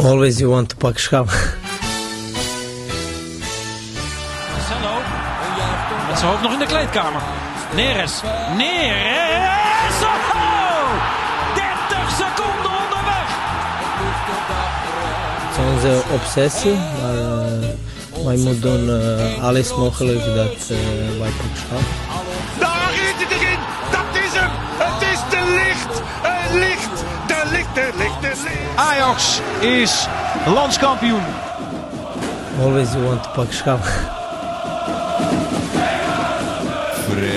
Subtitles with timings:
[0.00, 1.26] Always you want to pak schap.
[4.52, 4.94] Marcelo.
[6.08, 7.22] Met zijn hoofd nog in de kleedkamer.
[7.74, 8.20] Neres.
[8.56, 9.98] Neres.
[10.02, 10.88] Oh!
[11.54, 13.28] 30 seconden onderweg.
[15.48, 20.78] Het is onze obsessie, maar uh, wij moeten doen uh, alles mogelijk dat uh,
[21.18, 21.80] wij pak schap.
[22.58, 23.58] Daar is het erin!
[23.90, 24.50] Dat is hem!
[24.78, 26.02] Het is de licht!
[26.22, 27.04] Het licht!
[27.26, 28.27] De licht, de licht, de licht!
[28.78, 30.06] Ajax is
[30.46, 31.22] landskampioen.
[32.60, 33.84] Always you want to pak schap.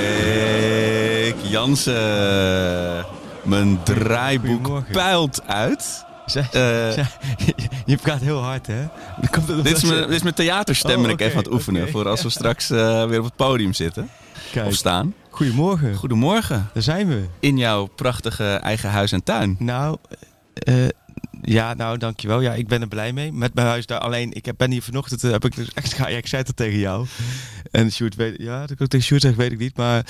[0.02, 3.06] Freek Jansen.
[3.44, 6.06] Mijn draaiboek puilt uit.
[6.26, 7.06] Zij, Eh, zij-
[7.86, 8.80] je praat heel hard, hè?
[9.22, 11.52] Dan komt het Dit is, mijn, dit is mijn theaterstem Oh, ik even aan het
[11.54, 11.90] oefenen.
[11.90, 14.10] Voor als we straks eh, weer op het podium zitten.
[14.52, 15.14] Kijk, Of staan.
[15.30, 15.96] Goedemorgen.
[15.96, 16.70] Goedemorgen.
[16.74, 17.24] Daar zijn we.
[17.40, 19.56] In jouw prachtige eigen huis en tuin.
[19.60, 19.98] Nou,
[20.54, 20.76] eh,
[21.42, 22.42] ja, nou, dankjewel.
[22.42, 23.32] Ja, ik ben er blij mee.
[23.32, 24.00] Met mijn huis daar.
[24.00, 26.50] Alleen, ik heb- ben hier vanochtend, eh, heb ik dus extra, ja, ik zei het
[26.52, 27.06] al tegen jou.
[27.72, 29.78] En Sjoerd weet, ja, dat ik ook tegen Sjoerd zeg, weet ik niet.
[29.78, 30.06] Maar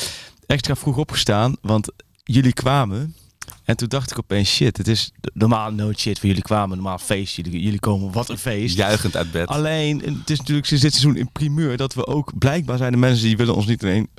[0.45, 1.87] extra vroeg opgestaan, want
[2.23, 3.15] jullie kwamen.
[3.63, 6.77] En toen dacht ik opeens, shit, het is normaal no shit voor jullie kwamen.
[6.77, 8.75] Normaal feest, jullie, jullie komen, wat een feest.
[8.75, 9.47] Juichend uit bed.
[9.47, 12.97] Alleen, het is natuurlijk sinds dit seizoen in primeur dat we ook blijkbaar zijn de
[12.97, 14.09] mensen die willen ons niet alleen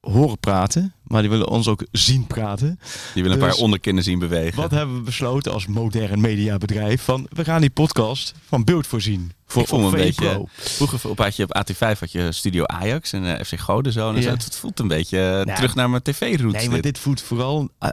[0.00, 2.80] horen praten, maar die willen ons ook zien praten.
[3.14, 4.56] Die willen een Dus- paar onderkinnen zien bewegen.
[4.60, 7.02] Wat hebben we besloten als modern mediabedrijf?
[7.02, 9.32] Van we gaan die podcast van beeld voorzien.
[9.46, 10.44] Voor me een beetje...
[10.54, 14.14] Vroeger op, had je op AT5 had je Studio Ajax en eh, FC Godenzoon.
[14.14, 14.28] en Ja.
[14.28, 14.34] zo.
[14.34, 16.54] Het voelt een beetje eh, Nou, terug naar mijn tv-roots.
[16.54, 17.88] Nee, maar dit voelt vooral eh,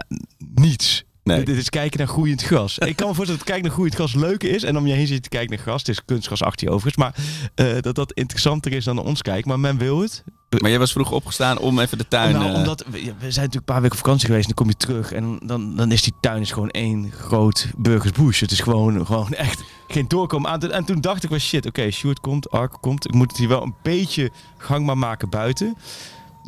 [0.55, 1.03] niets.
[1.27, 1.43] Nee.
[1.43, 2.77] Dit, is kijken naar groeiend gras.
[2.77, 4.63] ik kan me voorstellen dat kijken naar groeiend gras leuk is.
[4.63, 5.79] En om je heen zit te kijken naar gras.
[5.79, 7.03] Het is kunstgras achter je overigens.
[7.03, 7.15] Maar
[7.55, 9.47] eh, dat dat interessanter is dan ons kijken.
[9.47, 10.23] Maar men wil het.
[10.49, 12.33] Maar jij was vroeg opgestaan om even de tuin...
[12.33, 14.49] nou, eh, omdat we, zijn natuurlijk een paar weken op vakantie geweest.
[14.49, 15.11] En dan kom je terug.
[15.11, 18.39] En dan, dan is die tuin is gewoon één groot burgersbush.
[18.39, 20.71] Het is gewoon, gewoon echt geen doorkomen aan.
[20.71, 21.65] En toen dacht ik wel shit.
[21.65, 23.05] Oké, Sjoerd komt, Ark komt.
[23.05, 25.77] Ik moet het hier wel een beetje gangbaar maken buiten.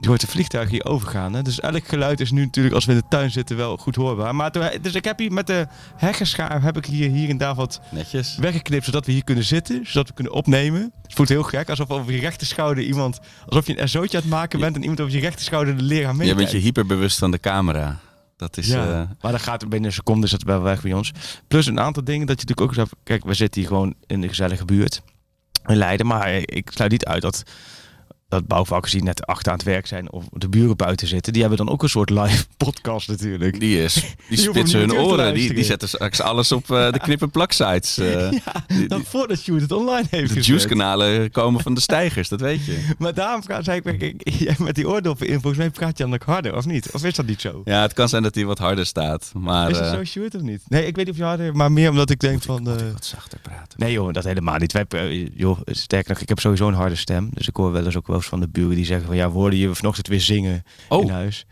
[0.01, 1.33] Je hoort de vliegtuigen hier overgaan.
[1.33, 1.41] Hè?
[1.41, 4.35] Dus elk geluid is nu natuurlijk als we in de tuin zitten wel goed hoorbaar.
[4.35, 7.55] Maar toen, dus ik heb hier met de heggenschaar heb ik hier, hier en daar
[7.55, 8.37] wat Netjes.
[8.37, 10.93] weggeknipt zodat we hier kunnen zitten, zodat we kunnen opnemen.
[11.03, 14.23] Het voelt heel gek, alsof over je rechter schouder iemand, alsof je een SO'tje aan
[14.23, 16.27] het maken bent en iemand over je rechter schouder de leraar mee.
[16.27, 17.99] Jij bent je hyperbewust van de camera.
[18.37, 18.67] Dat is...
[18.67, 21.11] ja, eh, maar dat gaat binnen een seconde is het wel weg bij ons.
[21.47, 22.87] Plus een aantal dingen dat je natuurlijk ook.
[23.03, 25.01] Kijk, we zitten hier gewoon in de gezellige buurt
[25.65, 26.05] in Leiden.
[26.05, 27.43] Maar ik sluit niet uit dat,
[28.29, 30.11] dat bouwvakkers die net achter aan het werk zijn...
[30.11, 33.59] of de buren buiten zitten, die hebben dan ook een soort live podcast natuurlijk.
[33.59, 33.93] die is...
[34.29, 35.33] Die spitsen hun oren.
[35.33, 37.97] Die, die zetten straks alles op eh, de knip- en plaksites.
[37.97, 42.39] eh Ja, dan voordat Sjoerd het online heeft de juice-kanalen komen van de stijgers, dat
[42.41, 42.87] weet je.
[42.97, 46.13] Maar daarom praat, zei ik, ik- met die oordoppen in, volgens mij praat je dan
[46.13, 46.91] ook harder, of niet?
[46.91, 47.61] Of is dat niet zo?
[47.65, 49.31] Ja, het kan zijn dat hij wat harder staat.
[49.33, 50.61] Maar is het eh, zo Sjoerd of niet?
[50.67, 52.67] Nee, ik weet niet of je harder, maar meer omdat ik denk van...
[52.69, 53.79] eh, wat zachter praten.
[53.79, 54.71] Nee joh, dat helemaal niet.
[54.71, 54.85] Wij,
[55.33, 57.29] joh, sterker nog, ik heb sowieso een harde stem.
[57.33, 59.15] Dus ik hoor wel eens ook wel van de buren die zeggen van...
[59.15, 61.01] Ja, we hoorden je vanochtend weer zingen Oh.
[61.03, 61.45] in huis.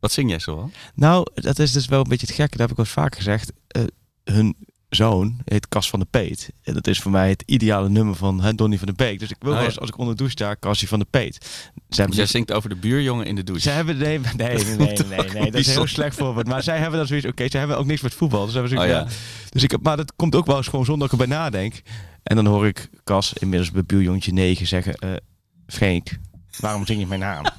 [0.00, 0.70] Wat zing jij zo al?
[0.94, 2.56] Nou, dat is dus wel een beetje het gekke.
[2.56, 3.52] Dat heb ik wel eens vaker gezegd.
[3.68, 3.82] Eh,
[4.24, 4.56] hun
[4.88, 6.50] zoon heet Cas van de Peet.
[6.62, 9.18] En dat is voor mij het ideale nummer van hè, Donny van de Beek.
[9.18, 9.70] Dus ik wil Oh, wel ja.
[9.70, 11.46] eens, als ik onder de douche sta, Cassie van de Peet.
[11.88, 13.62] Jij niet- zingt over de buurjongen in de douche.
[13.62, 14.76] Ze hebben nee, nee, nee, nee,
[15.08, 16.46] nee, nee, dat is heel slecht voorbeeld.
[16.46, 17.26] Maar zij hebben dan zoiets.
[17.26, 18.44] Oké, ze hebben ook niks met voetbal.
[18.44, 18.90] Dus, hebben ze Oh, ja.
[18.90, 19.06] ja.
[19.50, 21.82] dus ik heb, maar dat komt ook wel eens gewoon zonder dat ik erbij nadenk.
[22.22, 25.10] En dan hoor ik Cas inmiddels bij buurjongetje 9 zeggen: eh
[25.68, 26.18] Frank,
[26.60, 27.44] waarom zing je mijn naam?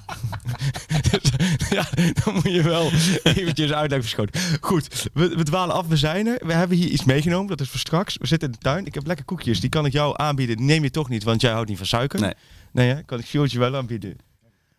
[1.69, 1.87] Ja,
[2.23, 2.85] dan moet je wel
[3.23, 4.41] eventjes uitleggen verschoten.
[4.61, 6.47] Goed, we, we dwalen af, we zijn er.
[6.47, 8.17] We hebben hier iets meegenomen, dat is voor straks.
[8.17, 8.85] We zitten in de tuin.
[8.85, 10.57] Ik heb lekker koekjes, die kan ik jou aanbieden.
[10.57, 12.19] Die neem je toch niet, want jij houdt niet van suiker.
[12.19, 12.33] Nee.
[12.71, 13.03] Nee, hè?
[13.03, 14.17] kan ik Sjoerdje wel aanbieden.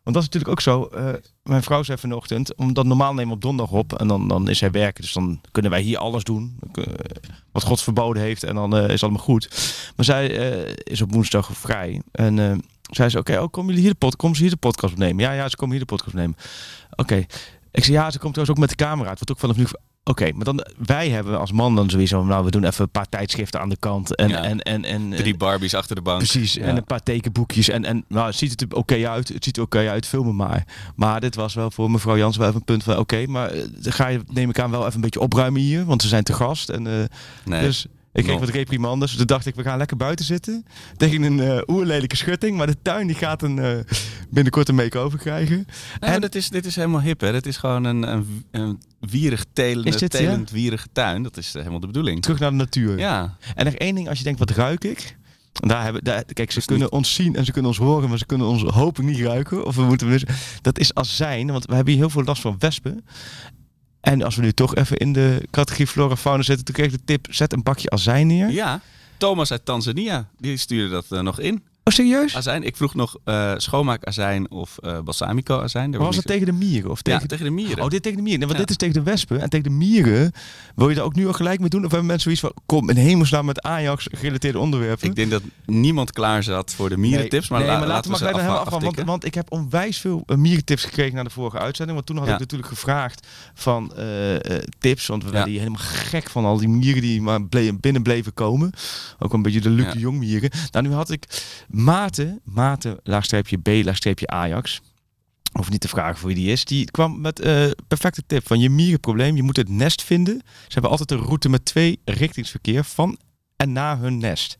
[0.03, 0.85] Want dat is natuurlijk ook zo.
[0.85, 1.13] eh,
[1.43, 4.59] mijn vrouw zei vanochtend, omdat normaal nemen we op donderdag op en dan, dan is
[4.59, 5.03] zij werken.
[5.03, 6.85] Dus dan kunnen wij hier alles doen eh,
[7.53, 9.49] wat God verboden heeft en dan eh, is het allemaal goed.
[9.97, 12.57] Maar zij eh, is op woensdag vrij en eh,
[12.91, 15.25] zei ze, oké, oh, komen jullie hier de pod komen ze hier de podcast opnemen?
[15.25, 16.37] Ja, ja, ze komen hier de podcast opnemen.
[16.97, 17.25] Oké.
[17.73, 19.67] Ik zei, ja, ze komt trouwens ook met de camera uit, wat ook vanaf nu...
[20.05, 23.09] Oké, maar dan, wij hebben als man dan sowieso, nou, we doen even een paar
[23.09, 24.43] tijdschriften aan de kant en, Ja.
[24.45, 26.19] en, en, en Drie Barbies achter de bank.
[26.19, 26.63] Precies, Ja.
[26.63, 27.69] en een paar tekenboekjes.
[27.69, 29.29] En, en nou, het ziet er oké uit.
[29.29, 30.65] Het ziet er oké uit, filmen maar.
[30.97, 32.97] Maar dit was wel voor mevrouw Jans wel even een punt van...
[32.99, 35.85] Oké, maar eh, ga je, neem ik aan, wel even een beetje opruimen hier.
[35.85, 36.69] Want ze zijn te gast.
[36.69, 37.05] En, eh,
[37.45, 37.61] Nee.
[37.63, 38.45] Dus ik kreeg Nog.
[38.45, 39.09] wat reprimandes.
[39.09, 40.65] Dus toen dacht ik, we gaan lekker buiten zitten.
[40.97, 42.57] Tegen een eh oerlelijke schutting.
[42.57, 43.79] Maar de tuin die gaat een, eh,
[44.31, 45.67] binnenkort een make-over krijgen.
[46.01, 47.33] Nee, en dit, is, dit is helemaal hip, hè?
[47.33, 50.09] Dit is gewoon een, een, een wierig telende, dit, ja?
[50.09, 51.23] telend wierige tuin.
[51.23, 52.23] Dat is eh, helemaal de bedoeling.
[52.23, 52.99] terug naar de natuur.
[52.99, 55.19] Ja, En nog één ding, als je denkt, wat ruik ik?
[55.53, 58.27] Daar hebben, daar, kijk, ze kunnen ons zien en ze kunnen ons horen, maar ze
[58.27, 59.67] kunnen ons hopelijk niet ruiken.
[59.67, 60.21] Of we moeten
[60.63, 63.05] dat is azijn, want we hebben hier heel veel last van wespen.
[64.01, 66.93] En als we nu toch even in de categorie flora fauna zitten, toen kreeg ik
[66.93, 68.51] de tip, zet een bakje azijn neer.
[68.51, 68.81] ja.
[69.17, 71.63] Thomas uit Tanzania, die stuurde dat eh, nog in.
[71.85, 72.37] Oh, serieus?
[72.37, 72.63] Azijn.
[72.63, 75.91] Ik vroeg nog eh schoonmaakazijn of eh balsamico azijn.
[75.91, 76.91] Daar Was het tegen de mieren?
[76.91, 77.45] Of Ja, tegen...
[77.45, 77.85] de mieren.
[77.85, 78.41] Oh, dit tegen de mieren.
[78.41, 78.67] Nee, want Ja.
[78.67, 79.41] dit is tegen de wespen.
[79.41, 80.33] En tegen de mieren
[80.75, 81.85] wil je daar ook nu al gelijk mee doen?
[81.85, 85.09] Of hebben mensen zoiets van, kom in hemelsnaam met Ajax gerelateerde onderwerpen?
[85.09, 88.17] Ik denk dat niemand klaar zat voor de mierentips, maar, nee, la- maar laten we
[88.17, 88.81] gelijk af, hem afgaan.
[88.83, 91.97] Want, want ik heb onwijs veel eh, mierentips gekregen na de vorige uitzending.
[91.97, 92.33] Want toen had Ja.
[92.35, 95.07] ik natuurlijk gevraagd van eh, eh, tips.
[95.07, 97.47] Want we werden hier helemaal gek van al die mieren die maar
[97.81, 98.71] binnen bleven komen.
[99.19, 99.93] Ook een beetje de Luc Ja.
[99.93, 100.51] de Jong mieren.
[100.71, 101.25] Nou, nu had ik
[101.71, 104.81] Maarten, Maarten, laagstreepje B, laagstreepje Ajax.
[105.53, 106.65] Of niet te vragen voor wie die is.
[106.65, 109.37] Die kwam met eh perfecte tip van je mierenprobleem.
[109.37, 110.43] Je moet het nest vinden.
[110.45, 113.19] Ze hebben altijd een route met twee richtingsverkeer van
[113.57, 114.59] en naar hun nest.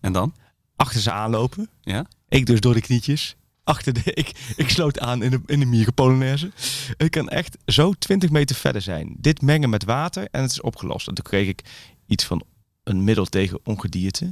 [0.00, 0.34] En dan?
[0.76, 1.68] Achter ze aanlopen.
[1.80, 2.06] Ja?
[2.28, 3.36] Ik dus door de knietjes.
[3.64, 6.50] Achter de, ik, ik sloot aan in de, in de mierenpolonaise.
[6.96, 9.16] Ik kan echt zo 20 meter verder zijn.
[9.18, 11.08] Dit mengen met water en het is opgelost.
[11.08, 11.62] En toen kreeg ik
[12.06, 12.44] iets van
[12.86, 14.28] een middel tegen ongedierte.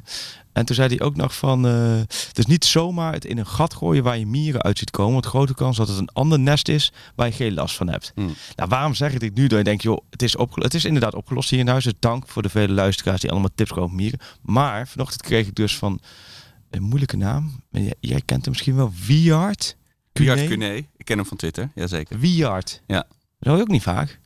[0.52, 1.66] En toen zei hij ook nog van...
[1.66, 1.96] eh,
[2.28, 5.12] het is niet zomaar het in een gat gooien waar je mieren uit ziet komen.
[5.12, 8.12] Want grote kans dat het een ander nest is waar je geen last van hebt.
[8.14, 8.34] Hmm.
[8.56, 9.46] Nou, waarom zeg ik dit nu?
[9.46, 10.72] Dat je denkt, joh, het is, opgelost.
[10.72, 11.84] het is inderdaad opgelost hier in huis.
[11.84, 14.20] Dus dank voor de vele luisteraars die allemaal tips komen over mieren.
[14.42, 16.00] Maar vanochtend kreeg ik dus van
[16.70, 17.62] een moeilijke naam.
[17.70, 18.92] Jij, jij kent hem misschien wel.
[19.06, 19.76] Wiard.
[20.12, 20.74] Bjart Cuné.
[20.96, 22.18] Ik ken hem van Twitter, jazeker.
[22.18, 22.82] Wiard.
[22.86, 23.06] Ja.
[23.38, 24.20] Dat hoor je ook niet vaak.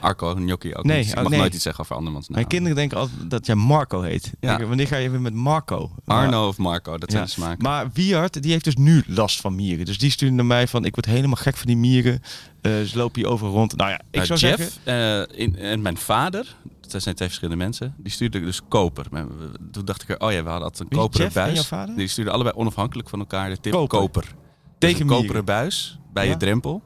[0.00, 1.08] Arco Gnocchi ook Nee, niet.
[1.10, 1.40] Ik oh, mag nee.
[1.40, 2.36] nooit iets zeggen over andermans naam.
[2.36, 4.32] Mijn kinderen denken altijd dat jij Marco heet.
[4.40, 4.66] Ja.
[4.66, 5.90] Wanneer ga je weer met Marco?
[6.04, 7.62] Arno of Marco, dat zijn de smaken.
[7.62, 9.84] Maar Wiard, die heeft dus nu last van mieren.
[9.84, 12.20] Dus die stuurde naar mij van, ik word helemaal gek van die mieren.
[12.60, 13.76] Eh, ze lopen hier overal rond.
[13.76, 15.28] Nou ja, ik Nou, zou Jeff zeggen...
[15.30, 19.06] eh, in, en mijn vader, dat zijn twee verschillende mensen, die stuurden dus koper.
[19.10, 19.26] We-
[19.70, 21.54] Toen dacht ik er, oh ja, we hadden altijd een koperen Jeff en buis.
[21.54, 21.96] jouw vader?
[21.96, 23.98] Die stuurden allebei onafhankelijk van elkaar de tip Koper.
[23.98, 24.34] koper.
[24.78, 25.22] Tegen mieren.
[25.22, 26.30] koperen buis bij Ja?
[26.30, 26.82] je drempel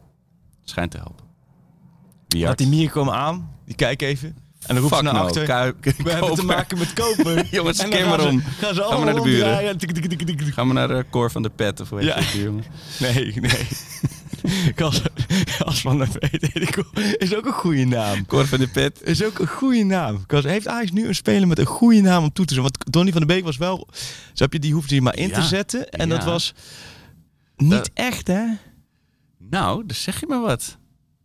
[0.65, 1.22] schijnt te helpen.
[2.33, 2.59] Wiard.
[2.59, 4.29] die mieren komen aan, die kijken even.
[4.29, 5.47] En dan roepen ze naar no, achter.
[6.05, 7.47] We hebben te maken met koper.
[7.51, 10.53] Jongens, En dan keer gaan ze- allemaal naar de buren.
[10.53, 12.33] Gaan we naar de Cor van de Pet of hoe heet Ja.
[12.33, 12.65] die jongen?
[13.01, 13.67] Nee, nee.
[15.65, 16.85] Als van de weet wel.
[17.19, 18.27] is ook een goede naam.
[18.27, 19.01] Cor van de Pet.
[19.03, 20.17] Is ook een goede naam.
[20.19, 22.73] Because heeft Ajax nu een speler met een goede naam om toe te zetten?
[22.73, 23.89] Want Donny van der Beek was wel...
[24.33, 25.89] Snap je, die hoefde je maar in te zetten.
[25.91, 26.15] En Ja.
[26.17, 26.55] dat was
[27.57, 28.43] niet Dat- echt, hè?
[29.39, 30.77] Nou, dus zeg je maar wat.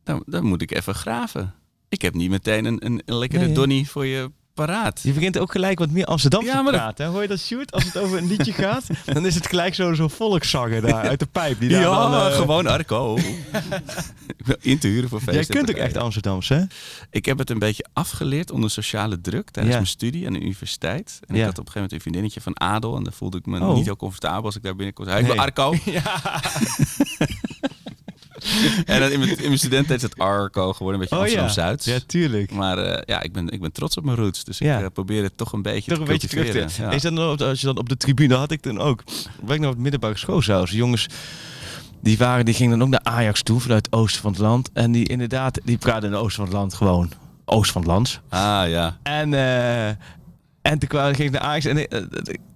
[0.08, 1.54] Dan, dan moet ik even graven.
[1.90, 3.54] Ik heb niet meteen een, een, een lekkere Nee?
[3.54, 5.00] Donny voor je paraat.
[5.04, 7.06] Je begint ook gelijk wat meer Amsterdam Ja, te praten.
[7.06, 7.12] hè?
[7.12, 7.72] Hoor je dat, Sjoerd?
[7.72, 11.20] Als het over een liedje gaat, dan is het gelijk zo'n zo volkszanger daar uit
[11.20, 11.60] de pijp.
[11.60, 13.18] Die daar Ja, dan, eh, gewoon Arco.
[14.38, 15.36] ik wil in te huren voor feesten.
[15.36, 16.62] Jij kunt ook echt Amsterdams, hè?
[17.10, 19.82] Ik heb het een beetje afgeleerd onder sociale druk tijdens Ja.
[19.82, 21.20] mijn studie aan de universiteit.
[21.28, 21.40] En Ja.
[21.42, 22.96] ik had op een gegeven moment een vriendinnetje van Adel.
[22.96, 23.74] En daar voelde ik me Oh.
[23.76, 25.08] niet heel comfortabel als ik daar binnenkom.
[25.08, 25.38] Hij ik ben.
[25.38, 25.74] Arco.
[28.86, 31.02] en dan in mijn, in mijn studententijd is het Arco geworden.
[31.02, 31.42] Een beetje Oh ja.
[31.42, 31.86] Amsterdam-Zuids.
[31.86, 32.52] Ja, tuurlijk.
[32.52, 34.44] Maar eh, ja, ik ben, ik ben trots op mijn roots.
[34.44, 34.78] Dus Ja.
[34.78, 36.52] ik eh, probeer het toch een beetje Toch een te beetje terug te...
[36.52, 36.90] cultiveren.
[36.90, 36.96] Ja.
[36.96, 39.04] Is dat dan, op- als je dan op de tribune had ik dan ook.
[39.48, 40.72] Ik nog op het middelbare school zelfs.
[40.72, 41.08] Jongens,
[42.02, 44.70] die, waren, die gingen dan ook naar Ajax toe vanuit het oosten van het land.
[44.74, 47.12] En die inderdaad, die praten in het oosten van het land gewoon.
[47.46, 48.22] Oost van het land.
[48.30, 48.98] Ah ja.
[49.04, 49.96] En, eh
[50.72, 52.06] en toen kwamen, ging ik naar Ajax en eh, eh,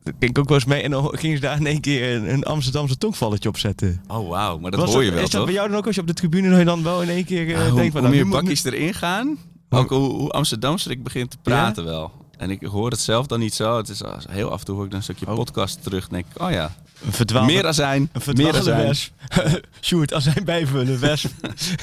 [0.03, 0.81] ging ik ook wel eens mee.
[0.81, 4.01] En dan gingen ze daar in één keer een, een Amsterdamse tongvalletje op zetten.
[4.07, 5.45] Oh wauw, maar dat Was hoor je wel Is dat toch?
[5.45, 7.49] bij jou dan ook als je op de tribune je dan wel in één keer
[7.53, 8.01] eh, Ah, hoe, denkt van...
[8.01, 9.37] hoe nou, meer moet- bakjes erin gaan,
[9.69, 12.11] Hoe- ook hoe, hoe Amsterdamser ik begin te praten wel.
[12.37, 13.77] En ik hoor het zelf dan niet zo.
[13.77, 15.35] Het is als- heel af en toe hoor ik dan een stukje Oh.
[15.35, 16.07] podcast terug.
[16.07, 16.75] Dan denk ik, oh ja,
[17.06, 18.87] Een verdwaalde, meer azijn, een meer azijn.
[18.87, 19.13] wesp.
[19.81, 21.30] Sjoerd, hij bijvullen, wesp.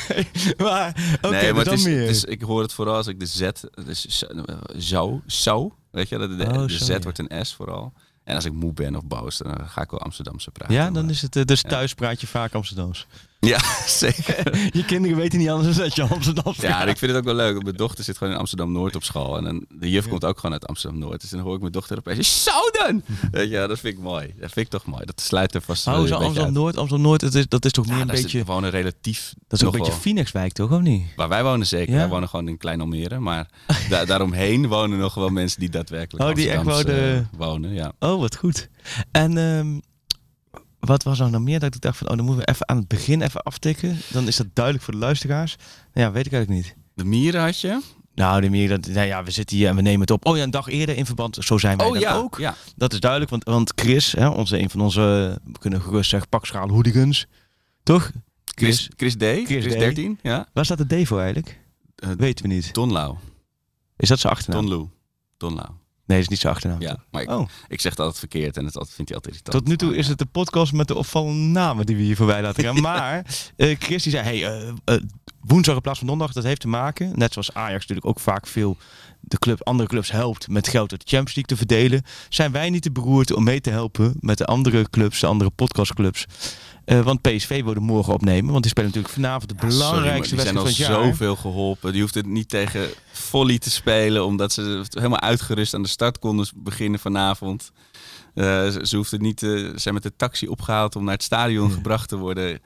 [0.59, 2.01] maar, oké, nee, maar dan het is, meer.
[2.01, 3.49] het is- ik hoor het vooral als ik de Z,
[3.85, 4.27] dus zo,
[4.79, 6.99] zo, zo, weet je, de, Oh, de zo, Z ja.
[7.01, 7.93] wordt een S vooral.
[8.25, 10.75] En als ik moe ben of boos, dan ga ik wel Amsterdamse praten.
[10.75, 11.37] ja, dan maar- is het...
[11.37, 13.07] eh, Dus thuis praat je vaak Amsterdams.
[13.41, 14.57] Ja, zeker.
[14.79, 17.35] Je kinderen weten niet anders dan dat je Amsterdams Ja, ik vind het ook wel
[17.35, 17.63] leuk.
[17.63, 19.37] Mijn dochter zit gewoon in Amsterdam-Noord op school.
[19.37, 21.21] En dan, de juf komt ook gewoon uit Amsterdam-Noord.
[21.21, 23.03] Dus dan hoor ik mijn dochter opeens, zo dan!
[23.31, 24.27] Weet je, ja, dat vind ik mooi.
[24.41, 25.05] Dat vind ik toch mooi.
[25.05, 26.15] Dat sluit er vast Oh, zo.
[26.15, 26.77] Amsterdam-Noord.
[26.77, 28.45] Amsterdam-Noord, dat is, dat is toch meer Ja, een daar beetje...
[28.45, 29.33] gewoon een relatief...
[29.49, 30.71] Dat is ook een beetje Phoenixwijk, toch?
[30.73, 31.03] Of niet?
[31.17, 31.95] Waar wij wonen zeker.
[31.95, 33.19] Wij wonen gewoon in Klein Almere.
[33.19, 33.49] Maar
[33.91, 37.73] da- daaromheen wonen nog wel mensen die daadwerkelijk Oh, die echt wouden- wonen.
[37.75, 37.93] Ja.
[37.99, 38.69] Oh, wat goed.
[39.11, 39.79] En ehm,
[40.89, 42.09] wat was er nog meer dat ik dacht van...
[42.11, 43.99] Oh, dan moeten we even aan het begin even aftikken.
[44.13, 45.57] Dan is dat duidelijk voor de luisteraars.
[45.93, 46.77] Nou ja, weet ik eigenlijk niet.
[46.95, 47.81] De mieren had je.
[48.15, 50.27] Nou, de dat, nou ja, we zitten hier en we nemen het op.
[50.27, 51.37] Oh ja, een dag eerder in verband.
[51.41, 52.39] Zo zijn wij Oh dan ja, ook.
[52.39, 52.55] ja.
[52.77, 55.01] Dat is duidelijk, want, want Chris, hè, onze, een van onze,
[55.45, 57.27] we kunnen gerust zeggen, pakschaal hooligans.
[57.83, 58.11] Toch?
[58.45, 59.23] Chris, Chris D.
[59.45, 59.79] Chris, D.
[59.79, 60.19] 13.
[60.23, 60.49] Ja.
[60.53, 61.61] Waar staat de D voor eigenlijk?
[61.95, 62.75] Eh, Weten we niet.
[62.75, 63.17] Don Lau.
[63.97, 64.61] Is dat zijn achternaam?
[64.61, 64.89] Don Lou.
[65.37, 65.69] Don Lau.
[66.09, 66.81] Nee, dat is niet zijn achternaam.
[66.81, 69.35] Ja, maar ik, Oh, ik zeg het altijd verkeerd en het altijd- vindt hij altijd
[69.37, 69.65] irritant.
[69.65, 72.43] tot nu toe is het de podcast met de opvallende namen die we hier voorbij
[72.43, 72.81] laten gaan.
[72.89, 73.25] Maar
[73.57, 75.03] eh, Chris die zei, hey, eh, eh,
[75.41, 76.35] woensdag in plaats van donderdag.
[76.35, 78.77] Dat heeft te maken, net zoals Ajax natuurlijk ook vaak veel
[79.21, 82.03] de club, andere clubs helpt met geld uit de Champions League te verdelen.
[82.29, 85.51] Zijn wij niet te beroerd om mee te helpen met de andere clubs, de andere
[85.51, 86.25] podcastclubs?
[86.89, 90.45] Eh, want PSV wilde morgen opnemen, want die spelen natuurlijk vanavond de Ja, belangrijkste die
[90.45, 91.13] zijn al wedstrijd van het jaar.
[91.17, 91.93] zoveel geholpen.
[91.93, 96.19] Die hoeft het niet tegen volley te spelen, omdat ze helemaal uitgerust aan de start
[96.19, 97.73] konden beginnen vanavond.
[98.35, 101.15] Eh, ze, ze hoeft het niet, eh, ze zijn met de taxi opgehaald om naar
[101.15, 102.61] het stadion gebracht te worden.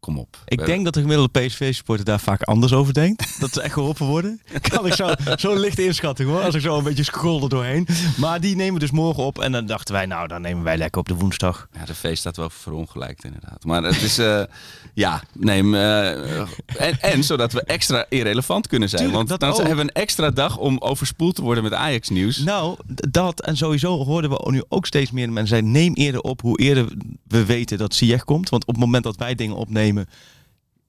[0.00, 0.36] Kom op.
[0.44, 3.34] Ik denk dat de gemiddelde PSV-supporter daar vaak anders over denkt.
[3.40, 4.40] Dat ze echt geholpen worden.
[4.60, 6.40] Kan ik zo, zo'n lichte inschatting hoor.
[6.42, 7.86] Als ik zo een beetje scroll er doorheen.
[8.16, 9.38] Maar die nemen we dus morgen op.
[9.38, 11.68] En dan dachten wij, nou dan nemen wij lekker op de woensdag.
[11.78, 13.64] Ja, de feest staat wel verongelijkt inderdaad.
[13.64, 14.42] Maar het is, eh,
[14.94, 15.74] ja, neem.
[15.74, 19.02] eh, en, en zodat we extra irrelevant kunnen zijn.
[19.02, 19.56] Tuurlijk, Want dan ook.
[19.58, 22.38] hebben we een extra dag om overspoeld te worden met Ajax-nieuws.
[22.38, 22.76] Nou,
[23.10, 26.58] dat en sowieso hoorden we nu ook steeds meer mensen zeggen, neem eerder op hoe
[26.58, 26.86] eerder
[27.28, 28.48] we weten dat Ziyech komt.
[28.48, 29.86] Want op het moment dat wij dingen opnemen,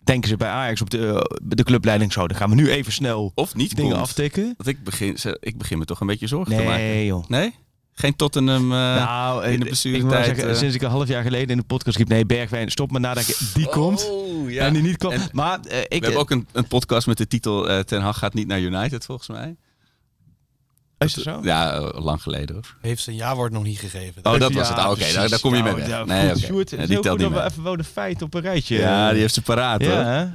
[0.03, 2.27] denken ze bij Ajax op de, eh, de clubleiding zo.
[2.27, 4.03] Dan gaan we nu even snel Of niet dingen komt.
[4.03, 4.43] aftikken.
[4.43, 6.81] Want ik begin, ik begin me toch een beetje zorgen te maken.
[6.83, 7.27] Nee joh.
[7.27, 7.55] Nee?
[7.93, 10.25] Geen Tottenham eh, nou, in de ik blessuretijd.
[10.25, 10.55] zeggen, eh.
[10.55, 13.35] sinds ik een half jaar geleden in de podcast riep, nee Bergwijn, stop maar nadenken,
[13.53, 14.09] die komt.
[14.09, 14.65] Oh, ja.
[14.65, 15.33] En die niet komt.
[15.33, 18.17] Maar eh, ik, we hebben ook een, een podcast met de titel eh, Ten Hag
[18.17, 19.55] gaat niet naar United, volgens mij.
[21.07, 21.39] Is het zo?
[21.43, 22.75] Ja, eh, lang geleden hoor.
[22.81, 24.25] Heeft zijn ja-woord nog niet gegeven.
[24.25, 24.77] Oh, dat Ja, was het.
[24.77, 25.89] Ah, Oké, daar, daar kom je mee Nou, weg.
[25.89, 26.37] ja, nee.
[26.37, 28.77] Sjoerd, die telt niet we even wel de feiten op een rijtje.
[28.77, 29.97] Ja, die heeft ze paraat Ja, hoor.
[30.03, 30.25] hè?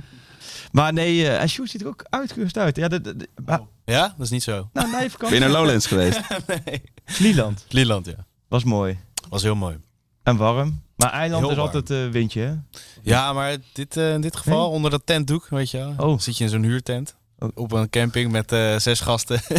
[0.72, 2.76] Maar nee, eh, en Sjoerd ziet er ook uitgerust uit.
[2.76, 4.68] Ja, de, de, de- maar- Ja, dat is niet zo.
[4.72, 6.20] nou, nee, Ben je naar Lowlands geweest?
[6.64, 6.82] nee.
[7.04, 7.64] Vlieland.
[7.68, 8.26] Lieland, ja.
[8.48, 8.98] Was mooi.
[9.28, 9.76] Was heel mooi.
[10.22, 10.82] En warm.
[10.96, 11.74] Maar eiland Heel is warm.
[11.74, 12.54] altijd eh, windje, hè?
[13.02, 14.68] Ja, maar dit, eh, in dit geval, Nee?
[14.76, 15.94] onder dat tentdoek, weet je wel.
[15.96, 16.18] Oh.
[16.18, 17.14] Zit je in zo'n huurtent.
[17.54, 19.40] Op een camping met eh, zes gasten.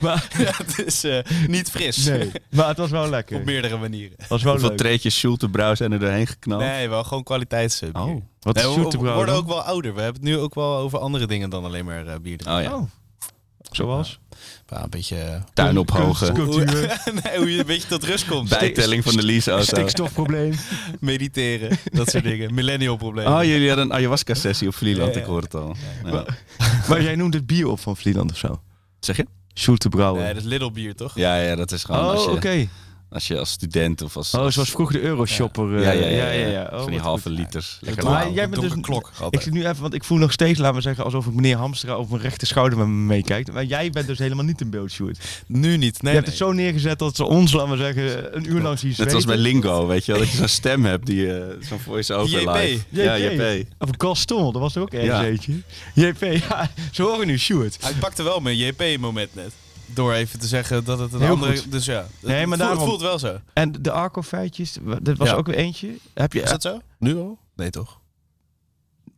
[0.00, 2.04] Maar, ja, het is eh, niet fris.
[2.04, 3.36] nee, maar het was wel lekker.
[3.38, 4.14] Op meerdere manieren.
[4.18, 4.78] Het was wel Hoeveel leuk.
[4.78, 6.60] treetjes Schultebrouw zijn er doorheen geknald?
[6.62, 7.94] Nee, wel gewoon kwaliteitsbier.
[7.94, 8.22] Oh.
[8.40, 9.94] Wat Nee, is we, worden ook wel ouder.
[9.94, 12.56] We hebben het nu ook wel over andere dingen dan alleen maar eh, bier drinken.
[12.56, 12.76] Oh ja.
[12.76, 12.82] Oh.
[13.70, 14.18] Zoals?
[14.70, 15.16] Ja, een beetje...
[15.16, 16.34] eh, Tuin ophogen.
[16.34, 17.00] Cultuur.
[17.22, 18.48] nee, hoe je een beetje tot rust komt.
[18.48, 19.64] Bijtelling van de leaseauto.
[19.64, 20.54] Stikstofprobleem.
[21.00, 22.54] Mediteren, dat soort dingen.
[22.54, 23.32] Millennial problemen.
[23.32, 25.20] Oh, jullie hadden een ayahuasca-sessie op Vlieland, Ja, ja.
[25.20, 25.76] ik hoor het al.
[26.04, 26.24] Ja.
[26.88, 28.60] maar jij noemt het bier op van Vlieland of zo?
[29.00, 29.26] Zeg je?
[29.54, 30.22] Sjoerd te brouwen.
[30.22, 31.14] Nee, dat is Little Bier, toch?
[31.14, 32.50] Ja, ja, dat is gewoon oh, als, oké.
[32.50, 32.68] je,
[33.10, 34.34] als je als student of als...
[34.34, 35.76] Oh, als- zoals vroeger de Euroshopper.
[35.76, 36.68] eh, ja, ja, ja, ja, ja.
[36.72, 37.38] Oh, van die wat halve goed.
[37.38, 37.78] liters.
[37.80, 39.10] Lekker Maar jij bent dus Donkere klok.
[39.30, 41.56] Ik zit nu even, want ik voel nog steeds, laten we zeggen, alsof ik meneer
[41.56, 43.52] Hamstra over mijn rechter schouder met me meekijkt.
[43.52, 45.18] Maar jij bent dus helemaal niet in beeld, Sjoerd.
[45.46, 46.02] Nu niet.
[46.02, 48.78] Nee, je hebt het zo neergezet dat ze ons, laten we zeggen, een uur lang
[48.78, 49.36] zien Net als bij.
[49.36, 52.54] Lingo, weet je wel, dat je zo'n stem hebt, die eh, zo'n voice-over JP.
[52.54, 52.84] live.
[52.88, 53.40] Ja, JP.
[53.40, 53.66] JP.
[53.78, 55.24] Of Gaston, dat was er ook ergens Ja.
[55.24, 55.52] eentje.
[55.94, 57.76] JP, ja, ze horen nu Sjoerd.
[57.80, 59.52] Hij pakte wel mijn JP-moment net.
[59.94, 61.56] Door even te zeggen dat het een Heel andere...
[61.56, 61.72] goed.
[61.72, 63.38] Dus ja, Nee, het maar voelt, daarom- voelt wel zo.
[63.52, 65.34] En de Arco-feitjes, dat was Ja.
[65.34, 65.96] ook weer eentje.
[66.14, 66.80] Heb je, Is dat zo?
[66.98, 67.38] Nu al?
[67.56, 67.98] Nee, toch?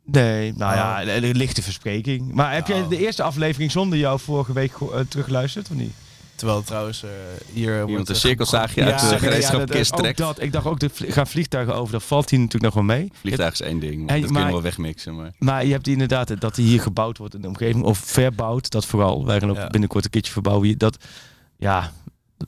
[0.05, 2.33] Nee, nou ja, een, een lichte verspreking.
[2.33, 2.88] Maar heb jij Nou.
[2.91, 5.93] de eerste aflevering zonder jou vorige week eh, teruggeluisterd of niet?
[6.42, 7.11] Terwijl trouwens eh,
[7.52, 10.18] hier Iemand een eh, cirkelzaagje uit de gereedschapkist trekt.
[10.18, 10.42] dat.
[10.42, 13.11] Ik dacht ook, er vlie- gaan vliegtuigen over, dat valt hier natuurlijk nog wel mee.
[13.20, 15.16] Vliegtuig is één ding, dat maar- kunnen we wel wegmixen.
[15.16, 15.32] Maar...
[15.38, 17.84] Maar je hebt inderdaad dat die hier gebouwd wordt in de omgeving.
[17.84, 19.26] Of verbouwd, dat vooral.
[19.26, 19.66] Wij gaan ook Ja.
[19.66, 20.78] binnenkort een keertje verbouwen hier.
[20.78, 21.04] Dat,
[21.56, 21.92] ja,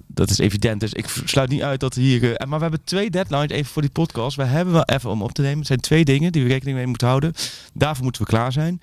[0.07, 0.81] dat is evident.
[0.81, 2.35] Dus ik sluit niet uit dat hier...
[2.37, 4.37] eh, maar we hebben twee deadlines even voor die podcast.
[4.37, 5.59] We hebben wel even om op te nemen.
[5.59, 7.33] Het zijn twee dingen die we rekening mee moeten houden.
[7.75, 8.81] Daarvoor moeten we klaar zijn.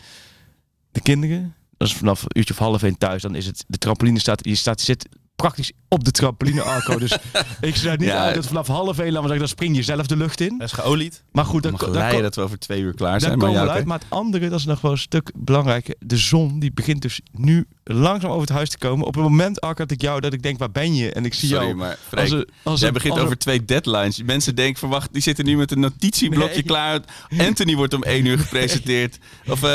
[0.91, 1.55] De kinderen.
[1.81, 3.21] Dat is vanaf een uurtje of half één thuis.
[3.21, 3.63] Dan is het...
[3.67, 4.45] De trampoline staat...
[4.45, 6.97] Je staat, je zit praktisch op de trampoline arco.
[6.99, 7.17] dus
[7.61, 8.23] ik sluit niet Ja.
[8.23, 10.55] uit dat vanaf half één, laten we zeggen, dan spring je zelf de lucht in.
[10.57, 11.23] Hij is geolied.
[11.31, 13.31] Maar goed, dan, dan, leiden dat we over twee uur klaar zijn.
[13.31, 13.85] komen Maar we ja, uit.
[13.85, 15.95] Maar het andere, dat is nog wel een stuk belangrijker.
[15.99, 19.05] De zon, die begint dus nu langzaam over het huis te komen.
[19.05, 21.11] Op het moment, dat ik jou, dat ik denk, waar ben je?
[21.11, 21.77] En ik zie Sorry, jou.
[21.77, 24.21] maar als als jij begint als over twee deadlines.
[24.23, 26.63] Mensen denken, verwacht, die zitten nu met een notitieblokje Nee.
[26.63, 26.99] klaar.
[27.37, 29.17] Anthony wordt om één uur gepresenteerd.
[29.47, 29.69] Of eh,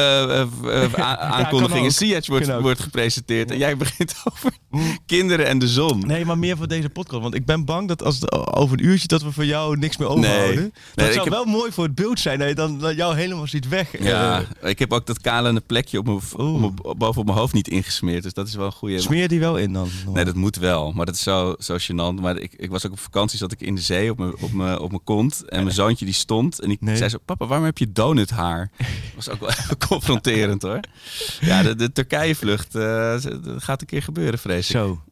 [0.99, 1.93] a- aankondigingen.
[1.93, 3.51] Ziyech wordt, wordt gepresenteerd.
[3.51, 4.53] En jij begint over
[5.07, 6.07] kinderen en de zon.
[6.07, 7.23] Nee, maar meer voor deze podcast.
[7.23, 9.97] Want ik ben bang dat als het over een uurtje dat we voor jou niks
[9.97, 10.55] meer overhouden.
[10.55, 10.71] Nee.
[10.95, 12.39] Dat Nee, zou heb- wel mooi voor het beeld zijn.
[12.39, 14.03] Dat je dan dat jou helemaal ziet weg.
[14.03, 16.21] Ja, ik heb ook dat kalende plekje op mijn,
[16.83, 18.23] op boven op mijn hoofd niet ingesmeerd.
[18.23, 19.00] Dus dat is wel een goede.
[19.00, 19.88] smeer die wel in dan.
[20.12, 20.93] Nee, dat moet wel.
[20.93, 22.21] Maar dat is zo, zo gênant.
[22.21, 24.53] Maar ik, ik was ook op vakantie, zat ik in de zee op mijn, op
[24.53, 25.45] mijn, op mijn kont.
[25.49, 26.61] En mijn zoontje die stond.
[26.61, 26.97] En ik Nee.
[26.97, 28.71] zei zo, papa, waarom heb je donuthaar?
[28.79, 30.81] Dat was ook wel even confronterend hoor.
[31.41, 32.83] Ja, de, de Turkije-vlucht eh,
[33.23, 34.76] dat gaat een keer gebeuren, vrees ik.
[34.76, 35.03] Zo.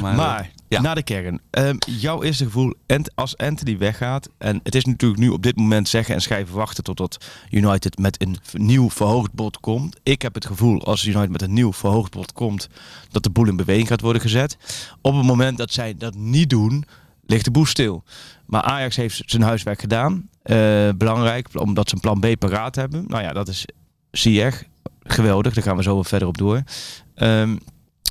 [0.00, 0.80] Maar, Maar, eh, ja.
[0.80, 1.40] naar de kern.
[1.50, 2.74] Ehm, jouw eerste gevoel,
[3.14, 4.28] als Anthony weggaat...
[4.38, 6.84] en het is natuurlijk nu op dit moment zeggen en schrijven wachten...
[6.84, 10.00] totdat United met een nieuw verhoogd bod komt.
[10.02, 12.68] Ik heb het gevoel, als United met een nieuw verhoogd bod komt...
[13.10, 14.56] dat de boel in beweging gaat worden gezet.
[15.00, 16.84] Op het moment dat zij dat niet doen,
[17.26, 18.04] ligt de boel stil.
[18.46, 20.28] Maar Ajax heeft zijn huiswerk gedaan.
[20.42, 23.04] Eh, belangrijk, omdat ze een plan B paraat hebben.
[23.08, 23.64] Nou ja, dat is
[24.10, 24.64] Ziyech.
[25.02, 25.54] geweldig.
[25.54, 26.62] Daar gaan we zo wat verder op door.
[27.14, 27.56] Ehm,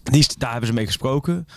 [0.03, 1.47] die, daar hebben ze mee gesproken.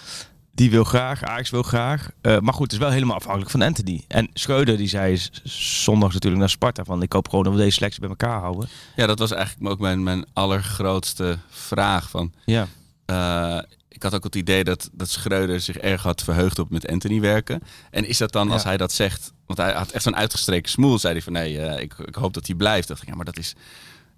[0.52, 2.10] Die wil graag, Ajax wil graag.
[2.20, 4.04] Eh, maar goed, het is wel helemaal afhankelijk van Anthony.
[4.08, 7.02] En Schreuder die zei zondag natuurlijk naar Sparta van...
[7.02, 8.68] ik hoop gewoon dat we deze selectie bij elkaar houden.
[8.96, 12.10] Ja, dat was eigenlijk ook mijn, mijn allergrootste vraag.
[12.10, 12.66] Van, Ja,
[13.06, 13.58] eh,
[13.88, 17.20] ik had ook het idee dat, dat Schreuder zich erg had verheugd op met Anthony
[17.20, 17.62] werken.
[17.90, 18.68] En is dat dan, als Ja.
[18.68, 19.32] hij dat zegt...
[19.46, 20.98] Want hij had echt zo'n uitgestreken smoel.
[20.98, 22.88] Zei hij van, nee, eh, ik, ik hoop dat hij blijft.
[22.88, 23.54] dacht ik, ja, maar dat is...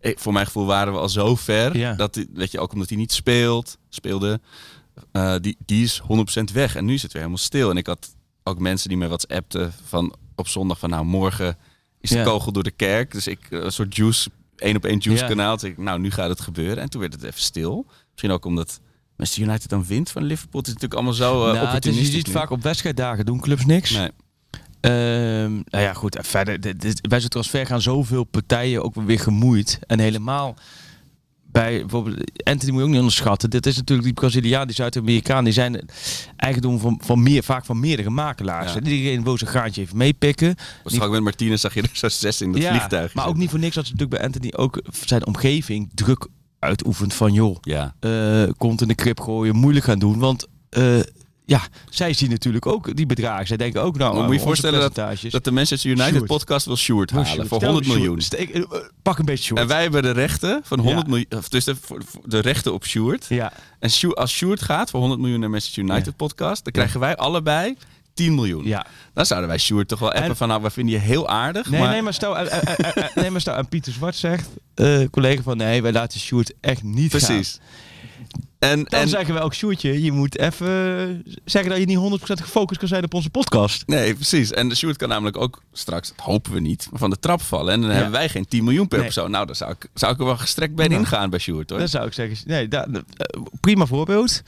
[0.01, 1.77] ik- voor mijn gevoel waren we al zo ver.
[1.77, 1.95] Ja.
[1.95, 4.41] Dat, weet je, ook omdat hij niet speelt, speelde...
[5.13, 6.77] eh, die, die is 100% weg.
[6.77, 7.71] En nu is het weer helemaal stil.
[7.71, 10.91] En ik had ook mensen die me WhatsAppten van op zondag van...
[10.91, 11.57] Nou, morgen
[12.01, 12.25] is de Ja.
[12.25, 13.13] kogel door de kerk.
[13.13, 15.29] Dus ik, eh, een soort juice, één op één juice Ja.
[15.29, 15.55] kanaal.
[15.57, 16.79] Dus ik, nou, nu gaat het gebeuren.
[16.83, 17.87] En toen werd het even stil.
[18.11, 18.81] Misschien ook omdat
[19.17, 20.61] Manchester United dan wint van Liverpool.
[20.61, 22.33] Het is natuurlijk allemaal zo uh, nou, het is, je ziet nu.
[22.33, 23.91] vaak op wedstrijddagen doen clubs niks.
[23.91, 24.11] Nee.
[24.81, 26.19] Ehm, nou ja, goed.
[26.21, 29.79] Verder, dit, dit- bij zo'n transfer gaan zoveel partijen ook weer gemoeid.
[29.87, 30.57] En helemaal
[31.53, 33.51] bij bijvoorbeeld Anthony moet je ook niet onderschatten.
[33.51, 35.45] Dit is natuurlijk die Braziliaan, die Zuid-Amerikaan.
[35.45, 35.89] Die zijn
[36.37, 38.73] eigendom van, van meer, vaak van meerdere makelaars.
[38.73, 38.79] Ja.
[38.81, 40.55] En Iedereen wil zijn graantje even meepikken.
[41.01, 43.15] Ook met Martinez zag je er zo zes in dat Ja, vliegtuig.
[43.15, 46.27] Maar ook niet voor niks dat ze natuurlijk bij Anthony ook zijn omgeving druk
[46.59, 47.57] uitoefent van joh.
[47.61, 50.19] Ja, eh komt in de krip gooien, moeilijk gaan doen.
[50.19, 50.99] Want eh,
[51.47, 51.61] ja,
[51.91, 53.47] zij zien natuurlijk ook die bedragen.
[53.47, 56.13] Zij denken ook nou, Maar moet je je onze voorstellen dat- dat de Manchester United
[56.15, 56.27] Sjoerd.
[56.27, 57.49] podcast wil Sjoerd halen Sjoerd.
[57.49, 57.99] voor Stel 100 Sjoerd.
[58.03, 58.21] miljoen.
[58.23, 58.63] Steek- eh,
[59.03, 59.61] pak een beetje short.
[59.61, 61.13] En wij hebben de rechten van 100 Ja.
[61.13, 61.27] miljoen.
[61.39, 61.77] Of dus de,
[62.25, 63.27] de rechten op Sjoerd.
[63.29, 66.13] Ja, En Sjoerd- als Sjoerd gaat voor 100 miljoen naar Manchester United Ja.
[66.17, 67.77] podcast, dan krijgen wij allebei
[68.15, 68.65] 10 miljoen.
[68.65, 68.87] ja.
[69.15, 71.71] Dan zouden wij Sjoerd toch wel appen En- van nou, we vinden je heel aardig.
[71.71, 74.17] Nee, maar nee, maar stel, eh, eh, eh, eh, nee, maar stel aan Pieter Zwart
[74.17, 77.43] zegt, eh, collega van nee, wij laten Sjoerd echt niet gaan.
[78.59, 82.23] En, Dan en, zeggen we ook Sjoerdje, je moet even zeggen dat je niet 100%
[82.43, 83.87] gefocust kan zijn op onze podcast.
[83.87, 84.51] Nee, precies.
[84.53, 87.73] En Sjoerd kan namelijk ook straks, dat hopen we niet, van de trap vallen.
[87.73, 87.95] En dan Ja.
[87.95, 89.07] hebben wij geen 10 miljoen per Nee.
[89.07, 89.31] persoon.
[89.31, 90.97] Nou, dan zou ik, zou ik er wel gestrekt bij Ja.
[90.97, 91.79] ingaan bij Sjoerd hoor.
[91.79, 92.83] Dan zou ik zeggen, nee, eh,
[93.61, 94.43] prima voorbeeld.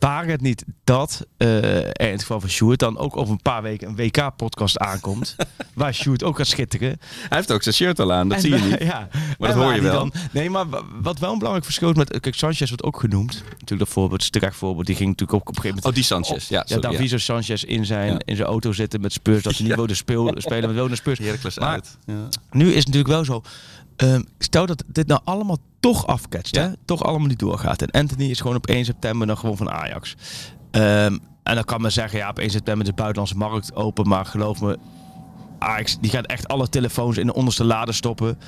[0.00, 3.42] Waar het niet dat eh, er in het geval van Sjoerd dan ook over een
[3.42, 5.36] paar weken een WK-podcast aankomt.
[5.74, 6.88] waar Sjoerd ook gaat schitteren.
[7.28, 8.78] Hij heeft ook zijn shirt al aan, dat En zie je niet.
[8.90, 9.08] Ja,
[9.38, 9.92] Maar dat hoor je wel.
[9.92, 12.20] Dan, nee, maar wa- wat wel een belangrijk verschil is met...
[12.20, 13.42] Kijk, Sanchez wordt ook genoemd.
[13.50, 14.86] Natuurlijk dat voorbeeld, voorbeeld.
[14.86, 15.94] Die ging natuurlijk ook op een gegeven Oh, moment...
[15.94, 16.48] die Sanchez.
[16.48, 16.90] Ja, ja, sorry, ja.
[16.92, 18.20] Daviso Sanchez in zijn, Ja.
[18.24, 19.42] in zijn auto zitten met Spurs.
[19.42, 19.76] Dat ze niet Ja.
[19.76, 21.18] wilden speel, spelen met wilde Spurs.
[21.18, 21.98] Heracles Maar- uit.
[22.50, 23.42] Nu is het natuurlijk wel zo.
[24.00, 26.54] Ehm, stel dat dit nou allemaal toch afketst.
[26.54, 26.62] Ja.
[26.62, 26.68] Hè?
[26.84, 27.82] Toch allemaal niet doorgaat.
[27.82, 30.16] En Anthony is gewoon op 1 september dan gewoon van Ajax.
[30.70, 34.08] Ehm, en dan kan men zeggen, ja, op 1 september is de buitenlandse markt open.
[34.08, 34.78] Maar geloof me,
[35.58, 38.38] Ajax die gaat echt alle telefoons in de onderste lade stoppen.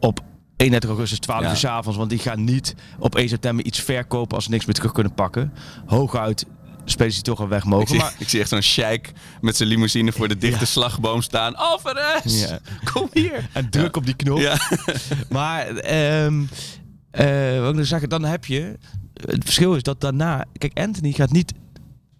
[0.00, 0.20] Op
[0.56, 1.50] 31 augustus 12 Ja.
[1.50, 1.98] uur 's avonds.
[1.98, 5.14] Want die gaan niet op 1 september iets verkopen als ze niks meer terug kunnen
[5.14, 5.52] pakken.
[5.86, 6.46] Hooguit
[6.84, 7.88] spelers die toch al weg Ik, mogen.
[7.88, 10.64] zie, Maar ik zie echt zo'n sheik met zijn limousine voor de dichte Ja.
[10.66, 11.56] slagboom staan.
[11.56, 12.58] Alvarez, Ja.
[12.92, 13.48] kom hier.
[13.52, 14.38] en druk op die knop.
[14.38, 14.56] Ja.
[15.30, 16.42] Maar ehm
[17.10, 18.78] eh, wat ik nou zeggen, dan heb je.
[19.26, 20.44] Het verschil is dat daarna.
[20.58, 21.52] Kijk, Anthony gaat niet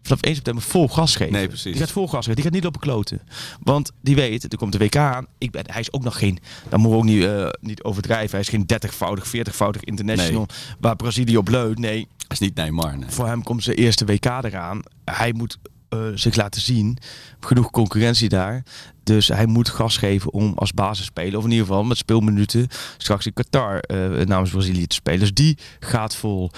[0.02, 1.32] vanaf 1 september vol gas geven.
[1.32, 1.72] Nee, precies.
[1.72, 2.34] Die gaat vol gas geven.
[2.34, 3.20] Die gaat niet lopen kloten.
[3.62, 5.26] Want die weet, er komt de WK aan.
[5.38, 6.38] Ik ben, hij is ook nog geen.
[6.68, 8.30] Dan moeten we ook niet, eh, niet overdrijven.
[8.30, 10.46] Hij is geen 30-voudig, 40-voudig international.
[10.80, 11.78] Waar Brazilië op leunt.
[11.78, 13.10] Nee, Dat is niet Neymar, nee.
[13.10, 14.82] voor hem komt zijn eerste WK eraan.
[15.04, 16.98] Hij moet eh, zich laten zien.
[17.40, 18.62] Genoeg concurrentie daar.
[19.04, 23.26] Dus hij moet gas geven om als basisspeler, of in ieder geval met speelminuten, straks
[23.26, 25.20] in Qatar eh, namens Brazilië te spelen.
[25.20, 26.50] Dus die gaat vol.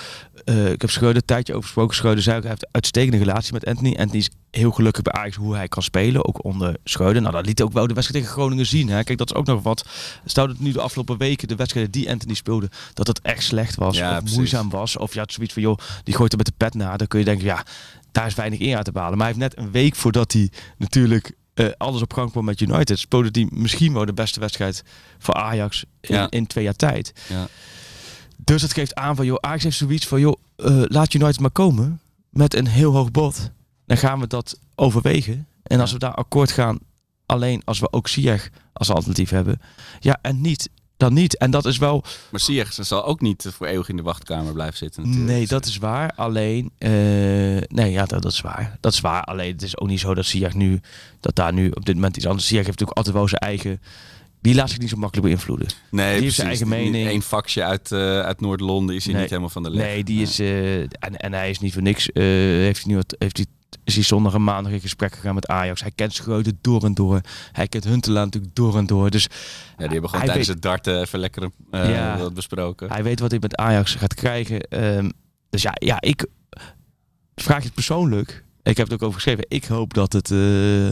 [0.45, 1.95] Eh, ik heb Schreuder een tijdje over gesproken.
[1.95, 3.97] Schreuder zei ook, hij heeft een uitstekende relatie met Anthony.
[3.99, 7.23] Anthony is heel gelukkig bij Ajax hoe hij kan spelen, ook onder Schreuder.
[7.23, 8.89] Nou, dat liet ook wel de wedstrijd tegen Groningen zien.
[8.89, 9.05] Hè.
[9.05, 9.85] Kijk, dat is ook nog wat.
[10.25, 13.75] Stel dat nu de afgelopen weken de wedstrijden die Anthony speelde, dat het echt slecht
[13.75, 14.37] was Ja, of precies.
[14.37, 14.97] moeizaam was.
[14.97, 16.97] Of je had zoiets van, joh, die gooit er met de pet na.
[16.97, 17.65] Dan kun je denken, ja,
[18.13, 19.19] daar is weinig eer uit te behalen.
[19.19, 22.61] Maar hij heeft net een week voordat hij natuurlijk eh, alles op gang kwam met
[22.61, 24.83] United, speelde hij misschien wel de beste wedstrijd
[25.19, 26.27] voor Ajax in, Ja.
[26.31, 27.13] in twee jaar tijd.
[27.29, 27.47] Ja.
[28.37, 31.51] Dus dat geeft aan van, joh, Ajax heeft zoiets van, joh, eh, laat United maar
[31.51, 33.51] komen met een heel hoog bod.
[33.87, 35.47] Dan gaan we dat overwegen.
[35.63, 36.79] En als we daar akkoord gaan,
[37.27, 39.61] alleen als we ook Ziyech als alternatief hebben,
[40.01, 41.37] ja, en niet, dan niet.
[41.39, 44.77] En dat is wel, Maar Ziyech zal ook niet voor eeuwig in de wachtkamer blijven
[44.77, 45.31] zitten natuurlijk.
[45.33, 46.13] Nee, dat is waar.
[46.17, 46.91] Alleen, eh,
[47.69, 48.77] nee, ja, dat, dat is waar.
[48.81, 49.23] Dat is waar.
[49.23, 50.81] Alleen, het is ook niet zo dat Ziyech nu,
[51.21, 52.47] dat daar nu op dit moment iets anders.
[52.47, 53.81] Ziyech heeft natuurlijk altijd wel zijn eigen.
[54.41, 55.69] Die laat zich niet zo makkelijk beïnvloeden.
[55.91, 56.35] Nee, heeft precies.
[56.37, 57.09] zijn eigen mening.
[57.09, 59.21] Eén vakje uit, eh, uit Noord-Londen is hij Nee.
[59.23, 59.87] niet helemaal van de leg.
[59.87, 62.09] Nee, die is eh, en, en hij is niet voor niks.
[62.15, 63.47] heeft hij nu wat, heeft hij
[63.85, 65.81] is hij zondag en maandag in gesprek gegaan met Ajax.
[65.81, 67.21] Hij kent Schreuder door en door.
[67.53, 69.11] Hij kent Huntelaar natuurlijk door en door.
[69.11, 69.29] Dus Ja,
[69.77, 72.19] die hebben gewoon tijdens weet- het darten even lekker eh, Ja.
[72.19, 72.91] wat besproken.
[72.93, 74.61] hij weet wat hij met Ajax gaat krijgen.
[74.61, 75.11] Ehm,
[75.51, 76.27] dus ja, ja, ik
[77.35, 78.45] vraag je het persoonlijk.
[78.63, 79.45] Ik heb het ook over geschreven.
[79.49, 80.87] Ik hoop dat het, eh,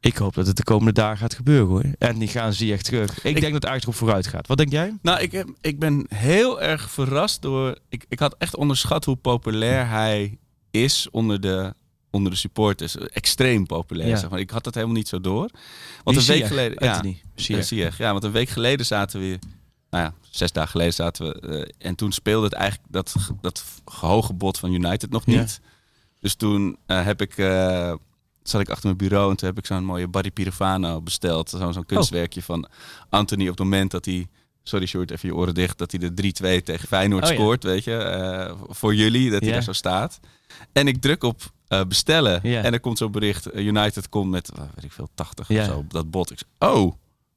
[0.00, 1.84] Ik hoop dat het de komende dagen gaat gebeuren hoor.
[1.98, 3.24] En die gaan zie echt terug.
[3.24, 4.46] Ik, Ik- denk dat Ajax erop vooruit gaat.
[4.46, 4.96] Wat denk jij?
[5.02, 7.78] Nou, ik, heb, ik ben heel erg verrast door...
[7.88, 10.38] Ik, ik had echt onderschat hoe populair hij
[10.70, 11.74] is onder de,
[12.14, 12.96] onder de supporters.
[12.96, 14.16] Extreem populair, Ja.
[14.16, 14.40] zeg maar.
[14.40, 15.50] Ik had dat helemaal niet zo door.
[16.04, 16.84] Want een week geleden...
[16.84, 16.92] Ja,
[17.68, 17.90] je.
[17.98, 19.38] Ja, want een week geleden zaten we...
[19.90, 21.40] Nou ja, zes dagen geleden zaten we...
[21.40, 25.40] eh, en toen speelde het eigenlijk dat, dat hoge bod van United nog Ja.
[25.40, 25.60] niet.
[26.20, 27.36] Dus toen eh, heb ik...
[27.38, 27.94] eh,
[28.42, 31.50] zat ik achter mijn bureau en toen heb ik zo'n mooie Barry Pirofano besteld.
[31.50, 32.68] Zo- Zo'n kunstwerkje van
[33.10, 34.28] Anthony op het moment dat hij...
[34.62, 35.78] Sorry Sjoerd, even je oren dicht.
[35.78, 37.34] Dat hij de 3-2 tegen Feyenoord Oh ja.
[37.34, 38.54] scoort, weet je.
[38.68, 40.20] voor jullie, dat hij daar zo staat.
[40.72, 42.42] En ik druk op eh, bestellen.
[42.42, 43.46] En er komt zo'n bericht.
[43.46, 45.60] eh, United komt met, eh, weet ik veel, 80 Ja.
[45.60, 45.84] of zo.
[45.88, 46.30] Dat bot.
[46.30, 46.92] Ik zeg, oh,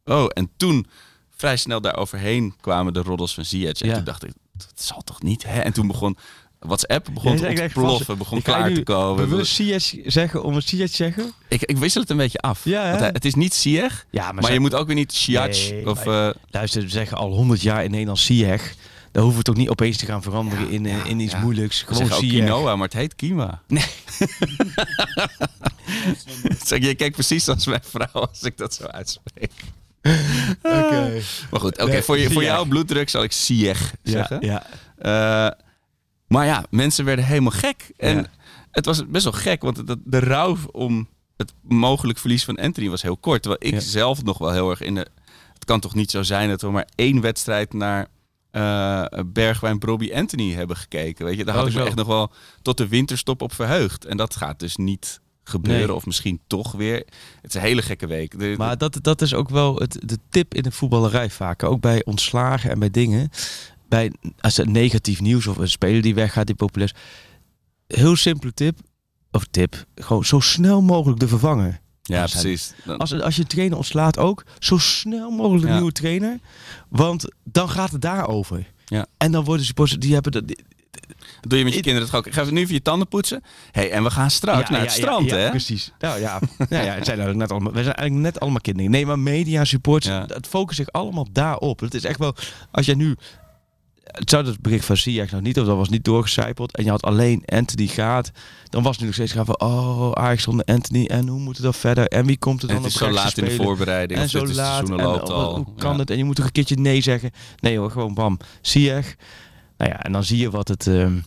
[0.05, 0.25] oh.
[0.33, 0.87] En toen,
[1.35, 3.81] vrij snel daar overheen kwamen de roddels van Ziyech.
[3.81, 5.59] En toen dacht ik, dat zal toch niet, hè?
[5.61, 6.17] En toen begon
[6.59, 9.29] WhatsApp begon Ja, te ontploffen, begon klaar te komen.
[9.29, 11.31] bewust Ziyech zeggen om Ziyech te zeggen?
[11.47, 12.63] Ik, ik wissel het een beetje af.
[12.65, 12.87] Ja, hè?
[12.89, 16.03] Want hij- het is niet Ziyech, Ja, maar, je moet ook weer niet Nee, of...
[16.49, 18.75] Luister, we zeggen al 100 jaar in Nederland Ziyech.
[19.11, 21.33] Daar hoeven we toch niet opeens te gaan veranderen Ja, in, eh, ja, in iets
[21.33, 21.39] ja.
[21.39, 21.81] moeilijks.
[21.81, 22.17] Gewoon Ziyech.
[22.19, 23.61] quinoa, maar het heet kima.
[23.67, 23.83] Nee.
[26.65, 29.51] zeg, je kijkt precies zoals mijn vrouw als ik dat zo uitspreek.
[30.61, 31.21] Oké.
[31.51, 34.41] Maar goed, oké, voor, je, voor jouw bloeddruk zal ik Ja, zeggen.
[34.41, 34.65] ja.
[34.97, 35.59] Eh,
[36.27, 37.91] maar ja, mensen werden helemaal gek.
[37.97, 38.27] En
[38.71, 42.89] het was best wel gek, want de, de rouw om het mogelijk verlies van Anthony
[42.89, 43.41] was heel kort.
[43.41, 45.07] Terwijl ik zelf nog wel heel erg in de...
[45.53, 48.07] Het kan toch niet zo zijn dat we maar één wedstrijd naar
[48.57, 51.25] eh Bergwijn Bobby Anthony hebben gekeken.
[51.25, 51.87] Weet je, daar had Oh, ik me zo.
[51.87, 54.05] echt nog wel tot de winterstop op verheugd.
[54.05, 55.87] En dat gaat dus niet gebeuren.
[55.87, 55.95] Nee.
[55.95, 56.95] Of misschien toch weer.
[57.41, 58.39] Het is een hele gekke week.
[58.39, 61.63] De- Maar dat, dat is ook wel het, de tip in de voetballerij vaak.
[61.63, 63.29] Ook bij ontslagen en bij dingen.
[63.89, 66.99] Bij, als er negatief nieuws of een speler die weggaat, die populair is.
[67.97, 68.79] Heel simpele tip.
[69.31, 69.85] Of tip.
[69.95, 71.79] Gewoon zo snel mogelijk de vervanger.
[72.15, 72.73] Ja, precies.
[72.85, 75.75] Dan- Als, als je trainer ontslaat ook, zo snel mogelijk een Ja.
[75.75, 76.39] nieuwe trainer.
[76.89, 78.67] Want dan gaat het daarover.
[78.85, 79.05] Ja.
[79.17, 80.43] En dan worden supporters, die hebben dat...
[81.41, 82.33] Doe je met je kinderen het ook?
[82.33, 83.43] Ga nu even je tanden poetsen?
[83.71, 85.49] hey, en we gaan straks naar het strand, ja, hè?
[85.49, 85.91] Precies.
[85.99, 88.91] Nou ja, nou ja het zijn eigenlijk net allemaal, we zijn eigenlijk net allemaal kinderen.
[88.91, 90.25] Nee, maar media, supporters, Ja.
[90.27, 91.79] het focust zich allemaal daarop.
[91.79, 92.35] Het is echt wel,
[92.71, 93.15] als jij nu,
[94.11, 96.89] het zou het bericht van Ziyech nog niet, of dat was niet doorgecijpeld, en je
[96.89, 98.31] had alleen Anthony gaat,
[98.69, 101.55] dan was het nu nog steeds gaan van, oh, Ajax zonder Anthony, en hoe moet
[101.55, 103.45] het dan verder, en wie komt er En dan het is op zo laat in
[103.45, 104.19] de voorbereiding.
[104.19, 104.89] En of zo dit laat.
[104.89, 105.55] En, loopt al.
[105.55, 105.99] hoe kan Ja.
[105.99, 106.09] het?
[106.09, 107.31] En je moet toch een keertje nee zeggen.
[107.59, 108.39] Nee hoor, gewoon bam.
[108.61, 109.15] Ziyech.
[109.77, 110.87] Nou ja, en dan zie je wat het...
[110.87, 111.17] ehm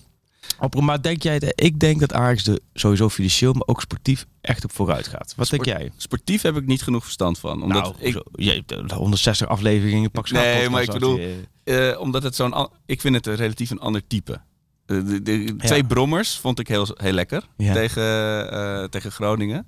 [0.60, 4.64] op, maar denk jij, ik denk dat Ajax er sowieso financieel, maar ook sportief echt
[4.64, 5.34] op vooruit gaat.
[5.36, 5.92] Wat denk jij?
[5.96, 7.62] Sportief heb ik niet genoeg verstand van.
[7.62, 11.44] Omdat nou, ik, zo, je hebt eh, 160 afleveringen, pak Nee, maar ik bedoel, je.
[11.70, 12.68] Eh, omdat het zo'n...
[12.86, 14.40] Ik vind het een relatief een ander type.
[14.86, 15.66] De, de, de- Ja.
[15.66, 17.72] Twee brommers vond ik heel, heel lekker Ja.
[17.72, 18.02] tegen,
[18.52, 19.66] eh, tegen Groningen.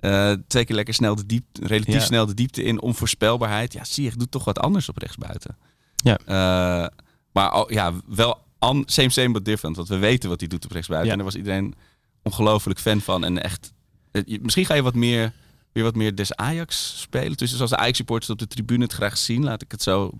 [0.00, 2.00] Eh, twee keer lekker snel de diepte, relatief Ja.
[2.00, 2.80] snel de diepte in.
[2.80, 3.72] Onvoorspelbaarheid.
[3.72, 5.56] Ja, Ziyech doet toch wat anders op rechtsbuiten.
[5.96, 6.18] Ja.
[6.24, 6.88] Eh,
[7.32, 9.76] maar ja, wel an, same same but different.
[9.76, 11.10] Want we weten wat hij doet op rechtsbuiten.
[11.10, 11.74] En daar was iedereen
[12.22, 13.24] ongelooflijk fan van.
[13.24, 13.72] En echt,
[14.10, 15.32] eh, je- misschien ga je wat meer,
[15.72, 17.36] weer wat meer des Ajax spelen.
[17.36, 19.44] Dus zoals de Ajax-supporters op de tribune het graag zien.
[19.44, 20.10] Laat ik het zo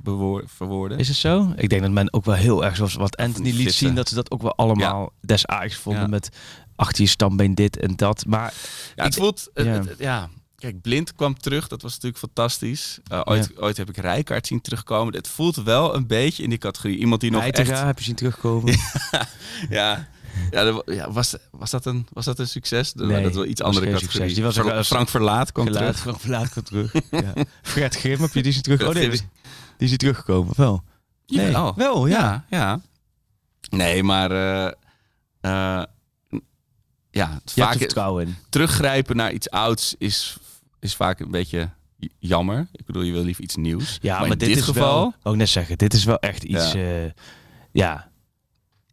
[0.57, 0.99] verwoorden.
[0.99, 1.53] Is het zo?
[1.57, 4.15] Ik denk dat men ook wel heel erg, zoals wat Anthony liet zien, dat ze
[4.15, 6.09] dat ook wel allemaal des Ajax vonden Ja.
[6.09, 6.29] met
[6.77, 8.25] achter je stambeen dit en dat.
[8.27, 8.53] Maar
[8.97, 9.51] Ja, het Ik- voelt...
[9.55, 9.63] ja.
[9.65, 10.29] het- het- ja.
[10.57, 11.69] Kijk, Blind kwam terug.
[11.69, 12.99] Dat was natuurlijk fantastisch.
[13.13, 15.15] Uh, ooit, ooit heb ik Rijkaard zien terugkomen.
[15.15, 16.99] Het voelt wel een beetje in die categorie.
[16.99, 17.83] Iemand die nog Heitinga echt...
[17.83, 18.77] heb je zien terugkomen.
[19.11, 19.29] Ja,
[19.71, 20.09] ja,
[20.51, 22.92] wa- ja was, was, dat een, was dat een succes?
[22.92, 24.18] Dat, Nee, dat wel iets was andere categorie.
[24.18, 24.35] succes.
[24.35, 26.01] Die was ook- Frank Verlaat kwam Gelaat, terug.
[26.01, 26.92] Frank Verlaat komt terug.
[27.11, 27.33] ja.
[27.62, 28.83] Fred Grim, heb je die zien terug?
[28.87, 29.27] Oh nee, die die
[29.79, 30.51] is hij teruggekomen.
[30.51, 30.83] of Wel.
[31.27, 31.46] Nee.
[31.46, 31.74] Jawel.
[31.77, 32.44] Wel, ja.
[32.51, 32.81] Ja, ja.
[33.70, 34.31] Nee, maar...
[34.31, 34.66] eh,
[35.40, 35.85] eh,
[37.11, 37.92] ja, vaak,
[38.48, 40.37] teruggrijpen naar iets ouds is,
[40.81, 41.70] is vaak een beetje
[42.18, 42.68] jammer.
[42.72, 43.98] Ik bedoel, je wil liever iets nieuws.
[44.01, 45.14] Ja, maar, in dit, dit is geval...
[45.22, 45.33] wel...
[45.33, 46.72] Ik net zeggen, dit is wel echt iets...
[46.72, 46.79] Ja.
[46.81, 47.12] Ja.
[47.72, 48.08] ja.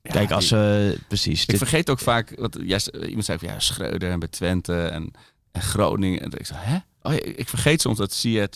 [0.05, 0.97] Ja, Kijk, als ze...
[1.07, 1.41] precies.
[1.41, 4.81] Ik dit- vergeet ook vaak, wat jij, iemand zei van ja, Schreuder en bij Twente
[4.87, 5.11] en,
[5.51, 6.21] en Groningen.
[6.21, 6.77] En ik zei, hè?
[7.01, 8.49] Oh, ja, ik vergeet soms dat Ziyech,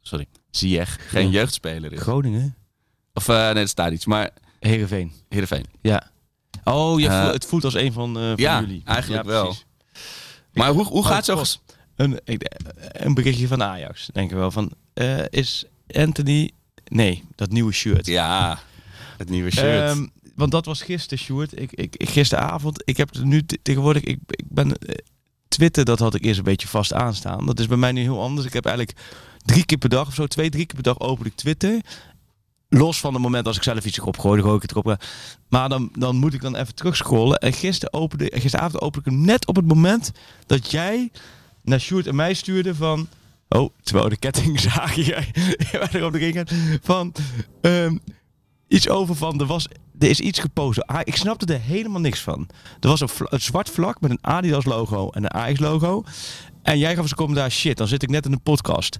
[0.00, 1.32] sorry, Ziyech geen Ja.
[1.32, 2.00] jeugdspeler is.
[2.00, 2.54] Groningen?
[3.14, 5.12] Of eh, nee, dat staat iets, maar Heerenveen.
[5.28, 5.64] Heerenveen.
[5.80, 6.10] Ja.
[6.64, 8.82] Oh, je Eh, voelt- het voelt als een van, eh, van ja, jullie.
[8.84, 9.54] eigenlijk wel.
[10.52, 11.44] Maar hoe, hoe gaat zo'n
[11.96, 12.20] Een,
[12.92, 14.50] een berichtje van Ajax, denk ik wel.
[14.50, 16.50] Van, eh, is Anthony...
[16.84, 18.06] Nee, dat nieuwe shirt.
[18.06, 18.58] Ja,
[19.18, 19.90] het nieuwe shirt.
[19.90, 20.06] Ehm,
[20.40, 21.60] want dat was gisteren, Sjoerd.
[21.60, 22.82] Ik, ik, gisteravond.
[22.84, 24.02] Ik heb nu te- tegenwoordig.
[24.02, 24.76] Ik, ik ben.
[24.78, 24.94] eh,
[25.48, 27.46] Twitter, dat had ik eerst een beetje vast aanstaan.
[27.46, 28.46] Dat is bij mij nu heel anders.
[28.46, 28.98] Ik heb eigenlijk
[29.44, 31.80] drie keer per dag of zo, twee, drie keer per dag open ik Twitter.
[32.68, 35.04] Los van het moment als ik zelf iets erop gooi, dan gooi ik het erop.
[35.48, 37.38] Maar dan, dan moet ik dan even terugscrollen.
[37.38, 40.12] En gisteren opende, gisteravond opende ik hem net op het moment
[40.46, 41.10] dat jij
[41.62, 43.08] naar Sjoerd en mij stuurde van...
[43.48, 45.32] Oh, terwijl de ketting zagen jij
[45.92, 47.12] erop de ring gaat, van
[47.60, 47.96] ehm,
[48.70, 50.84] iets over van er was er is iets gepozen.
[50.84, 52.48] Ah, ik snapte er helemaal niks van.
[52.80, 56.04] Er was een, zwart vlak met een Adidas logo en een Ajax logo.
[56.62, 58.98] En jij gaf als commentaar shit, dan zit ik net in een podcast.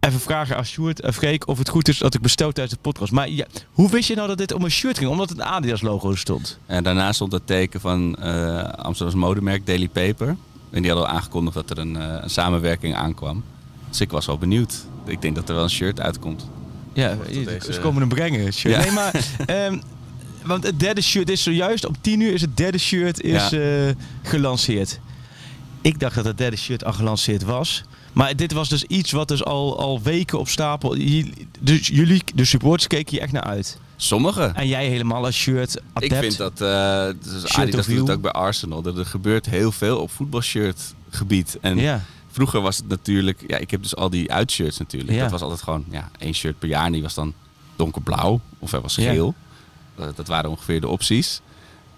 [0.00, 2.82] Even vragen aan Sjoerd en Freek of het goed is dat ik bestel tijdens de
[2.82, 3.12] podcast.
[3.12, 5.10] Maar ja, hoe wist je nou dat dit om een shirt ging?
[5.10, 6.58] Omdat het een Adidas logo stond.
[6.66, 10.36] En daarna stond het teken van eh Amsterdams modemerk Daily Paper.
[10.70, 13.44] En die hadden al aangekondigd dat er een, eh, een samenwerking aankwam.
[13.88, 14.86] Dus ik was wel benieuwd.
[15.04, 16.46] Ik denk dat er wel een shirt uitkomt.
[16.96, 18.52] Ja, deze- ze komen hem brengen.
[18.52, 18.74] Shirt.
[18.74, 18.80] Ja.
[18.80, 19.78] Nee, maar, ehm,
[20.44, 23.58] want het derde shirt is zojuist om 10 uur is het derde shirt is, Ja.
[23.86, 25.00] eh, gelanceerd.
[25.80, 27.84] Ik dacht dat het derde shirt al gelanceerd was.
[28.12, 30.96] Maar dit was dus iets wat dus al, al weken op stapel.
[31.60, 33.78] Dus jullie, de supporters, keken hier echt naar uit.
[33.96, 34.42] Sommige.
[34.54, 36.12] En jij helemaal als shirt adept.
[36.12, 38.82] Ik vind dat, eh dus Shirt Adidas doet het ook bij Arsenal.
[38.82, 41.58] Dat er gebeurt heel veel op voetbalshirt gebied.
[41.60, 42.04] En Ja,
[42.36, 45.12] vroeger was het natuurlijk, ja, ik heb dus al die uitshirts natuurlijk.
[45.12, 45.22] Ja.
[45.22, 46.84] Dat was altijd gewoon ja, één shirt per jaar.
[46.84, 47.34] En die was dan
[47.76, 49.34] donkerblauw of hij was geel.
[50.14, 51.40] Dat waren ongeveer de opties.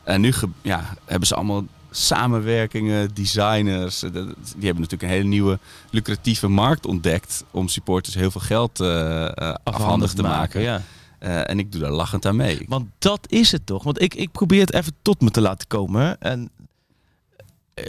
[0.05, 4.01] En nu ja, hebben ze allemaal samenwerkingen, designers.
[4.01, 5.59] Die hebben natuurlijk een hele nieuwe
[5.90, 10.61] lucratieve markt ontdekt om supporters heel veel geld eh, afhandig te maken.
[10.61, 10.83] Ja.
[11.18, 12.64] Eh, en ik doe daar lachend aan mee.
[12.68, 13.83] Want dat is het toch?
[13.83, 16.20] Want ik, ik probeer het even tot me te laten komen.
[16.20, 16.51] En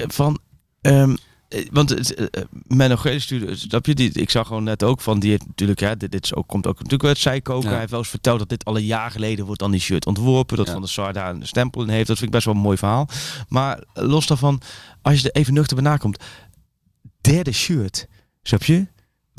[0.07, 0.39] van.
[0.81, 1.17] ehm, eh,
[1.71, 3.95] want het, eh, eh, Menno Gele stuurde, snap je?
[3.95, 6.47] Die, ik zag gewoon net ook van, die heeft natuurlijk, ja, dit, dit is ook,
[6.47, 7.63] komt ook natuurlijk uit Zijkoken.
[7.63, 7.69] Ja.
[7.69, 10.05] Hij heeft wel eens verteld dat dit al een jaar geleden wordt dan die shirt
[10.05, 10.57] ontworpen.
[10.57, 10.71] Dat Ja.
[10.73, 12.07] Van de Sar daar een stempel in heeft.
[12.07, 13.09] Dat vind ik best wel een mooi verhaal.
[13.47, 14.61] Maar los daarvan,
[15.01, 16.23] als je er even nuchter bij nakomt.
[17.21, 18.07] Derde shirt,
[18.43, 18.87] snap je?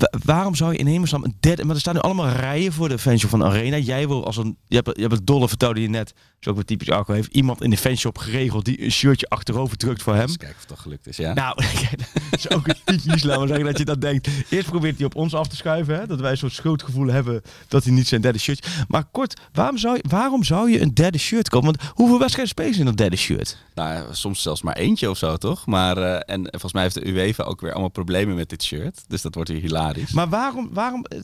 [0.00, 1.64] Wa- waarom zou je in hemelsnaam een derde...
[1.64, 3.76] Maar er staan nu allemaal rijen voor de fanshop van Arena.
[3.76, 4.56] Jij wil als een...
[4.66, 6.14] Je hebt, je hebt het dolle vertelde je net.
[6.40, 7.34] is ook wat typisch Arco heeft.
[7.34, 10.26] Iemand in de fanshop geregeld die een shirtje achterover drukt voor hem.
[10.26, 11.32] Dus kijken of het toch gelukt is, ja.
[11.34, 11.56] Nou,
[12.30, 14.28] dat is ook een typisch, laten we zeggen, dat je dat denkt.
[14.48, 16.06] Eerst probeert hij op ons af te schuiven, hè?
[16.06, 18.66] dat wij een soort schuldgevoel hebben dat hij niet zijn derde shirt...
[18.88, 21.66] Maar kort, waarom zou je, waarom zou je een derde shirt kopen?
[21.76, 23.56] Want hoeveel wedstrijden spelen ze in dat derde shirt?
[23.74, 25.66] Nou, soms zelfs maar eentje of zo, toch?
[25.66, 29.04] Maar, eh, en volgens mij heeft de UEFA ook weer allemaal problemen met dit shirt.
[29.08, 29.89] Dus dat wordt weer hilarisch.
[30.14, 30.68] Maar waarom...
[30.72, 31.18] waarom eh,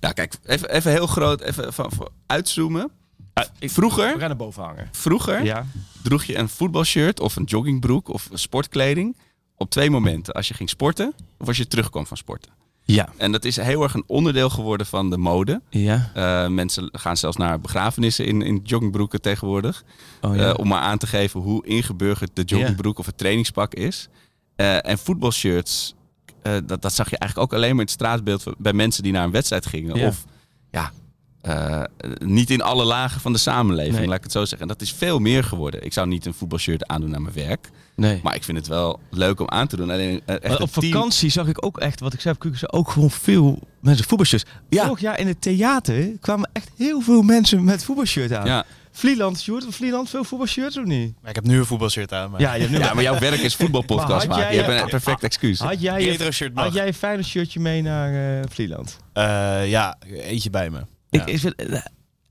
[0.00, 2.90] nou, kijk, even, even heel groot, even van, van uitzoomen.
[3.58, 4.88] we Vroeger, gaan er boven hangen.
[4.92, 5.66] vroeger Ja.
[6.02, 9.16] droeg je een voetbalshirt of een joggingbroek of sportkleding
[9.56, 10.34] op twee momenten.
[10.34, 12.52] Als je ging sporten of als je terugkwam van sporten.
[12.94, 13.08] Ja.
[13.16, 15.60] En dat is heel erg een onderdeel geworden van de mode.
[15.70, 16.10] Ja.
[16.14, 19.84] Eh, mensen gaan zelfs naar begrafenissen in, in joggingbroeken tegenwoordig.
[20.20, 20.48] Oh, ja.
[20.48, 24.08] Eh, om maar aan te geven hoe ingeburgerd de joggingbroek of het trainingspak is.
[24.56, 25.94] Eh, en voetbalshirts,
[26.42, 29.12] eh, dat, dat zag je eigenlijk ook alleen maar in het straatbeeld bij mensen die
[29.12, 29.96] naar een wedstrijd gingen.
[29.96, 30.06] Ja.
[30.06, 30.24] Of
[30.70, 30.92] ja,
[31.40, 31.82] eh,
[32.18, 34.06] niet in alle lagen van de samenleving, Nee.
[34.06, 34.60] laat ik het zo zeggen.
[34.60, 35.84] En dat is veel meer geworden.
[35.84, 37.70] Ik zou niet een voetbalshirt aandoen naar mijn werk.
[37.96, 38.20] nee.
[38.22, 39.90] Maar ik vind het wel leuk om aan te doen.
[39.90, 42.72] Alleen, eh, echt op team- vakantie zag ik ook echt, wat ik zei op Kukense,
[42.72, 44.44] ook gewoon veel mensen voetbalshirts.
[44.68, 44.84] Ja.
[44.86, 48.46] Vorig jaar in het theater kwamen echt heel veel mensen met voetbalshirt aan.
[48.46, 48.64] Ja.
[48.98, 51.14] Vlieland, Sjoerd, Vlieland veel voetbalshirts of niet?
[51.20, 52.30] Maar ik heb nu een voetbalshirt aan.
[52.30, 52.40] Maar...
[52.40, 54.44] Ja, je hebt nu ja, maar jouw werk is Maar voetbalpodcast had maken.
[54.44, 55.58] jij- Je hebt een perfect excuus.
[55.58, 56.64] Had jij, Retro shirt mag.
[56.64, 58.96] had jij een fijne shirtje mee naar eh Vlieland?
[59.12, 60.78] Eh, ja, eentje bij me.
[61.10, 61.20] Ja.
[61.20, 61.54] Ik, ik vind,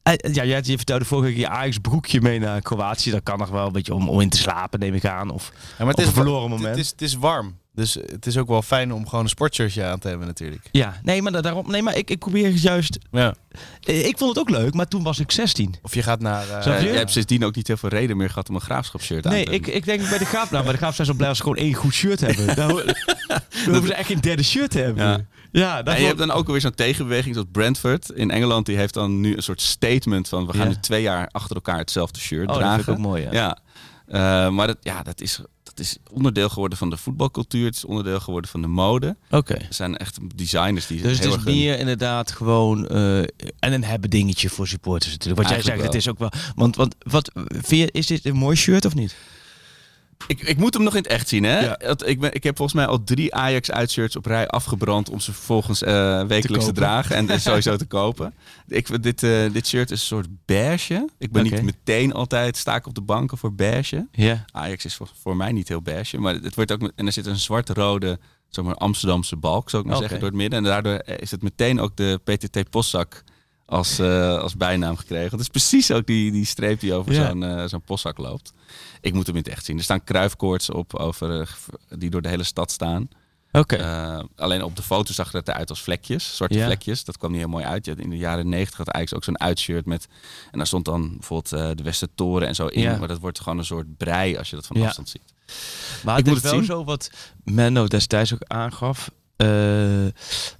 [0.03, 3.11] eh, ja, jij je vertelde vorige keer je Ajax broekje mee naar Kroatië.
[3.11, 5.29] Dat kan nog wel een beetje om, om in te slapen, neem ik aan.
[5.29, 6.67] Of, Ja, maar Op een verloren moment.
[6.69, 7.57] Het is, het is warm.
[7.77, 10.69] Dus het is ook wel fijn om gewoon een sportshirtje aan te hebben natuurlijk.
[10.71, 12.97] ja, nee, maar da- daarom, nee, maar ik, ik probeer juist.
[13.11, 13.35] Ja.
[13.83, 15.75] eh, Ik vond het ook leuk, maar toen was ik 16.
[15.81, 16.49] Of je gaat naar...
[16.49, 16.89] eh, Eh, je?
[16.89, 19.51] hebt sindsdien ook niet heel veel reden meer gehad om een graafschapshirt aan Nee, te
[19.51, 19.59] doen.
[19.59, 21.43] ik, ik denk bij de Graaf, nou, bij de Graaf zijn ze blij als ze
[21.43, 22.55] gewoon één goed shirt hebben.
[22.55, 22.83] Dan, dan
[23.65, 25.03] hoeven ze echt geen derde shirt te hebben.
[25.07, 25.25] Ja.
[25.51, 28.65] Ja, dat En je wordt- hebt dan ook weer zo'n tegenbeweging zoals Brentford in Engeland.
[28.65, 30.67] Die heeft dan nu een soort statement van we gaan Ja.
[30.67, 32.83] nu twee jaar achter elkaar hetzelfde shirt oh, dat dragen.
[32.83, 33.23] vind ik ook mooi.
[33.23, 33.31] Ja.
[33.31, 33.57] Ja,
[34.07, 35.41] Eh, maar dat, ja, dat, is,
[35.77, 37.65] dat is onderdeel geworden van de voetbalcultuur.
[37.65, 39.15] Het is onderdeel geworden van de mode.
[39.31, 39.53] Oké.
[39.53, 43.27] Er zijn echt designers die Dus het is hun- meer inderdaad gewoon eh, en
[43.59, 45.41] een hebben dingetje voor supporters natuurlijk.
[45.41, 46.31] Wat jij zegt, het is ook wel.
[46.55, 49.15] Want, want wat vind je, is dit een mooi shirt of niet?
[50.27, 51.59] Ik, ik moet hem nog in het echt zien, hè?
[51.59, 51.79] Ja.
[52.05, 55.83] Ik, ben, ik heb volgens mij al drie Ajax-uitshirts op rij afgebrand om ze vervolgens
[55.83, 58.33] eh, wekelijks te, dragen en dus sowieso te kopen.
[58.67, 61.09] Ik, dit, eh, dit shirt is een soort beige.
[61.17, 64.07] Ik ben niet meteen altijd sta ik op de banken voor beige.
[64.11, 64.45] Ja.
[64.51, 67.25] Ajax is voor, voor mij niet heel beige, maar het wordt ook en er zit
[67.25, 70.57] een zwart-rode, zeg maar Amsterdamse balk, zou ik maar zeggen, door het midden.
[70.59, 73.23] En daardoor is het meteen ook de PTT postzak
[73.69, 75.31] als, eh, als bijnaam gekregen.
[75.31, 77.27] Het is precies ook die, die streep die over Ja.
[77.27, 78.53] zo'n eh, zo'n postzak loopt.
[79.01, 79.77] Ik moet hem in het echt zien.
[79.77, 81.47] Er staan kruifkoorts op over, eh,
[81.99, 83.09] die door de hele stad staan.
[83.51, 84.23] Oké.
[84.35, 86.65] Alleen op de foto zag het eruit als vlekjes, zwarte Ja.
[86.65, 87.03] vlekjes.
[87.03, 87.85] Dat kwam niet heel mooi uit.
[87.85, 90.07] Je had in de jaren negentig had Ajax ook zo'n uitshirt met...
[90.51, 92.81] En daar stond dan bijvoorbeeld de Westertoren en zo in.
[92.81, 92.97] Ja.
[92.97, 95.33] Maar dat wordt gewoon een soort brei als je dat van afstand ziet.
[96.03, 96.65] Maar Ik het moet is het wel zien.
[96.69, 97.11] zo wat
[97.43, 99.11] Menno destijds ook aangaf.
[99.37, 100.05] Eh,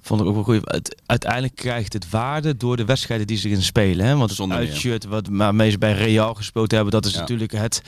[0.01, 0.95] vond ik ook wel goed.
[1.05, 4.05] Uiteindelijk krijgt het waarde door de wedstrijden die ze erin spelen.
[4.05, 4.15] Hè?
[4.15, 7.19] Want het uitshirt wat waarmee ze bij Real gespeeld hebben, dat is Ja.
[7.19, 7.81] natuurlijk het.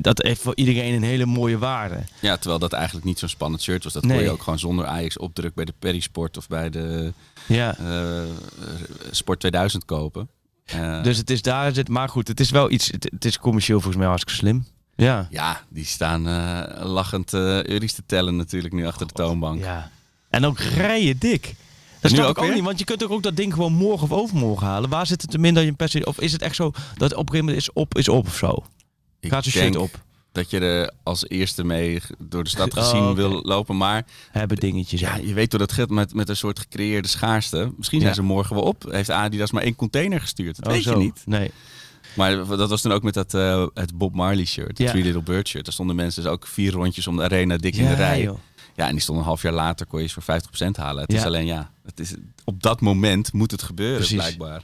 [0.00, 1.98] Dat heeft voor iedereen een hele mooie waarde.
[2.20, 3.92] Ja, terwijl dat eigenlijk niet zo'n spannend shirt was.
[3.92, 4.16] Dat Nee.
[4.16, 7.12] kon je ook gewoon zonder Ajax opdruk bij de Perisport of bij de
[7.46, 7.76] Ja.
[7.78, 8.22] eh,
[9.10, 10.28] Sport 2000 kopen.
[10.64, 12.86] Eh, Dus het is daar zit, maar goed, het is wel iets.
[12.90, 14.66] Het, het is commercieel volgens mij hartstikke slim.
[14.96, 15.26] Ja.
[15.30, 16.22] ja, die staan
[16.86, 19.60] lachend eh euro's te tellen natuurlijk nu achter de toonbank.
[19.62, 19.90] Ja.
[20.36, 21.54] En ook rijen dik.
[22.00, 22.54] Dat snap ook ik ook weer?
[22.54, 24.90] niet, want je kunt toch ook dat ding gewoon morgen of overmorgen halen.
[24.90, 26.04] Waar zit het er minder in per se?
[26.06, 28.36] Of is het echt zo dat op een gegeven moment is op, is op of
[28.36, 28.64] zo?
[29.20, 30.04] Ik Gaat denk shirt op?
[30.32, 33.14] dat je er als eerste mee door de stad Oh, gezien oké.
[33.14, 33.76] wil lopen.
[33.76, 35.00] Maar Hebben dingetjes.
[35.00, 37.72] ja, je weet hoe dat gaat met, met een soort gecreëerde schaarste.
[37.76, 38.84] Misschien zijn ze morgen wel op.
[38.90, 40.56] Heeft Adidas maar één container gestuurd.
[40.56, 40.90] Dat Oh, weet zo.
[40.90, 41.22] je niet.
[41.26, 41.50] Nee.
[42.14, 44.68] Maar dat was toen ook met dat eh, het Bob Marley shirt.
[44.68, 44.90] Het Ja.
[44.90, 45.64] Three Little Bird shirt.
[45.64, 48.22] Daar stonden mensen dus ook vier rondjes om de arena dik in Ja, de rij.
[48.22, 48.38] joh.
[48.76, 51.02] Ja, en die stonden een half jaar later, kon je ze voor 50% halen.
[51.02, 51.18] Het Ja.
[51.18, 54.16] is alleen ja, het is, op dat moment moet het gebeuren Precies.
[54.16, 54.62] blijkbaar.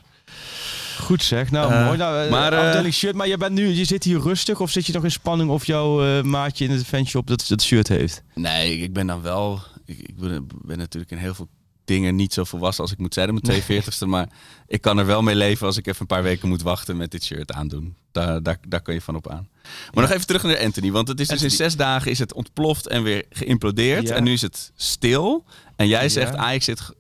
[0.99, 1.51] Goed zeg.
[1.51, 1.99] Nou, Eh, mooi.
[1.99, 3.15] Nou, maar, maar, eh, shirt.
[3.15, 5.67] Maar je, bent nu, je zit hier rustig of zit je nog in spanning of
[5.67, 8.23] jouw eh, maatje in het fanshop dat, dat shirt heeft?
[8.35, 9.61] Nee, ik ben dan wel...
[9.85, 11.49] Ik, ik ben, ben natuurlijk in heel veel
[11.85, 14.07] dingen niet zo volwassen als ik moet zijn op mijn 42ste.
[14.07, 14.29] Maar
[14.67, 17.11] ik kan er wel mee leven als ik even een paar weken moet wachten met
[17.11, 17.97] dit shirt aandoen.
[18.13, 19.49] Daar, daar, daar kan je van op aan.
[19.95, 20.91] Maar nog even terug naar Anthony.
[20.91, 24.09] Want het is dus in zes dagen is het ontploft en weer geïmplodeerd.
[24.09, 24.15] Ja.
[24.15, 25.45] En nu is het stil.
[25.77, 26.09] En jij Ja.
[26.09, 26.91] zegt Ajax zit,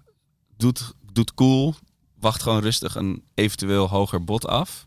[0.56, 1.74] doet, doet cool.
[2.20, 4.86] Wacht gewoon rustig een eventueel hoger bod af.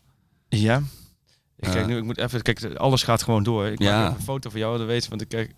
[0.49, 0.77] Ja.
[1.57, 1.71] Ik, Ja.
[1.71, 3.65] kijk nu, ik moet even, kijk, alles gaat gewoon door.
[3.65, 3.91] Ik Ja.
[3.97, 5.53] maak even een foto van jou, dat weet je, want ik kijk,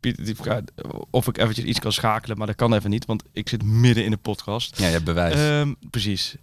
[0.00, 0.72] Pieter die vraagt
[1.10, 4.04] of ik eventjes iets kan schakelen, maar dat kan even niet, want ik zit midden
[4.04, 4.78] in de podcast.
[4.78, 5.34] Ja, je hebt bewijs.
[5.34, 6.36] Ehm, precies.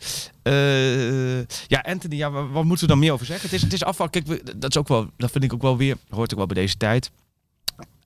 [0.43, 1.37] Eh,
[1.67, 3.45] ja, Anthony, ja, wa- wat moeten we dan meer over zeggen?
[3.45, 4.09] Het is, het is afval.
[4.09, 6.47] Kijk, we- dat is ook wel, dat vind ik ook wel weer, hoort ook wel
[6.47, 7.11] bij deze tijd.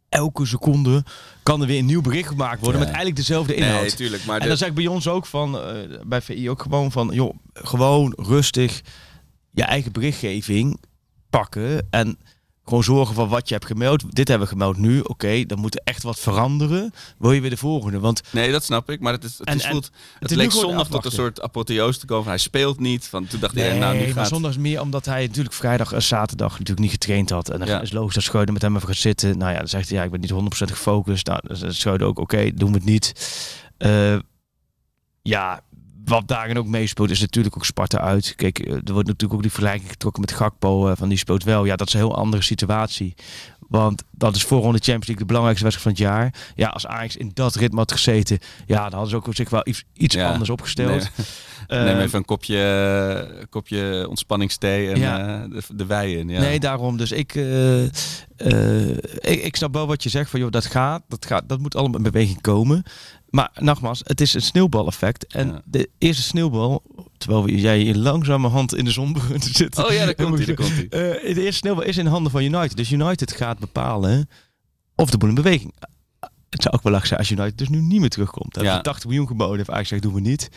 [0.09, 1.03] Elke seconde
[1.43, 2.85] kan er weer een nieuw bericht gemaakt worden Ja.
[2.85, 3.81] met eigenlijk dezelfde inhoud.
[3.81, 4.25] nee, tuurlijk.
[4.25, 7.09] Maar En dan zeg ik bij ons ook van, eh, bij VI ook gewoon van,
[7.13, 8.81] joh, gewoon rustig
[9.51, 10.79] je eigen berichtgeving
[11.29, 12.17] pakken en
[12.67, 14.15] gewoon zorgen van wat je hebt gemeld.
[14.15, 16.93] Dit hebben we gemeld nu, oké, dan moet er echt wat veranderen.
[17.17, 17.99] Wil je weer de volgende?
[17.99, 18.99] Want Nee, dat snap ik.
[18.99, 21.11] Maar het, is, het, En- is en voelt, het, is nu leek zondag tot een
[21.11, 22.27] soort apotheose te komen.
[22.27, 23.07] Hij speelt niet.
[23.07, 24.27] Van, toen dacht nee, iedereen, nou nu maar gaat...
[24.27, 27.49] zondag is meer omdat hij natuurlijk vrijdag en zaterdag natuurlijk niet getraind had.
[27.49, 27.81] En dan Ja.
[27.81, 29.37] is logisch dat Scheuden met hem even gaat zitten.
[29.37, 31.27] Nou ja, dan zegt hij, ja, ik ben niet 100% gefocust.
[31.27, 31.39] Nou,
[31.97, 33.13] dan ook, oké, doen we het niet.
[33.77, 34.15] Eh,
[35.21, 35.61] ja,
[36.07, 38.33] wat daarin ook meespeelt is natuurlijk ook Sparta uit.
[38.35, 40.87] Kijk, eh, er wordt natuurlijk ook die vergelijking getrokken met Gakpo.
[40.87, 41.65] eh, van die speelt wel.
[41.65, 43.15] Ja, dat is een heel andere situatie.
[43.67, 46.51] Want dat is voorronde Champions League de belangrijkste wedstrijd van het jaar.
[46.55, 49.61] Ja, als Ajax in dat ritme had gezeten, ja, dan hadden ze ook zich wel
[49.67, 50.31] iets, iets Ja.
[50.31, 50.89] anders opgesteld.
[51.17, 51.25] Nee.
[51.67, 55.43] Neem Eh, even een kopje, kopje ontspanningsthee en Ja.
[55.43, 56.29] eh, de, de wei in.
[56.29, 56.39] Ja.
[56.39, 56.97] Nee, daarom.
[56.97, 61.25] Dus ik, eh, ik, ik snap wel wat je zegt van joh, dat gaat, dat
[61.25, 62.83] gaat, dat moet allemaal in beweging komen.
[63.29, 65.27] Maar nogmaals, het is een sneeuwbaleffect.
[65.27, 65.61] En Ja.
[65.65, 66.83] de eerste sneeuwbal,
[67.17, 69.85] terwijl jij hier langzamerhand in de zon begint te zitten.
[69.85, 70.87] Oh ja, daar komt hij, daar komt hij.
[70.89, 72.77] De eerste sneeuwbal is in handen van United.
[72.77, 74.29] Dus United gaat bepalen
[74.95, 75.73] of de boel in beweging.
[76.49, 78.53] Het zou ook wel lachen zijn als United dus nu niet meer terugkomt.
[78.53, 78.69] Dan Ja.
[78.69, 79.57] hebben ze 80 miljoen geboden.
[79.57, 80.49] Heeft Ajax gezegd, doen we niet.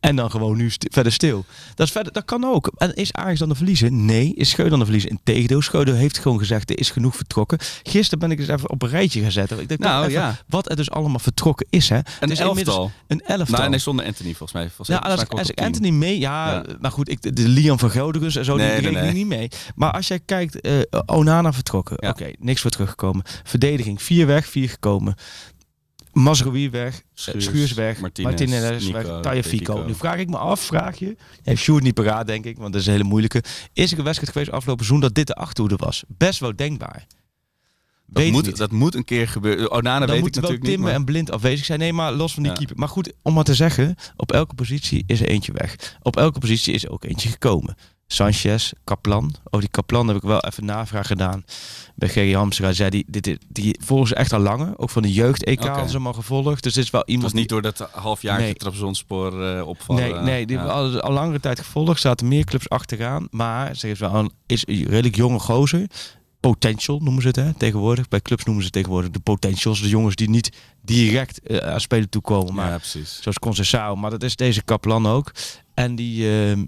[0.00, 1.44] En dan gewoon nu st- verder stil.
[1.74, 2.70] Dat, is verder, dat kan ook.
[2.76, 3.92] En is Ajax dan de verliezer?
[3.92, 4.34] Nee.
[4.34, 5.10] Is Scheuder dan de verliezer?
[5.10, 5.62] Integendeel.
[5.62, 7.58] Scheuder heeft gewoon gezegd, er is genoeg vertrokken.
[7.82, 9.50] Gisteren ben ik eens even op een rijtje gezet.
[9.50, 10.36] Ik denk Nou, even ja.
[10.48, 11.88] wat er dus allemaal vertrokken is.
[11.88, 11.96] Hè.
[11.96, 12.90] Een Het is elftal.
[13.06, 13.58] Een elftal.
[13.58, 14.70] Nou, nee, zonder Anthony volgens mij.
[14.70, 14.96] Volgens Ja,
[15.36, 15.60] als, ik.
[15.60, 16.62] Anthony mee, ja, Ja.
[16.80, 19.12] maar goed, ik, de, Lian van Groningen en zo, Nee, die nee, nee.
[19.12, 19.48] niet mee.
[19.74, 20.72] Maar als jij kijkt, eh,
[21.06, 22.08] Onana vertrokken, Ja.
[22.10, 23.22] oké, niks voor teruggekomen.
[23.44, 25.14] Verdediging, vier weg, vier gekomen.
[26.22, 29.72] Mazraoui weg, Schuurs, Schuurs, weg, Martinez, Martinez, Nico, weg, Tagliafico.
[29.74, 29.86] Fico.
[29.86, 32.80] Nu vraag ik me af, vraag je, heeft Sjoerd niet paraat denk ik, want dat
[32.80, 33.42] is een hele moeilijke.
[33.72, 36.04] Is er een wedstrijd geweest afgelopen seizoen dat dit de achterhoede was?
[36.08, 37.06] Best wel denkbaar.
[38.10, 39.70] Dat Weet moet, dat moet een keer gebeuren.
[39.72, 40.78] Onana dan weet ik wel natuurlijk niet.
[40.78, 41.78] Maar- en Blind afwezig zijn.
[41.78, 42.58] Nee, maar los van die Ja.
[42.58, 42.76] keeper.
[42.78, 45.96] Maar goed, om maar te zeggen, op elke positie is er eentje weg.
[46.02, 47.76] Op elke positie is er ook eentje gekomen.
[48.12, 49.34] Sanchez, Kaplan.
[49.44, 51.44] Over die Kaplan heb ik wel even navraag gedaan.
[51.94, 54.72] Bij Gerry Hamstra zei die, dit, dit- die volgen ze echt al langer.
[54.78, 56.62] Ook van de jeugd-EK hadden ze hem al gevolgd.
[56.62, 58.54] Dus dit is wel Het iemand was niet door dat halfjaartje Nee.
[58.54, 59.64] Trabzonspoor die...
[59.64, 60.02] opvallen.
[60.02, 60.62] Nee, nee, die Ja.
[60.62, 62.00] hebben al, al langere tijd gevolgd.
[62.00, 63.28] Zaten meer clubs achteraan.
[63.30, 65.86] Maar ze heeft wel een is een redelijk jonge gozer.
[66.40, 68.08] Potential noemen ze het hè, tegenwoordig.
[68.08, 69.80] Bij clubs noemen ze tegenwoordig de potentials.
[69.80, 72.54] De jongens die niet direct eh, aan spelen toekomen.
[72.54, 73.18] Maar Ja, precies.
[73.22, 75.32] Zoals Concessao, maar dat is deze Kaplan ook.
[75.74, 76.58] En die eh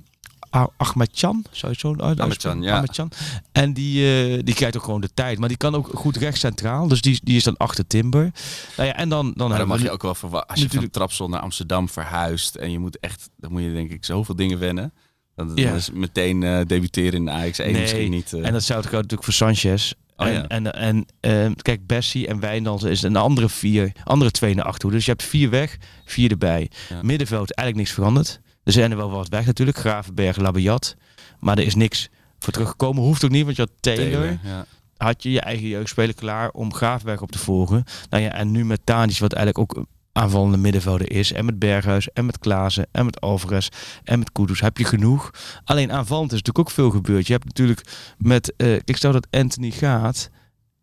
[0.51, 2.62] Ah- Ahmed-Chan, zou je het zo uit- Ahmed-Chan, uitspreken?
[2.62, 2.74] ja.
[2.74, 3.11] Ahmed-Chan.
[3.53, 5.38] En die, eh, die krijgt ook gewoon de tijd.
[5.38, 6.88] Maar die kan ook goed recht centraal.
[6.88, 8.30] Dus die, die is dan achter Timber.
[8.76, 10.48] Nou ja, en dan, dan, Maar dan mag je ook wel verwachten.
[10.51, 13.72] Als je natuurlijk- van Trapsel naar Amsterdam verhuist en je moet echt, dan moet je
[13.72, 14.92] denk ik zoveel dingen wennen.
[15.36, 15.64] Dan, Ja.
[15.68, 18.32] dan is meteen eh, debuteren in de Ajax 1 Nee, misschien niet.
[18.32, 19.92] eh, En datzelfde geldt natuurlijk voor Sanchez.
[20.16, 20.72] Oh, en ja.
[20.72, 24.90] en, en kijk, Bessie en Wijndal is een andere vier, andere twee naar achter.
[24.90, 26.70] Dus je hebt vier weg, vier erbij.
[26.88, 26.98] Ja.
[27.03, 28.40] Middenveld eigenlijk niks veranderd.
[28.64, 29.78] Er zijn er wel wat weg natuurlijk.
[29.78, 30.96] Gravenberg, Labiat.
[31.40, 32.08] Maar er is niks
[32.38, 33.02] voor teruggekomen.
[33.02, 34.11] Hoeft ook niet, want je had Taylor.
[34.11, 34.66] Taylor, ja.
[34.96, 37.84] Had je je eigen jeugdspeler klaar om Gravenberg op te volgen.
[38.11, 41.32] Nou ja, en nu met Tadic, wat eigenlijk ook een aanvallende middenvelder is.
[41.32, 43.68] En met Berghuis, en met Klaassen, en met Alvarez,
[44.04, 44.61] en met Kudus.
[44.61, 45.30] Heb je genoeg.
[45.64, 47.26] Alleen aanvallend is natuurlijk ook veel gebeurd.
[47.26, 47.82] Je hebt natuurlijk
[48.18, 50.30] met, eh, ik stel dat Anthony gaat.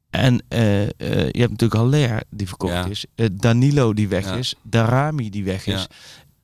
[0.09, 0.89] En eh, eh,
[1.31, 2.85] je hebt natuurlijk Haller die verkocht Ja.
[2.85, 3.05] is.
[3.33, 4.35] Danilo die weg Ja.
[4.35, 4.55] is.
[4.63, 5.81] Darami die weg is.
[5.81, 5.87] Ja.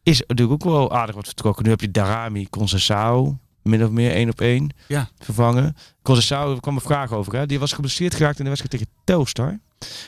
[0.04, 1.64] Is natuurlijk ook wel aardig wat vertrokken.
[1.64, 5.10] Nu heb je Darami, Concessao, min of meer één op één Ja.
[5.20, 5.76] vervangen.
[6.02, 7.36] Concessao, er kwam een vraag over.
[7.36, 7.46] Hè?
[7.46, 9.60] Die was geblesseerd geraakt in de wedstrijd tegen Telstar.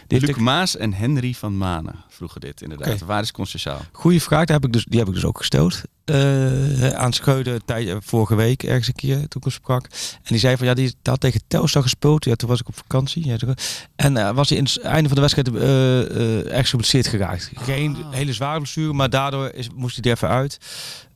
[0.07, 2.99] Luc Maas en Henry van Manen vroegen dit inderdaad.
[3.01, 3.81] Waar is Concessaal?
[3.91, 5.81] Goeie vraag, daar heb ik dus, die heb ik dus ook gesteld.
[6.05, 7.61] Eh, aan Scheuden
[8.03, 9.83] vorige week ergens een keer toen ik hem sprak.
[10.13, 12.25] En die zei van ja, die had tegen Telstar gespeeld.
[12.25, 13.25] Ja, toen was ik op vakantie.
[13.25, 13.55] Ja, toen-
[13.95, 17.51] en eh, was hij in het einde van de wedstrijd eh eh, ergens geblesseerd geraakt.
[17.55, 20.57] Geen hele zware blessure, maar daardoor is, moest hij er even uit.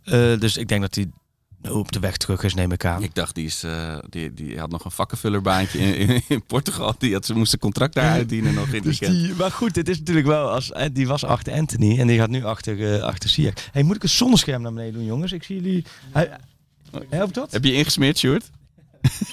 [0.03, 1.10] Eh, dus ik denk dat hij
[1.68, 3.03] op de weg terug is, neem ik aan.
[3.03, 6.95] Ik dacht, die, is, eh, die, die had nog een vakkenvullerbaantje in, in, in Portugal.
[6.97, 9.99] Die had, ze moesten contract daar uitdienen nog in Dus die, maar goed, dit is
[9.99, 13.30] natuurlijk wel als eh, die was achter Anthony en die gaat nu achter uh, achter
[13.30, 13.57] Siak.
[13.72, 15.32] Hey, moet ik een zonnescherm naar beneden doen, jongens?
[15.32, 15.86] Ik zie jullie.
[16.12, 16.38] Hij,
[17.10, 17.51] helpt dat?
[17.51, 18.49] Heb je ingesmeerd, Sjoerd?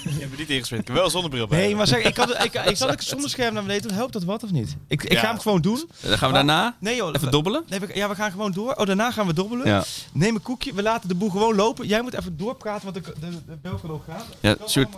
[0.03, 0.81] Je hebt me niet ingesmeerd.
[0.81, 1.59] Ik heb wel een zonnebril bij.
[1.59, 3.93] Nee, maar zeg, ik, had, ik, ik, zal ik een zonnescherm naar beneden.
[3.93, 4.75] Helpt dat wat of niet?
[4.87, 5.19] Ik, ik Ja.
[5.19, 5.89] ga hem gewoon doen.
[6.01, 7.09] Dan gaan we daarna Nee joh.
[7.15, 7.63] even dobbelen.
[7.67, 8.73] Nee, we, ja, we gaan gewoon door.
[8.73, 9.67] Oh, daarna gaan we dobbelen.
[9.67, 10.73] Ja, Neem een koekje.
[10.73, 11.87] We laten de boel gewoon lopen.
[11.87, 14.21] Jij moet even doorpraten, want de, de, de bel kan ook gaan.
[14.39, 14.89] ja Sjoerd,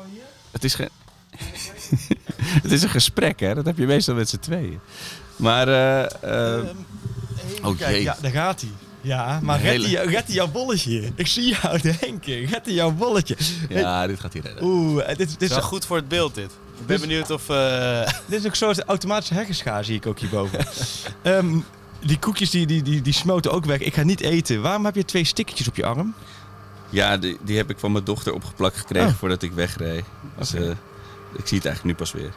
[0.51, 0.89] het is, ge-
[2.63, 3.53] het is een gesprek, hè?
[3.55, 4.79] Dat heb je meestal met z'n tweeën.
[5.35, 6.65] Maar, eh, eh, Ehm,
[7.47, 8.01] even oh jee.
[8.01, 8.69] Ja, daar gaat hij.
[9.01, 11.11] Ja, maar red, hele- hij, red hij jouw bolletje.
[11.15, 12.45] Ik zie jou denken.
[12.45, 13.35] Red hij jouw bolletje.
[13.69, 14.63] ja, dit gaat hier redden.
[14.63, 16.51] Oeh, eh, dit, is wel goed voor het beeld dit.
[16.79, 17.49] Ik ben Dus- benieuwd of...
[17.49, 20.59] eh, dit is ook zo'n automatische hekkenschaar, zie ik ook hierboven.
[21.21, 21.57] Ehm
[22.05, 23.79] die koekjes die, die, die, die smoten ook weg.
[23.79, 24.61] Ik ga niet eten.
[24.61, 26.13] Waarom heb je twee stickertjes op je arm?
[26.89, 29.13] Ja, die, die heb ik van mijn dochter opgeplakt gekregen Oh.
[29.15, 30.03] voordat ik wegreed.
[30.37, 30.61] Dus, eh,
[31.35, 32.31] ik zie het eigenlijk nu pas weer.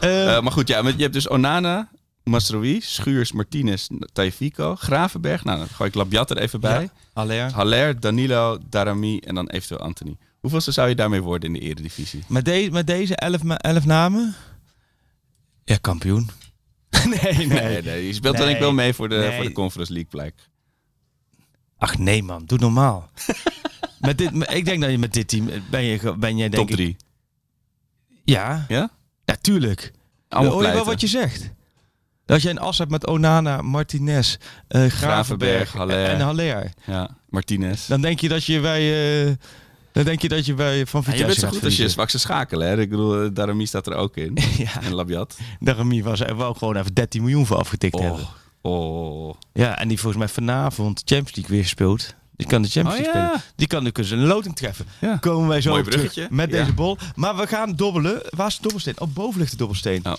[0.00, 1.88] Eh, Eh, maar goed, ja, maar je hebt dus Onana,
[2.28, 5.44] Mastroui, Schuurs, Martinez, Taifiko, Gravenberg.
[5.44, 6.82] Nou, dan gooi ik Labiat er even bij.
[6.82, 6.90] Ja.
[7.12, 7.52] Haller.
[7.52, 10.16] Haller, Danilo, Darami en dan eventueel Anthony.
[10.40, 12.24] Hoeveelste zou je daarmee worden in de eredivisie?
[12.28, 14.34] Met, de, met deze elf, elf namen?
[15.64, 16.30] Ja, kampioen.
[16.90, 19.34] nee, nee, Nee, nee, je speelt dan ik wel mee voor de, Nee.
[19.36, 20.34] voor de Conference League plek.
[21.78, 23.10] Ach nee man, doe normaal.
[24.00, 26.68] met dit, ik denk dat je met dit team ben je, ben je denk Top
[26.70, 26.96] ik- 3.
[28.24, 28.90] Ja, Ja?
[29.24, 29.92] natuurlijk.
[30.28, 31.50] Allemaal Hoor je wel wat je zegt?
[32.28, 34.36] Dat je een as hebt met Onana, Martinez,
[34.68, 36.04] eh Gravenberg Haller.
[36.04, 36.72] en Haller.
[36.86, 37.86] Ja, Martinez.
[37.86, 38.82] Dan denk je dat je bij,
[39.26, 39.32] eh,
[39.92, 41.88] dan denk je dat je bij Van Ja, Vitesse je bent zo goed als je
[41.88, 42.68] zwakste schakelen.
[42.68, 42.80] Hè?
[42.80, 44.36] Ik bedoel, eh, Darami staat er ook in.
[44.56, 45.38] Ja, En Labiat.
[45.60, 48.26] Darami was er wel gewoon even 13 miljoen voor afgetikt hebben.
[48.62, 49.34] Oh, oh.
[49.52, 52.14] Ja, en die volgens mij vanavond Champions League weer gespeeld.
[52.36, 53.28] Die kan de Champions Oh, League ja.
[53.28, 53.52] spelen.
[53.56, 54.86] Die kan dus een loting treffen.
[54.98, 55.16] Ja.
[55.16, 56.56] Komen wij zo Mooi op terug met Ja.
[56.58, 56.98] deze bol.
[57.14, 58.22] Maar we gaan dobbelen.
[58.36, 59.00] Waar is de dobbelsteen?
[59.00, 60.00] Oh, boven ligt de dobbelsteen.
[60.06, 60.12] Oh.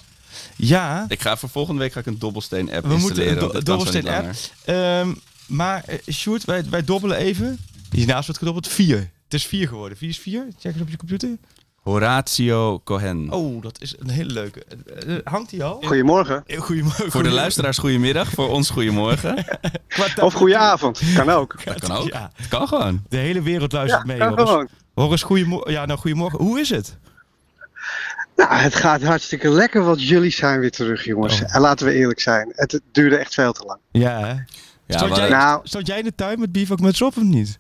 [0.56, 3.44] Ja, Ik ga voor volgende week ga ik een dobbelsteen app we moeten installeren.
[3.56, 4.36] een do- kan zo niet dobbelsteen app.
[4.66, 5.14] Ehm,
[5.48, 7.60] maar uh, Sjoerd, wij, wij dobbelen even.
[7.92, 8.68] Hiernaast wordt gedobbeld.
[8.68, 8.98] Vier.
[9.24, 9.98] Het is vier geworden.
[9.98, 10.48] Vier is vier.
[10.60, 11.38] Check eens op je computer.
[11.94, 13.32] Horatio Cohen.
[13.32, 14.64] Oh, dat is een hele leuke.
[14.64, 15.82] Eh, eh, hangt die al?
[15.82, 16.44] Goedemorgen.
[16.48, 17.12] Eh, Goedemorgen.
[17.12, 19.46] Voor de luisteraars goedemiddag, voor ons goedemorgen.
[20.22, 21.02] Of goedenavond.
[21.16, 21.56] Kan ook.
[21.66, 22.08] Dat kan ook.
[22.08, 23.04] Ja, Het kan gewoon.
[23.10, 24.18] de hele wereld Ja, luistert mee.
[24.18, 24.50] kan Horus.
[24.50, 24.68] gewoon.
[24.94, 25.72] Horus, goedemorgen.
[25.72, 26.40] Ja, nou, goedemorgen.
[26.40, 26.98] Hoe is het?
[28.40, 31.42] Nou, het gaat hartstikke lekker, want jullie zijn weer terug, jongens.
[31.42, 31.56] Oh.
[31.56, 33.80] En laten we eerlijk zijn, het, duurde echt veel te lang.
[33.92, 34.34] Ja, hè?
[34.86, 37.24] Ja, stond, maar- jij, Nou- stond jij in de tuin met bivak met op of
[37.24, 37.60] niet?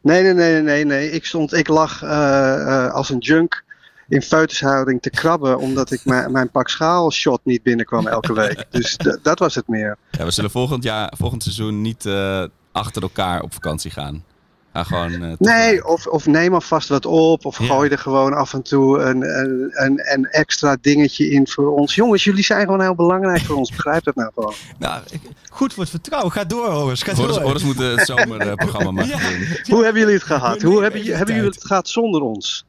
[0.00, 1.10] Nee, nee, nee, nee, nee.
[1.10, 3.64] Ik, stond, ik lag eh, eh, als een junk
[4.08, 8.64] in feutushouding te krabben, omdat ik mijn mijn pak schaal shot niet binnenkwam elke week.
[8.70, 9.96] Dus dat was het meer.
[10.10, 14.24] Ja, we zullen volgend, jaar, volgend seizoen niet eh, achter elkaar op vakantie gaan.
[14.72, 15.22] Gewoon...
[15.22, 17.66] eh, Nee, of, of neem alvast wat op, of Ja.
[17.66, 21.94] gooi er gewoon af en toe een, een, een, een extra dingetje in voor ons.
[21.94, 23.70] Jongens, jullie zijn gewoon heel belangrijk voor ons.
[23.70, 24.54] Begrijp dat nou gewoon.
[24.78, 25.20] Nou, ik-
[25.50, 26.32] goed voor het vertrouwen.
[26.32, 27.02] Ga door, Horus.
[27.02, 27.44] Ga Horus, door.
[27.44, 29.74] Horus moet het zomerprogramma maken Ja.
[29.74, 30.62] Hoe hebben jullie het gehad?
[30.62, 32.64] Hoe hebben, hebben jullie het gehad zonder ons?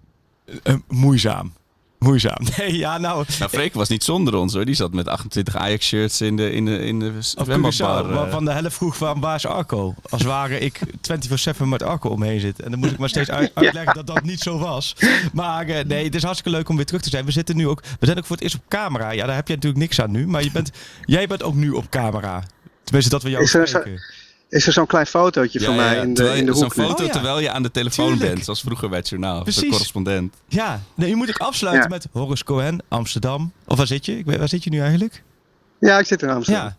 [0.64, 1.54] Eh, moeizaam.
[2.04, 2.38] Moeizaam.
[2.58, 3.26] Nee, ja, nou...
[3.40, 4.66] Nou, Freek was niet zonder ons hoor.
[4.66, 8.10] Die zat met 28 Ajax-shirts in de, in de, in de Of zwembadbar.
[8.10, 8.16] Eh.
[8.16, 9.96] waarvan de helft vroeg van waar is Arco?
[10.10, 10.80] Als ware ik
[11.60, 12.62] 24-7 met Arco omheen zit.
[12.62, 14.96] En dan moet ik maar steeds uit- uitleggen dat dat niet zo was.
[15.34, 17.26] Maar eh, nee, het is hartstikke leuk om weer terug te zijn.
[17.26, 19.12] We zitten nu ook, we zijn ook voor het eerst op camera.
[19.12, 20.28] Ja, daar heb je natuurlijk niks aan nu.
[20.28, 20.72] Maar je bent,
[21.06, 22.44] jij bent ook nu op camera.
[22.84, 24.02] Tenminste, dat we jou spreken.
[24.54, 26.76] Is er zo'n klein fotootje van mij in de, in de je- Zo'n hoek.
[26.76, 26.84] nu.
[26.84, 27.12] foto Oh, ja.
[27.14, 28.32] terwijl je aan de telefoon Tuurlijk.
[28.34, 29.44] bent, zoals vroeger bij het journaal.
[29.44, 30.34] De correspondent.
[30.48, 31.90] Ja, nee, je moet ook afsluiten Ja.
[31.90, 33.52] met Horace Cohen, Amsterdam.
[33.68, 34.18] Of waar zit je?
[34.18, 35.24] Ik weet, waar zit je nu eigenlijk?
[35.80, 36.64] Ja, ik zit in Amsterdam.
[36.66, 36.78] Ja.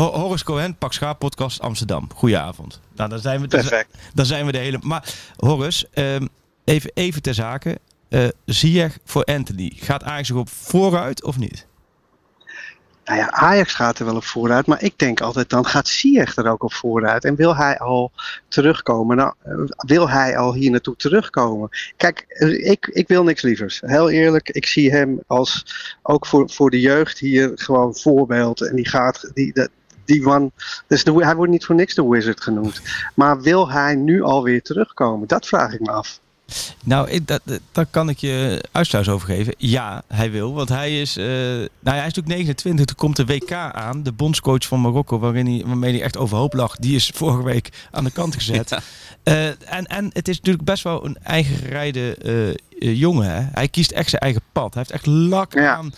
[0.00, 2.08] Ho- Horace Cohen, Pak Schaap Podcast Amsterdam.
[2.14, 2.80] Goedenavond.
[2.96, 4.14] Nou, dan zijn we, dan, zijn- Perfect.
[4.14, 4.78] dan zijn we de hele...
[4.80, 5.04] Maar
[5.36, 6.26] Horace, ehm,
[6.64, 7.78] even, even ter zake.
[8.08, 9.72] Eh Ziyech voor Anthony.
[9.76, 11.66] Gaat Ajax erop vooruit of niet?
[13.04, 16.36] Nou ja, Ajax gaat er wel op vooruit, maar ik denk altijd dan gaat Ziyech
[16.36, 17.24] er ook op vooruit.
[17.24, 18.12] En wil hij al
[18.48, 19.16] terugkomen?
[19.16, 21.68] Nou, eh, wil hij al hier naartoe terugkomen?
[21.96, 23.80] Kijk, eh, ik, ik wil niks lievers.
[23.84, 25.64] Heel eerlijk, ik zie hem als
[26.02, 28.60] ook voor, voor de jeugd hier gewoon voorbeeld.
[28.60, 29.70] En die gaat, die, dat-
[30.04, 30.50] die man,
[30.86, 32.80] dus de, hij wordt niet voor niks de wizard genoemd.
[33.14, 35.28] Maar wil hij nu alweer terugkomen?
[35.28, 36.20] Dat vraag ik me af.
[36.84, 37.40] Nou, ik, dat,
[37.72, 39.54] daar kan ik je uitsluis over geven.
[39.58, 40.54] Ja, hij wil.
[40.54, 42.86] Want hij is, eh, nou ja, hij is natuurlijk 29.
[42.88, 44.02] Er komt de WK aan.
[44.02, 46.76] De bondscoach van Marokko, waarin hij, waarmee hij echt overhoop lag.
[46.76, 48.70] Die is vorige week aan de kant gezet.
[48.70, 48.80] Ja.
[49.32, 52.16] Eh, en, en het is natuurlijk best wel een eigen gerijde
[52.78, 53.30] eh, jongen.
[53.34, 53.40] Hè?
[53.52, 54.74] Hij kiest echt zijn eigen pad.
[54.74, 55.74] Hij heeft echt lak Ja.
[55.76, 55.92] aan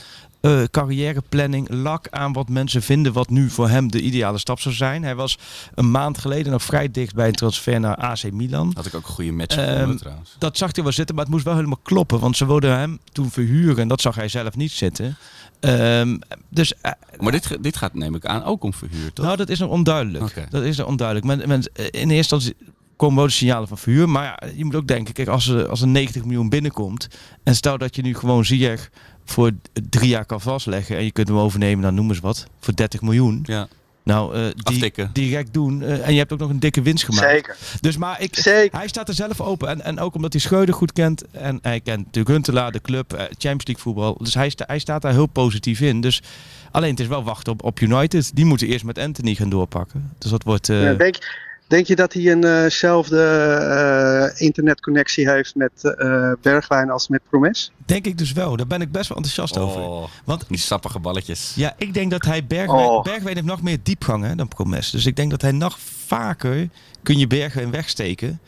[0.44, 1.68] eh, carrièreplanning.
[1.70, 5.02] Lak aan wat mensen vinden wat nu voor hem de ideale stap zou zijn.
[5.02, 5.38] Hij was
[5.74, 8.72] een maand geleden nog vrij dicht bij een transfer naar AC Milan.
[8.74, 10.36] Had ik ook een goede match Ehm, gevonden trouwens.
[10.38, 12.20] Dat zag hij wel zitten, maar het moest wel helemaal kloppen.
[12.20, 15.16] Want ze wilden hem toen verhuren en dat zag hij zelf niet zitten.
[15.60, 16.16] Ehm,
[16.48, 19.24] dus eh, Maar dit, dit gaat neem ik aan ook om verhuur, toch?
[19.24, 20.46] nou, dat is nog onduidelijk.
[20.50, 21.26] Dat is nog onduidelijk.
[21.26, 22.54] Men, men, eh, in eerste instantie
[22.96, 24.08] komen wel de signalen van verhuur.
[24.08, 27.08] Maar ja, je moet ook denken, kijk, als er, als er 90 miljoen binnenkomt.
[27.42, 28.90] En stel dat je nu gewoon Ziyech
[29.24, 29.50] voor
[29.88, 30.96] drie jaar kan vastleggen.
[30.96, 32.46] En je kunt hem overnemen, dan noem eens wat.
[32.60, 33.40] Voor 30 miljoen.
[33.42, 33.68] ja,
[34.02, 35.10] Nou, eh, die aftikken.
[35.12, 35.82] direct doen.
[35.82, 37.30] eh, en je hebt ook nog een dikke winst gemaakt.
[37.30, 37.56] Zeker.
[37.80, 38.78] Dus maar ik, Zeker.
[38.78, 39.68] hij staat er zelf open.
[39.68, 41.24] En, en ook omdat hij Schreuder goed kent.
[41.30, 44.16] En hij kent natuurlijk Huntelaar, de club, eh, Champions League voetbal.
[44.18, 46.00] Dus hij, sta, hij staat daar heel positief in.
[46.00, 46.22] Dus
[46.70, 48.30] alleen het is wel wachten op, op United.
[48.36, 50.12] Die moeten eerst met Anthony gaan doorpakken.
[50.18, 50.68] Dus dat wordt...
[50.68, 51.18] eh, Ja, denk,
[51.66, 57.72] denk je dat hij eenzelfde internetconnectie heeft met eh, Bergwijn als met Promes?
[57.86, 58.56] denk ik dus wel.
[58.56, 59.80] Daar ben ik best wel enthousiast over.
[59.80, 61.52] Oh, Want die sappige balletjes.
[61.56, 62.88] ja, ik denk dat hij Bergwijn...
[62.88, 63.02] Oh.
[63.02, 64.90] Bergwijn heeft nog meer diepgang hè, dan Promes.
[64.90, 66.68] Dus ik denk dat hij nog vaker
[67.02, 68.40] kun je Bergwijn wegsteken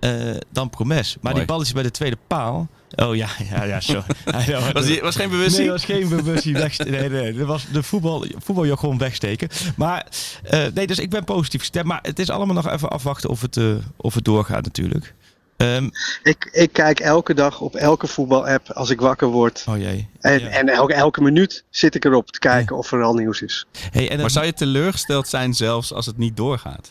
[0.00, 0.10] eh,
[0.52, 1.14] dan Promes.
[1.20, 1.34] Maar Mooi.
[1.34, 2.68] die balletjes bij de tweede paal...
[2.96, 4.02] Oh ja, ja, ja, zo.
[4.72, 5.66] Was, die, was geen Nee, bewustzijn?
[5.66, 6.92] dat was geen bewustzijn wegsteken.
[6.92, 9.48] Nee, nee, dat was de voetbal, voetbaljargon wegsteken.
[9.76, 10.06] Maar
[10.42, 11.86] eh, nee, dus ik ben positief gestemd.
[11.86, 13.64] Maar het is allemaal nog even afwachten of het, eh,
[13.96, 15.14] of het doorgaat natuurlijk.
[15.56, 15.88] Ehm,
[16.22, 19.64] Ik, ik kijk elke dag op elke voetbalapp als ik wakker word.
[19.68, 20.08] oh jee.
[20.20, 20.46] En, Ja.
[20.48, 23.66] en elke, elke minuut zit ik erop te kijken of er al nieuws is.
[23.90, 26.90] Hey, en Maar het- zou je teleurgesteld zijn zelfs als het niet doorgaat?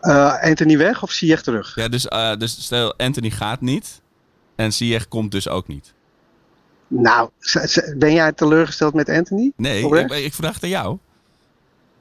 [0.00, 1.74] Eh, Anthony weg of Ziyech terug?
[1.74, 4.00] Ja, dus, eh, dus stel Anthony gaat niet
[4.56, 5.92] en Ziyech komt dus ook niet.
[6.88, 7.30] Nou,
[7.96, 9.52] ben jij teleurgesteld met Anthony?
[9.56, 10.98] Nee, ik, ik vraag het aan jou.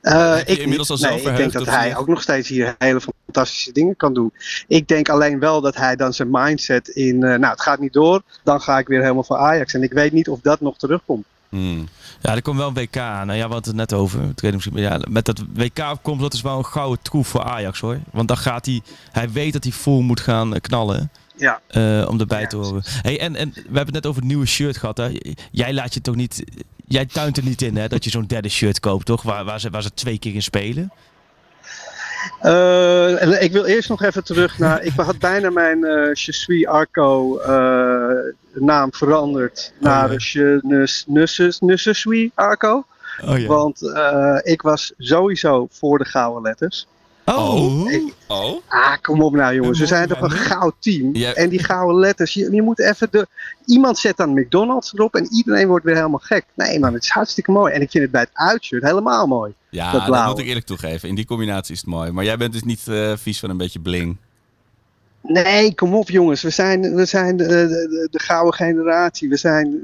[0.02, 3.72] Eh, ik inmiddels al nee, ik denk dat hij ook nog steeds hier hele fantastische
[3.72, 4.34] dingen kan doen.
[4.68, 8.22] Ik denk alleen wel dat hij dan zijn mindset in, nou het gaat niet door,
[8.44, 9.74] dan ga ik weer helemaal voor Ajax.
[9.74, 11.26] En ik weet niet of dat nog terugkomt.
[11.50, 11.88] Hmm.
[12.22, 13.28] ja, er komt wel een WK aan.
[13.28, 14.34] Nou ja, we hadden het net over.
[14.74, 18.00] Ja, met dat WK komt, dat is wel een gouden troef voor Ajax hoor.
[18.12, 18.82] Want dan gaat hij,
[19.12, 21.12] hij weet dat hij vol moet gaan eh, knallen.
[21.38, 21.62] Ja.
[21.68, 22.84] eh, om erbij Ja, te horen.
[22.86, 24.98] Hey, en, en we hebben het net over het nieuwe shirt gehad.
[24.98, 25.10] Hè?
[25.52, 26.44] Jij laat je toch niet.
[26.88, 29.22] Jij tuint er niet in hè, dat je zo'n derde shirt koopt, toch?
[29.22, 30.92] Waar, waar, ze, waar ze twee keer in spelen.
[32.42, 34.84] Eh, ik wil eerst nog even terug naar.
[34.84, 40.18] Ik had bijna mijn Je suis Arco eh, naam veranderd naar ja.
[40.18, 42.86] Je ne, ne, suis- ne suis Arco.
[43.26, 43.48] Oh ja.
[43.48, 43.82] Want
[44.44, 46.88] ik was sowieso voor de gouden letters.
[47.36, 47.92] Oh.
[47.92, 48.62] Ik- Oh?
[48.68, 49.80] Ah, kom op nou jongens.
[49.80, 51.16] We zijn toch een goud team.
[51.16, 51.34] Ja.
[51.34, 52.34] En die gouden letters.
[52.34, 53.28] Je, je moet even de.
[53.66, 56.46] Iemand zet dan McDonald's erop en iedereen wordt weer helemaal gek.
[56.56, 57.74] Nee man, het is hartstikke mooi.
[57.74, 59.54] En ik vind het bij het uitshirt helemaal mooi.
[59.70, 61.10] Ja, Dat moet ik eerlijk toegeven.
[61.10, 62.12] In die combinatie is het mooi.
[62.12, 64.18] Maar jij bent dus niet eh, vies van een beetje bling.
[65.28, 66.42] Nee, kom op jongens.
[66.42, 69.30] We zijn, we zijn de, de, de gouden generatie.
[69.30, 69.82] We, zijn, eh,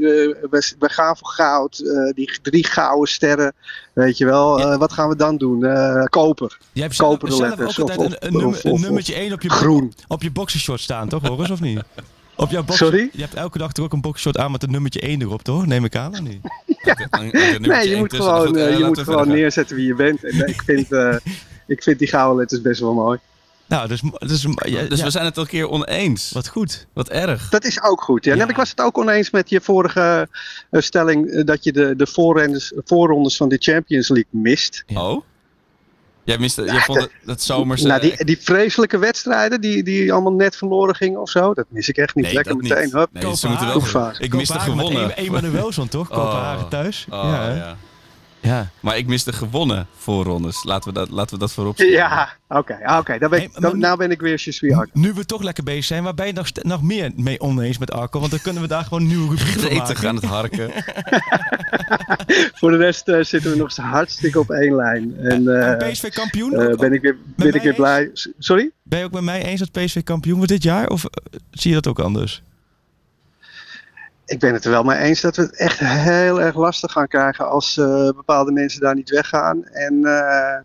[0.49, 1.79] we, we gaan voor goud.
[1.79, 3.53] Eh, die drie gouden sterren.
[3.93, 4.59] Weet je wel.
[4.59, 4.71] Ja.
[4.71, 5.65] Eh, wat gaan we dan doen?
[5.65, 6.57] Eh, koper.
[6.73, 8.81] Jij hebt zelf, Koperen zelf letters ook altijd een, of- een, nummer, of- een of-
[8.81, 9.93] nummertje 1 op je, Groen.
[10.07, 11.81] op je boxershort staan, toch, Horace, of niet?
[12.35, 13.09] Op jouw box, Sorry?
[13.11, 15.65] Je hebt elke dag toch ook een boxershort aan met een nummertje 1 erop, toch?
[15.65, 16.39] Neem ik aan, of niet?
[17.59, 20.23] Nee, je moet gewoon, je moet gewoon neerzetten wie je bent.
[20.23, 21.15] En ik vind, eh,
[21.67, 23.19] ik vind die gouden letters best wel mooi.
[23.73, 26.31] Nou, dus, dus, ja, Dus ja, we zijn het elke keer oneens.
[26.31, 26.87] Wat, wat goed.
[27.09, 27.49] erg.
[27.49, 28.25] Dat is ook goed.
[28.25, 28.35] Ja.
[28.35, 28.41] Ja.
[28.41, 30.27] En ik was het ook oneens met je vorige
[30.69, 34.83] eh, stelling eh, dat je de, de voorrondes, voorrondes van de Champions League mist.
[34.87, 35.09] Ja.
[35.09, 35.23] Oh?
[36.23, 37.87] Jij miste, jij vond het, dat zomerse...
[37.87, 41.89] Nou, die, die vreselijke wedstrijden die, die allemaal net verloren gingen of zo, dat mis
[41.89, 42.25] ik echt niet.
[42.25, 42.83] nee, Lekker dat meteen.
[42.83, 42.93] niet.
[42.93, 43.09] Hup.
[43.11, 44.11] Nee, ze moeten wel...
[44.19, 45.15] Ik miste gewonnen.
[45.15, 46.11] Em- Emanuelson, toch?
[46.11, 46.17] Oh.
[46.17, 47.05] Kopenhagen thuis.
[47.09, 47.77] Oh, ja,
[48.43, 48.69] ja.
[48.79, 50.63] Maar ik mis de gewonnen voorrondes.
[50.63, 51.93] Laten we dat, laten we dat voorop stellen.
[51.93, 52.79] Ja, oké.
[52.83, 53.17] ah, oké.
[53.17, 54.87] Dan ben ik, Hey, dan, nu- nou ben ik weer je.
[54.93, 57.91] Nu we toch lekker bezig zijn, waar ben je nog, nog meer mee oneens met
[57.91, 58.19] Arco?
[58.19, 60.07] Want dan kunnen we daar gewoon nieuwe rubriek van Gretig maken.
[60.09, 60.71] aan het harken.
[62.59, 65.15] Voor de rest eh, zitten we nog eens hartstikke op één lijn.
[65.17, 66.53] En eh, PSV kampioen?
[66.59, 68.09] eh, ben ik weer, ben ik weer blij.
[68.39, 68.71] Sorry?
[68.83, 70.87] Ben je ook met mij eens dat PSV kampioen wordt dit jaar?
[70.89, 71.05] Of
[71.51, 72.41] zie je dat ook anders?
[74.33, 77.07] Ik ben het er wel mee eens dat we het echt heel erg lastig gaan
[77.07, 79.63] krijgen als eh, bepaalde mensen daar niet weggaan.
[79.63, 80.57] En eh,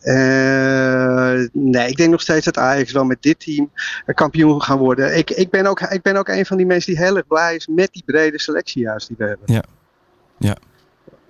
[0.00, 3.70] eh, nee, ik denk nog steeds dat Ajax wel met dit team
[4.14, 5.16] kampioen gaan worden.
[5.16, 7.54] Ik, ik, ben ook, ik ben ook een van die mensen die heel erg blij
[7.54, 9.54] is met die brede selectie die we hebben.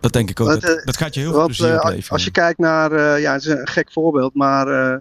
[0.00, 0.48] Dat denk ik ook.
[0.48, 2.10] Want, dat, eh, dat gaat je heel veel plezier eh, opleveren.
[2.10, 4.96] als je kijkt naar, eh, ja, het is een gek voorbeeld, maar eh,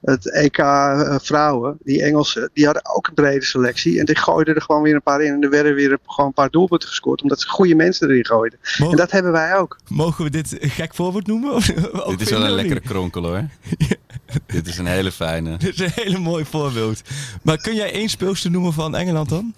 [0.00, 0.56] het EK
[1.22, 3.98] vrouwen, die Engelsen, die hadden ook een brede selectie.
[3.98, 6.34] En die gooiden er gewoon weer een paar in en er werden weer gewoon een
[6.34, 8.58] paar doelpunten gescoord, omdat ze goede mensen erin gooiden.
[8.78, 9.78] En dat hebben wij ook.
[9.88, 11.54] mogen we dit een gek voorbeeld noemen?
[11.54, 13.42] Of, Dit is wel een lekkere kronkel hoor.
[14.46, 15.56] Dit is een hele fijne.
[15.58, 17.02] Dit is een hele mooi voorbeeld.
[17.42, 19.54] Maar kun jij één speelster noemen van Engeland dan?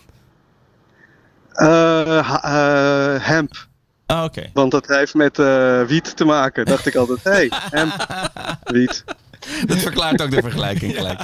[1.52, 3.66] Eh, eh, hemp,
[4.06, 4.50] Ah, oké.
[4.52, 6.64] want dat heeft met eh, wiet te maken.
[6.64, 8.06] Dacht ik altijd, hé, hey, hemp,
[8.64, 9.04] wiet.
[9.66, 11.20] Dat verklaart ook de vergelijking gelijk.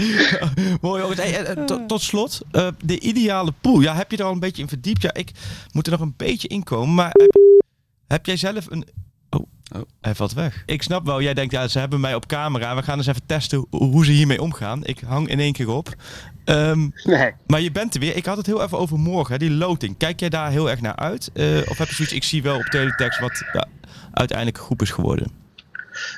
[0.80, 1.14] Mooi.
[1.14, 3.80] Hey, eh, tot, tot slot, eh, de ideale pool.
[3.80, 5.02] Ja, heb je er al een beetje in verdiept?
[5.02, 5.30] Ja, ik
[5.72, 6.94] moet er nog een beetje in komen.
[6.94, 7.36] Maar heb,
[8.06, 8.88] heb jij zelf een...
[9.76, 10.62] Oh, hij valt weg.
[10.66, 12.76] Ik snap wel, jij denkt, ja, ze hebben mij op camera.
[12.76, 14.84] We gaan eens even testen hoe, hoe ze hiermee omgaan.
[14.84, 15.94] Ik hang in één keer op.
[16.44, 17.32] Ehm, Nee.
[17.46, 18.16] maar je bent er weer.
[18.16, 19.96] Ik had het heel even over morgen, hè, die loting.
[19.96, 21.30] Kijk jij daar heel erg naar uit?
[21.34, 23.66] Eh, of heb je zoiets, ik zie wel op teletext wat ja,
[24.12, 25.30] uiteindelijk groep is geworden.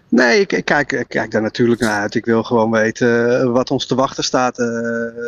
[0.08, 2.14] Nee, ik, kijk, kijk daar natuurlijk naar uit.
[2.14, 4.66] Ik wil gewoon weten eh, wat ons te wachten staat eh,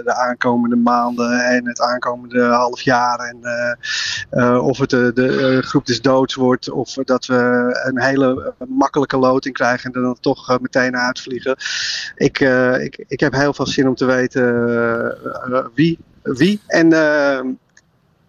[0.04, 3.18] de aankomende maanden en het aankomende half jaar.
[3.18, 3.38] En
[4.30, 9.16] eh, of het de, de groep des doods wordt, of dat we een hele makkelijke
[9.16, 11.56] loting krijgen en er dan toch meteen uitvliegen.
[12.14, 12.40] Ik,
[12.80, 15.98] ik, ik heb heel veel zin om te weten wie.
[16.22, 16.60] wie.
[16.66, 16.88] En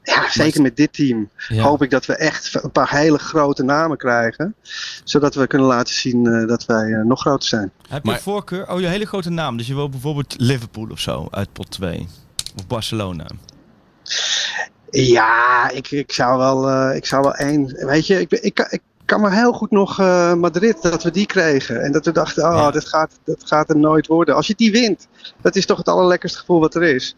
[0.04, 3.98] ja, zeker met dit team hoop ik dat we echt een paar hele grote namen
[3.98, 4.56] krijgen.
[5.04, 7.72] Zodat we kunnen laten zien eh, dat wij eh, nog groter zijn.
[7.90, 8.72] Heb je Maar- voorkeur?
[8.72, 9.58] Oh, je hele grote naam.
[9.58, 12.08] Dus je wil bijvoorbeeld Liverpool of zo uit pot 2.
[12.58, 13.26] Of Barcelona.
[14.92, 17.86] Ja, ik, ik, zou, wel, eh, ik zou wel één.
[17.86, 21.12] Weet je, ik, ik, kan- ik kan me heel goed nog eh, Madrid, dat we
[21.12, 21.82] die kregen.
[21.84, 22.72] En dat we dachten, oh, Ja.
[22.72, 24.36] dat, gaat, dat gaat er nooit worden.
[24.36, 25.08] Als je die wint,
[25.42, 27.16] dat is toch het allerlekkerste gevoel wat er is.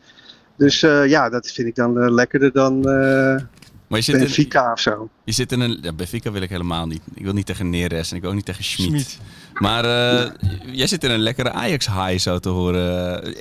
[0.58, 3.42] Dus eh, ja, dat vind ik dan eh, lekkerder dan eh
[3.88, 5.10] Maar je zit, in, Benfica of zo.
[5.24, 5.78] je zit in een...
[5.82, 7.02] Ja, Benfica wil ik helemaal niet.
[7.14, 8.88] Ik wil niet tegen Neres en ik wil ook niet tegen Schmid.
[8.90, 9.20] Schmid.
[9.54, 10.32] Maar eh,
[10.66, 13.36] jij zit in een lekkere Ajax-high zo te horen.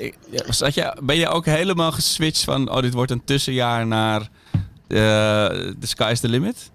[0.49, 2.71] Zat je, ben je ook helemaal geswitcht van...
[2.71, 4.21] Oh, dit wordt een tussenjaar naar...
[4.21, 5.47] eh
[5.81, 6.71] the sky's the limit?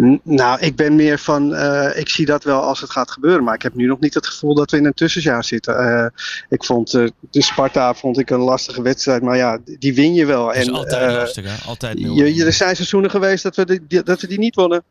[0.00, 3.44] N- Nou, ik ben meer van, eh, ik zie dat wel als het gaat gebeuren,
[3.44, 5.78] maar ik heb nu nog niet het gevoel dat we in een tussenjaar zitten.
[5.78, 6.06] Eh,
[6.48, 10.26] ik vond eh, de Sparta vond ik een lastige wedstrijd, maar ja, die win je
[10.26, 10.52] wel.
[10.54, 11.66] En altijd lastig, hè?
[11.66, 14.82] Altijd je, je- er zijn seizoenen geweest dat we, die, dat we die niet wonnen.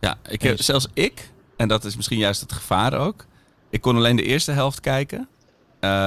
[0.00, 3.26] Ja, ik heb, zelfs ik, en dat is misschien juist het gevaar ook.
[3.70, 5.28] Ik kon alleen de eerste helft kijken.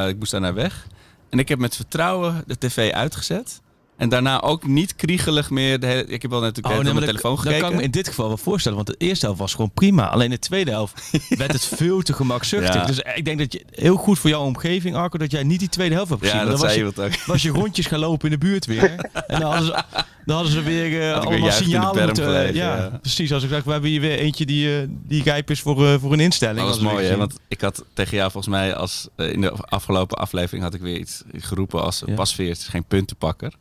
[0.08, 0.88] Ik moest daarna weg.
[1.30, 3.62] En ik heb met vertrouwen de tv uitgezet.
[3.98, 5.80] En daarna ook niet kriegelig meer.
[5.80, 7.62] De hele, ik heb wel natuurlijk Oh, nee, mijn dat, telefoon dat gekeken.
[7.62, 8.78] kan ik me in dit geval wel voorstellen.
[8.78, 10.08] Want de eerste helft was gewoon prima.
[10.10, 12.74] Alleen de tweede helft werd het veel te gemakzuchtig.
[12.74, 12.86] Ja.
[12.86, 15.70] Dus ik denk dat je heel goed voor jouw omgeving, Arco, dat jij niet die
[15.70, 16.38] tweede helft hebt gezien.
[16.38, 17.26] ja, dat dan was zei je, ook.
[17.26, 18.90] was je rondjes gaan lopen in de buurt weer.
[19.28, 19.84] en dan hadden ze,
[20.26, 22.24] dan hadden ze weer eh, allemaal signalen moeten...
[22.24, 23.00] gelegen, ja, ja.
[23.02, 23.34] precies.
[23.34, 26.00] Als ik dacht, we hebben hier weer eentje die, eh, die rijp is voor, eh,
[26.00, 26.58] voor een instelling.
[26.60, 27.18] Dat was mooi, hè?
[27.18, 30.98] Want ik had tegen jou volgens mij als in de afgelopen aflevering had ik weer
[30.98, 32.14] iets geroepen als Ja.
[32.14, 33.54] pasveert is geen puntenpakker.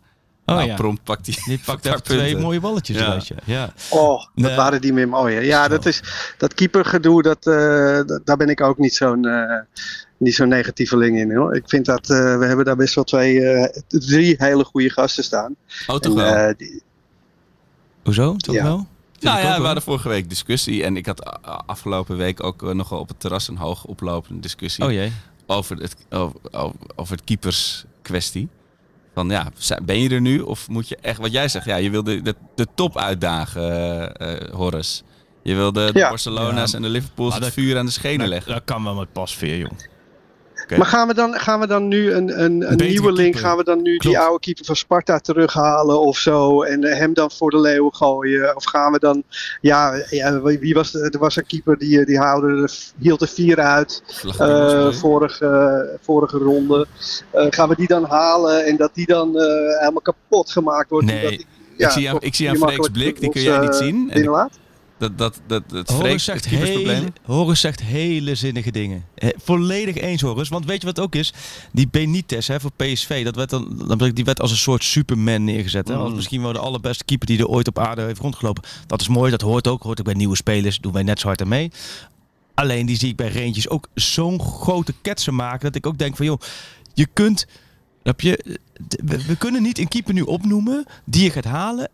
[0.46, 0.74] Oh nou, ja.
[0.74, 1.36] prompt pakt hij.
[1.44, 3.04] Die pakt paar twee mooie balletjes Ja.
[3.06, 3.26] eruit.
[3.26, 3.36] Ja.
[3.44, 3.72] ja.
[3.90, 5.40] Oh, dat waren die meer mooie.
[5.40, 6.02] Ja, dat is
[6.38, 9.60] dat keepergedoe, dat, eh, dat- daar ben ik ook niet zo'n eh,
[10.16, 11.34] niet zo'n negatieveling in.
[11.36, 11.54] Hoor.
[11.56, 15.24] Ik vind dat eh, we hebben daar best wel twee, eh, drie hele goede gasten
[15.24, 15.56] staan.
[15.86, 16.34] Oh, toch En, wel?
[16.34, 16.82] eh, die-
[18.04, 18.36] Hoezo?
[18.36, 18.62] Toch Ja.
[18.62, 18.86] wel?
[19.12, 19.64] Vind Nou ja, we wel.
[19.64, 20.84] hadden vorige week discussie.
[20.84, 24.84] En ik had afgelopen week ook nogal op het terras een hoog oplopende discussie.
[24.84, 25.12] Oh jee.
[25.46, 28.48] over het, over, over- over het keepers kwestie.
[29.16, 29.46] Van ja,
[29.82, 30.40] ben je er nu?
[30.40, 34.52] Of moet je echt, wat jij zegt, ja, je wil de, de, de top uitdagen,
[34.52, 35.02] Horace.
[35.42, 36.08] Je wil de, de Ja.
[36.08, 36.76] Barcelona's Ja.
[36.76, 38.52] en de Liverpools Maar het dat- vuur aan de schenen Dat, leggen.
[38.52, 39.88] dat kan wel met pasveer, jong.
[40.68, 43.64] Maar gaan we dan, gaan we dan nu een, een, een nieuwe link, gaan we
[43.64, 44.16] dan nu Klopt.
[44.16, 47.90] die oude keeper van Sparta terughalen of zo en eh, hem dan voor de leeuw
[47.90, 48.56] gooien?
[48.56, 49.22] Of gaan we dan,
[49.60, 53.60] ja, ja wie was, de- er was een keeper die, die haalde, hield er vier
[53.60, 54.02] uit
[54.38, 56.86] eh, vorige, vorige ronde.
[57.30, 61.06] Eh, gaan we die dan halen en dat die dan eh, helemaal kapot gemaakt wordt?
[61.06, 61.16] Nee.
[61.16, 61.46] omdat die
[61.76, 63.68] ja, ik zie aan, toch ik zie aan je Freek's blik, die kun jij niet
[63.70, 64.10] eh, zien.
[64.10, 64.50] En.
[64.98, 69.04] Dat, dat, dat, dat Horus zegt, het hele, Horus zegt hele zinnige dingen.
[69.14, 70.48] He- volledig eens, Horus.
[70.48, 71.32] Want weet je wat het ook is?
[71.72, 75.88] Die Benitez hè, voor PSV, dat werd dan, die werd als een soort superman neergezet.
[75.88, 75.94] Hè?
[75.94, 76.16] Als Mm.
[76.16, 78.62] misschien wel de allerbeste keeper die er ooit op aarde heeft rondgelopen.
[78.86, 79.82] Dat is mooi, dat hoort ook.
[79.82, 80.80] Hoort ook bij nieuwe spelers.
[80.80, 81.70] Doen wij net zo hard aan mee.
[82.54, 85.60] Alleen die zie ik bij Reentjes ook zo'n grote ketsen maken.
[85.60, 86.40] Dat ik ook denk van joh,
[86.94, 87.46] je kunt...
[88.02, 88.58] Heb je,
[89.04, 91.90] we, we kunnen niet een keeper nu opnoemen die je gaat halen.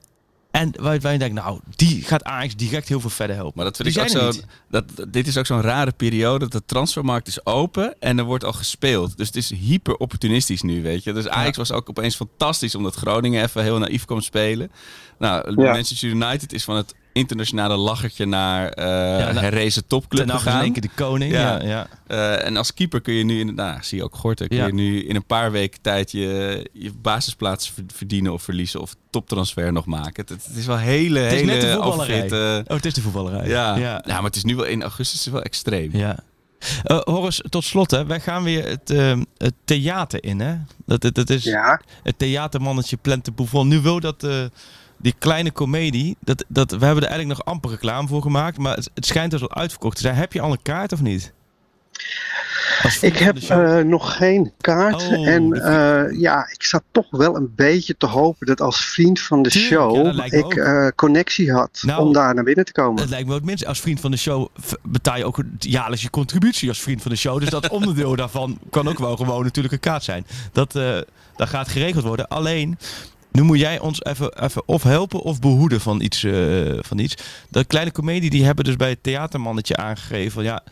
[0.53, 0.73] En
[1.13, 3.53] je denkt, nou, die gaat Ajax direct heel veel verder helpen.
[3.57, 4.41] Maar dat vind Die ik ook zo.
[4.71, 6.49] Dat, dit is ook zo'n rare periode.
[6.49, 9.17] De transfermarkt is open en er wordt al gespeeld.
[9.17, 11.13] Dus het is hyper opportunistisch nu, weet je.
[11.13, 14.71] Dus Ajax was ook opeens fantastisch omdat Groningen even heel naïef kwam spelen.
[15.19, 15.73] Nou, Ja.
[15.73, 20.63] Manchester United is van het internationale lachertje naar eh nou, herrezen topclub Ten gegaan.
[20.63, 21.33] één keer de koning.
[21.33, 21.63] Ja.
[21.63, 21.87] Ja, ja.
[22.07, 24.67] Eh, en als keeper kun je nu, in, nou, zie je ook Gorten, kun Ja.
[24.67, 28.95] je nu in een paar weken tijd je, je basisplaats ver- verdienen of verliezen of
[29.11, 30.25] toptransfer nog maken.
[30.27, 32.31] Het, het is wel hele, Het is net de hele voetballerij.
[32.31, 33.49] eh, Oh, het is de voetballerij.
[33.49, 33.77] ja.
[33.77, 34.03] ja.
[34.07, 34.15] Ja.
[34.15, 35.91] maar het is nu wel in augustus is wel extreem.
[35.97, 36.19] Ja.
[36.85, 38.07] Eh, Horus, tot slot, hè.
[38.07, 40.41] wij gaan weer het, eh, het theater in.
[40.41, 40.55] Hè?
[40.87, 43.69] Dat, dat, dat is Ja, het theatermannetje Plente Bouffon.
[43.69, 44.45] Nu wil dat eh,
[45.03, 48.77] die kleine komedie, dat, dat, we hebben er eigenlijk nog amper reclame voor gemaakt, maar
[48.77, 50.15] het, het schijnt dus al uitverkocht te zijn.
[50.15, 51.33] Heb je al een kaart of niet?
[53.01, 55.03] Ik heb eh, nog geen kaart.
[55.03, 59.21] Oh, en eh, ja, ik zat toch wel een beetje te hopen dat als vriend
[59.21, 60.55] van de Tuurlijk, show ik ook.
[60.55, 63.01] eh, connectie had Nou, om daar naar binnen te komen.
[63.01, 63.67] Het lijkt me het minst.
[63.67, 64.49] Als vriend van de show
[64.83, 67.41] betaal je ook jaarlijks je contributie als vriend van de show.
[67.41, 70.27] Dus dat onderdeel daarvan kan ook wel gewoon natuurlijk een kaart zijn.
[70.53, 70.73] Dat,
[71.37, 72.29] dat gaat geregeld worden.
[72.29, 72.79] Alleen,
[73.33, 77.14] nu moet jij ons even, even of helpen of behoeden van iets, eh, van iets.
[77.51, 80.43] Dat kleine comedie die hebben dus bij het theatermannetje aangegeven.
[80.43, 80.62] Ja,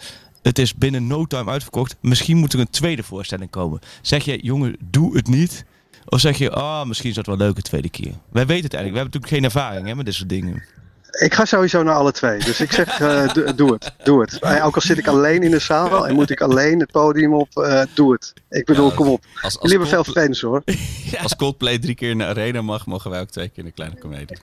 [0.42, 1.96] het is binnen no time uitverkocht.
[2.00, 3.80] Misschien moet er een tweede voorstelling komen.
[4.02, 5.64] Zeg je, jongen, doe het niet.
[6.04, 8.12] Of zeg je, ah, misschien is dat wel leuk een tweede keer.
[8.30, 8.92] Wij weten het eigenlijk.
[8.92, 10.62] We hebben natuurlijk geen ervaring hè, met dit soort dingen.
[11.10, 12.38] Ik ga sowieso naar alle twee.
[12.38, 13.92] Dus ik zeg, eh, do- doe het.
[14.02, 14.42] Doe het.
[14.62, 17.56] Ook al zit ik alleen in de zaal en moet ik alleen het podium op,
[17.58, 18.32] eh, doe het.
[18.50, 19.24] Ik bedoel, Ja, kom op.
[19.34, 20.62] Als, als, Jullie hebben veel fans hoor.
[21.22, 23.70] als Coldplay drie keer in de arena mag, mogen wij ook twee keer in de
[23.72, 24.36] kleine comedie.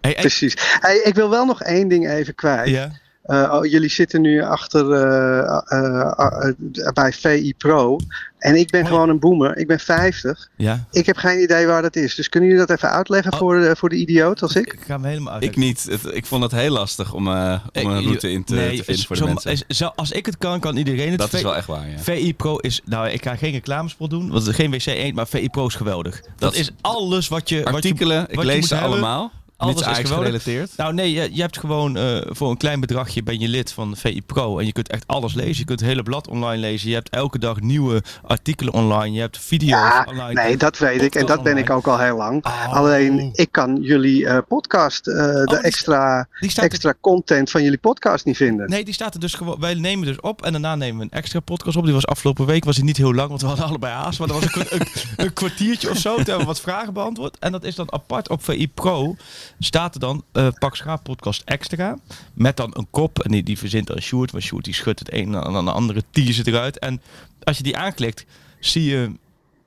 [0.00, 0.54] Hey, hey, Precies.
[0.80, 2.68] Hey, ik wil wel nog één ding even kwijt.
[2.68, 2.90] ja.
[3.22, 7.98] Eh, oh, jullie zitten nu achter eh, eh, bij VI Pro.
[8.38, 9.56] En ik ben Oh, gewoon een boomer.
[9.56, 10.48] Ik ben 50.
[10.56, 10.84] ja.
[10.90, 12.14] Ik heb geen idee waar dat is.
[12.14, 13.38] Dus kunnen jullie dat even uitleggen Oh.
[13.38, 14.72] voor, de, voor de idioot als ik?
[14.72, 15.42] Ik ga hem helemaal uit.
[15.42, 15.86] Ik niet.
[15.90, 19.04] Het- ik vond het heel lastig om, eh, om een route in te, te vinden
[19.04, 19.50] voor de zo- mensen.
[19.50, 21.18] is- zo- als ik het kan, kan iedereen het.
[21.18, 21.98] dat V- is wel echt waar, ja.
[21.98, 25.14] VI Pro is, nou ik ga geen reclamespot doen, want het is geen WC 1,
[25.14, 26.20] maar VI Pro is geweldig.
[26.20, 27.56] Dat, Dat- is alles wat je...
[27.56, 28.92] wat je- Artikelen, ik wat je lees moet ze hebben.
[28.92, 29.32] allemaal.
[29.62, 30.08] Alles is geweldig.
[30.18, 30.70] gerelateerd.
[30.76, 33.96] Nou nee, je, je hebt gewoon eh, voor een klein bedragje ben je lid van
[33.96, 35.56] VI Pro en je kunt echt alles lezen.
[35.58, 36.88] Je kunt het hele blad online lezen.
[36.88, 39.14] Je hebt elke dag nieuwe artikelen online.
[39.14, 40.42] Je hebt video's Ja, online.
[40.42, 41.14] nee, dat weet ik.
[41.14, 42.44] En dat ben ik ook al heel lang.
[42.46, 42.72] Oh.
[42.74, 47.50] Alleen, ik kan jullie eh, podcast, eh, de die- extra, Die staat er- extra content
[47.50, 48.68] van jullie podcast niet vinden.
[48.70, 49.60] Nee, die staat er dus gewoon.
[49.60, 51.84] Wij nemen dus op en daarna nemen we een extra podcast op.
[51.84, 54.18] Die was afgelopen week was hij niet heel lang, want we hadden allebei haast.
[54.18, 54.86] Maar dat was een, een,
[55.16, 56.08] een kwartiertje of zo.
[56.14, 57.36] Toen hebben we wat vragen beantwoord.
[57.38, 59.16] En dat is dan apart op VI Pro.
[59.58, 61.98] Staat er dan eh Pak podcast extra.
[62.34, 63.18] Met dan een kop.
[63.18, 64.32] En die, verzint dan Sjoerd.
[64.32, 66.78] Maar Sjoerd die schudt het een en dan de andere teaser eruit.
[66.78, 67.02] En
[67.42, 68.24] als je die aanklikt,
[68.60, 69.12] zie je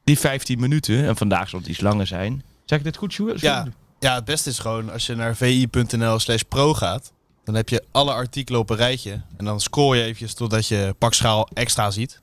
[0.04, 1.06] die 15 minuten.
[1.06, 2.44] En vandaag zal het iets langer zijn.
[2.66, 3.20] Zeg ik dit goed?
[3.36, 3.68] Ja,
[4.00, 7.12] ja, het beste is gewoon als je naar vi.nl slash pro gaat.
[7.44, 9.22] Dan heb je alle artikelen op een rijtje.
[9.38, 12.22] En dan scroll je eventjes totdat je pakschaal extra ziet.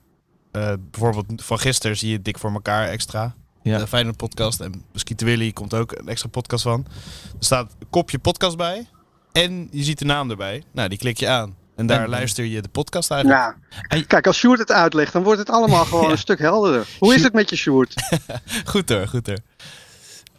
[0.51, 3.35] Eh, bijvoorbeeld van gisteren zie je Dik voor elkaar extra.
[3.63, 3.77] Ja.
[3.77, 4.59] De Feyenoord podcast.
[4.59, 6.85] En Skieten Willy komt ook een extra podcast van.
[7.39, 8.87] Er staat een kopje podcast bij.
[9.31, 10.63] En je ziet de naam erbij.
[10.71, 11.55] Nou, die klik je aan.
[11.75, 13.41] En daar En- luister je de podcast eigenlijk.
[13.41, 13.53] Nou,
[13.87, 16.87] En- kijk, als Sjoerd het uitlegt, dan wordt het allemaal gewoon een stuk helderder.
[16.99, 17.93] Hoe is het met je Sjoerd?
[18.65, 19.37] Goed hoor, goed hoor.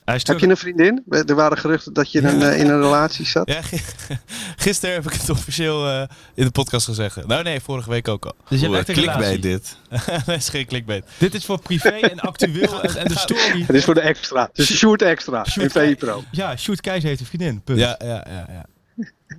[0.05, 1.03] Hij Heb je een vriendin?
[1.09, 3.49] Er waren geruchten dat je een, eh, in een relatie zat.
[3.49, 3.81] Ja, gi-
[4.57, 6.03] gisteren heb ik het officieel eh,
[6.35, 7.27] in de podcast gezegd.
[7.27, 8.35] Nou nee, vorige week ook al.
[8.49, 9.41] Dus je hebt echt een clickbait relatie.
[9.41, 9.77] dit.
[10.27, 11.05] dat is geen clickbait.
[11.19, 13.65] Dit is voor privé en actueel en, en de story.
[13.67, 14.51] Het is voor de extra.
[14.53, 16.25] Dus Sjoerd extra in VI Pro.
[16.31, 17.63] Ja, Sjoerd Keizer heeft een vriendin.
[17.63, 17.79] Punt.
[17.79, 18.65] Ja, ja, ja, ja.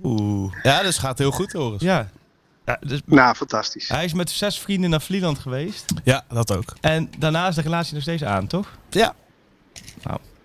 [0.02, 0.54] Oeh.
[0.62, 1.80] Ja, dus gaat heel goed, Horus.
[1.82, 2.08] Ja.
[2.64, 3.88] ja dus Nou, fantastisch.
[3.88, 5.84] hij is met zes vrienden naar Vlieland geweest.
[6.04, 6.74] Ja, dat ook.
[6.80, 8.68] En daarna is de relatie nog steeds aan, toch?
[8.90, 9.14] Ja.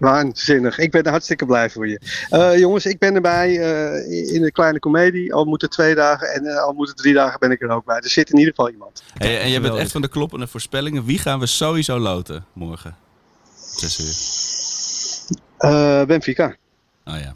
[0.01, 0.77] Waanzinnig.
[0.77, 1.99] Ik ben hartstikke blij voor je.
[2.29, 5.33] Eh, jongens, ik ben erbij eh, in de kleine komedie.
[5.33, 7.95] Al moeten twee dagen en eh, al moeten drie dagen ben ik er ook bij.
[7.95, 9.03] Er zit in ieder geval iemand.
[9.13, 11.05] Hey, en jij bent echt van de kloppende voorspellingen.
[11.05, 12.95] Wie gaan we sowieso loten morgen?
[13.55, 15.69] Zes uur.
[15.69, 16.55] Eh, Benfica.
[17.05, 17.35] Oh ja.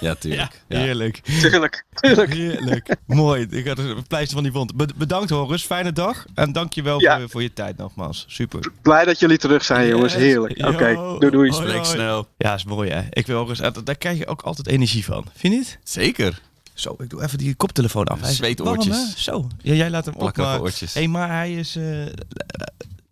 [0.00, 0.62] Ja, tuurlijk.
[0.68, 0.78] Ja.
[0.78, 1.20] Heerlijk.
[1.40, 2.32] Tuurlijk, tuurlijk.
[2.34, 2.96] Heerlijk.
[3.06, 3.46] Mooi.
[3.50, 4.76] Ik had een pleister van die wond.
[4.76, 5.62] Be- bedankt Horus.
[5.64, 6.24] Fijne dag.
[6.34, 7.18] En dankjewel Ja.
[7.18, 8.24] voor, voor je tijd nogmaals.
[8.28, 8.72] Super.
[8.82, 10.14] Blij dat jullie terug zijn, jongens.
[10.14, 10.66] Heerlijk.
[10.66, 11.50] Oké, doei doei.
[11.50, 11.84] Hoi, Spreek hoi.
[11.84, 12.28] snel.
[12.38, 13.02] Ja, is mooi hè.
[13.10, 13.58] Ik wil Horus.
[13.58, 15.24] Daar daar krijg je ook altijd energie van.
[15.34, 15.78] Vind je niet?
[15.84, 16.40] Zeker.
[16.74, 18.20] Zo, ik doe even die koptelefoon af.
[18.20, 18.96] Hij Zweetoortjes.
[18.96, 19.10] warm?
[19.16, 19.48] Zo.
[19.62, 20.36] Ja, jij laat hem op.
[20.36, 20.94] Maar, oortjes.
[20.94, 21.76] hey, maar hij is...
[21.76, 21.84] eh,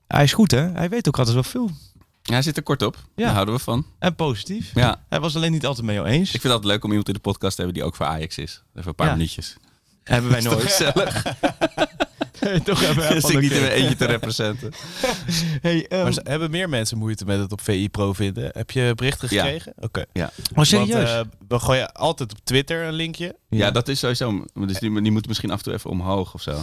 [0.09, 0.71] hij is goed hè.
[0.73, 1.71] Hij weet ook altijd wel veel.
[2.27, 2.97] Ja, hij zit er kort op.
[3.17, 3.25] Ja.
[3.25, 3.87] Daar houden we van.
[3.99, 4.71] En positief.
[4.75, 5.01] Ja.
[5.09, 6.25] Hij was alleen niet altijd jou eens.
[6.25, 8.07] Ik vind het altijd leuk om iemand in de podcast te hebben die ook voor
[8.07, 8.63] Ajax is.
[8.75, 9.13] Even een paar Ja.
[9.13, 9.57] minuutjes.
[10.05, 10.63] Hebben wij nooit.
[10.63, 11.23] gezellig?
[12.65, 14.73] Toch hebben wij Dus van, ik niet in mijn eentje te representen.
[15.63, 18.51] Hey, ehm, Maar ze- hebben meer mensen moeite met het op VI Pro vinden?
[18.53, 19.43] Heb je berichten Ja.
[19.43, 19.73] gekregen?
[19.79, 20.05] Oké.
[20.13, 20.31] Ja.
[20.55, 20.89] oh, serieus?
[21.15, 23.37] Want, eh, we gooien altijd op Twitter een linkje.
[23.49, 24.33] Ja, dat is sowieso.
[24.33, 26.59] Maar Dus die, die moeten misschien af en toe even omhoog of zo.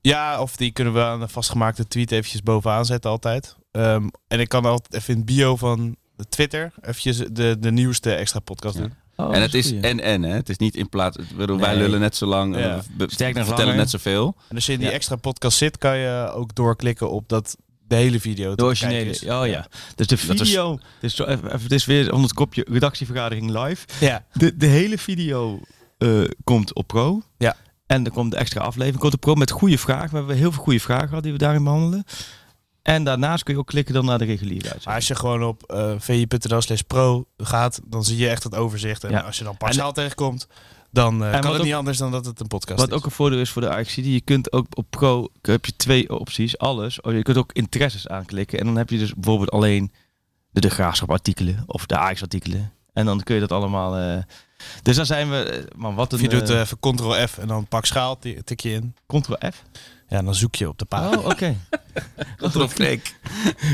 [0.00, 3.56] Ja, of die kunnen we aan een vastgemaakte tweet eventjes bovenaan zetten altijd.
[3.70, 7.70] Ehm, en ik kan altijd even in het bio van de Twitter eventjes de, de
[7.72, 8.80] nieuwste extra podcast Ja.
[8.80, 8.92] doen.
[9.16, 9.80] Oh, en het is goeie.
[9.82, 10.34] en-en, hè.
[10.34, 11.16] Het is niet in plaats...
[11.36, 11.76] Wij Nee.
[11.76, 12.54] lullen net zo lang.
[12.56, 12.82] en Ja.
[12.96, 13.74] we- vertellen langer.
[13.76, 14.36] net zoveel.
[14.48, 14.94] En als je in die Ja.
[14.94, 17.56] extra podcast zit, kan je ook doorklikken op dat
[17.88, 18.54] de hele video.
[18.54, 19.10] De originele.
[19.10, 19.22] is.
[19.24, 19.66] Oh ja.
[19.94, 20.76] Dus de Dat is- video.
[21.00, 23.86] Dit is, zo, even, even, dit is weer onder het kopje redactievergadering live.
[24.00, 24.24] Ja.
[24.32, 25.60] De, de hele video
[25.98, 27.22] eh, komt op Pro.
[27.38, 27.56] Ja.
[27.86, 30.10] En er komt de extra aflevering komt op Pro met goede vragen.
[30.10, 32.04] We hebben heel veel goede vragen gehad die we daarin behandelen.
[32.82, 34.94] En daarnaast kun je ook klikken dan naar de reguliere uitzending.
[34.94, 39.04] als je gewoon op eh vi.nl slash pro gaat, dan zie je echt het overzicht.
[39.04, 39.20] En Ja.
[39.20, 40.46] als je dan partiaal tegenkomt,
[40.90, 42.94] dan eh, wat kan het ook- niet anders dan dat het een podcast Wat is.
[42.94, 46.18] ook een voordeel is voor de AXC, je kunt ook op Pro heb je twee
[46.18, 47.00] opties, alles.
[47.00, 49.92] Oh, Je kunt ook interesses aanklikken en dan heb je dus bijvoorbeeld alleen
[50.50, 52.72] de, de graafschap artikelen of de AX artikelen.
[52.92, 53.96] En dan kun je dat allemaal.
[53.96, 54.22] eh,
[54.82, 55.64] dus dan zijn we.
[55.76, 56.18] Man, wat een.
[56.18, 58.94] Of je doet even ctrl F en dan pak schaal, ti- tik je in.
[59.06, 59.62] Ctrl F.
[60.10, 61.18] Ja, en dan zoek je op de pagina.
[61.18, 61.56] Oh, oké.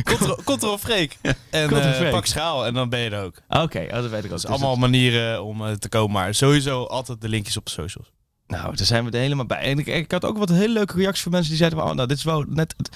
[0.03, 1.17] Ctrl, ctrl freak.
[1.51, 3.35] En eh, pak schaal en dan ben je er ook.
[3.49, 6.13] Oké, oh, dat weet ik is Dus allemaal manieren om eh, te komen.
[6.13, 8.13] Maar sowieso altijd de linkjes op de socials.
[8.47, 9.59] Nou, daar zijn we er helemaal bij.
[9.59, 12.09] En ik, ik had ook wat hele leuke reacties van mensen die zeiden: oh, nou,
[12.09, 12.91] dit is wel net het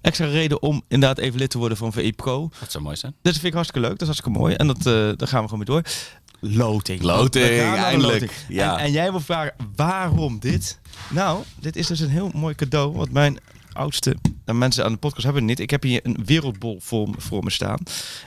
[0.00, 2.50] extra reden om inderdaad even lid te worden van VI Pro.
[2.60, 3.12] Dat zou mooi zijn.
[3.12, 3.98] Dus dat vind ik hartstikke leuk.
[3.98, 4.54] Dat is hartstikke mooi.
[4.54, 5.82] En dat, eh, daar gaan we gewoon mee door.
[6.40, 7.02] Loting.
[7.02, 8.20] Loting, eindelijk.
[8.20, 8.30] loting.
[8.48, 8.78] Ja.
[8.78, 10.78] En, en jij wil vragen, waarom dit?
[11.10, 12.92] Nou, dit is dus een heel mooi cadeau.
[12.96, 13.38] Want mijn
[13.72, 15.60] oudste en mensen aan de podcast hebben het niet.
[15.60, 17.78] Ik heb hier een wereldbol voor, me- voor me staan.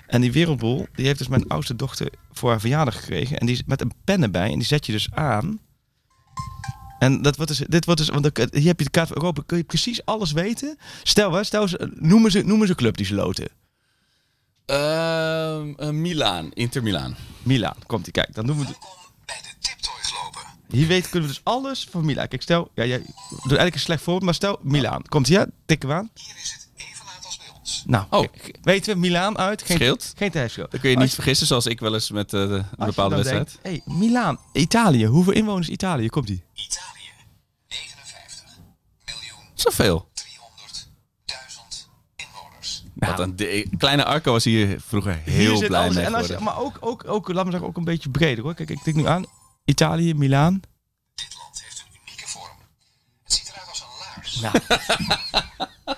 [0.08, 3.38] En die wereldbol, die heeft dus mijn oudste dochter voor haar verjaardag gekregen.
[3.40, 4.52] En die is met een pen erbij.
[4.52, 5.60] En die zet je dus aan.
[7.00, 9.42] En dat wordt dus, dit wordt dus, want hier heb je de kaart van Europa,
[9.46, 10.78] kun je precies alles weten.
[11.04, 13.48] Stel, hè, stel noemen ze, noemen ze club die ze loten.
[14.70, 16.52] Ehm, eh, Milaan.
[16.54, 17.16] Inter Milaan.
[17.44, 18.12] Milaan, komt ie.
[18.14, 18.64] Kijk, dan doen we.
[19.26, 19.70] bij de
[20.24, 20.42] lopen.
[20.70, 22.28] Hier weten kunnen we dus alles van Milaan.
[22.28, 22.98] Kijk, stel, ja, jij
[23.30, 25.02] doet eigenlijk een slecht voorbeeld, maar stel Milaan.
[25.08, 25.48] Komt ie, ja?
[25.66, 26.10] Tikken we aan.
[26.14, 27.84] Hier is het even laat als bij ons.
[27.86, 28.26] Nou, Oh.
[28.62, 29.62] weten we Milaan uit?
[29.64, 30.14] Geen, Scheelt.
[30.18, 30.68] Geen tijdverschil.
[30.70, 33.16] Dan kun je Als niet vergissen, zoals ik wel eens met eh, de- een bepaalde
[33.16, 33.58] wedstrijd.
[33.62, 35.06] hey, Milaan, Italië.
[35.06, 36.08] Hoeveel inwoners Italië?
[36.10, 36.44] Komt die?
[36.54, 37.12] Italië.
[37.68, 38.58] 59
[39.06, 40.09] miljoen Zoveel.
[42.90, 43.18] 300.000 inwoners.
[43.18, 46.14] Wat een de- kleine Arco was hier vroeger Hier heel zit blij alles- mee en
[46.14, 46.38] als.
[46.38, 48.54] Maar ook, ook, ook, laat me zeggen, ook een beetje breder hoor.
[48.54, 49.26] Kijk, ik tik nu aan.
[49.66, 50.62] Italië, Milaan.
[51.16, 52.58] Dit land heeft een unieke vorm.
[53.24, 54.40] Het ziet eruit als een laars.
[54.40, 55.98] Nou.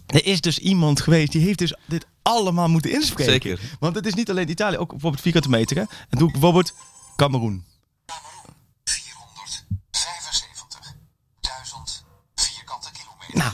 [0.07, 3.57] Er is dus iemand geweest die heeft dus dit allemaal moeten inspreken.
[3.57, 3.75] Zeker.
[3.79, 5.77] Want het is niet alleen Italië, ook bijvoorbeeld vierkante meter.
[5.77, 5.83] Hè?
[6.09, 6.73] En doe ik bijvoorbeeld
[7.15, 7.65] Cameroen.
[7.65, 7.69] 475.000
[12.35, 13.37] vierkante kilometer.
[13.37, 13.51] Nou,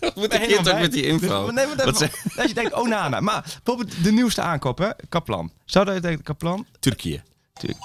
[0.00, 1.50] Wat moet ik hier toch met die info?
[1.50, 1.98] Nee, maar dat,
[2.48, 3.20] je denkt, oh Nana.
[3.20, 4.88] Maar bijvoorbeeld de nieuwste aankoop, hè?
[5.08, 5.52] Kaplan.
[5.64, 6.66] Zou dat je denkt, Kaplan?
[6.80, 7.22] Turkije.
[7.52, 7.82] Tuurlijk.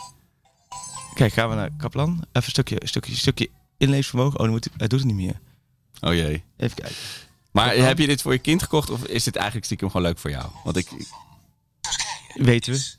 [1.13, 2.09] Kijk, gaan we naar Kaplan.
[2.11, 4.33] Even een stukje, een stukje, een stukje inleesvermogen.
[4.39, 5.39] Oh, dan moet, hij- hij doet het niet meer.
[6.01, 6.43] Oh jee.
[6.57, 6.95] Even kijken.
[7.51, 10.17] Maar heb je dit voor je kind gekocht of is dit eigenlijk stiekem gewoon leuk
[10.19, 10.45] voor jou?
[10.63, 10.87] Want ik,
[12.33, 12.93] Weten we.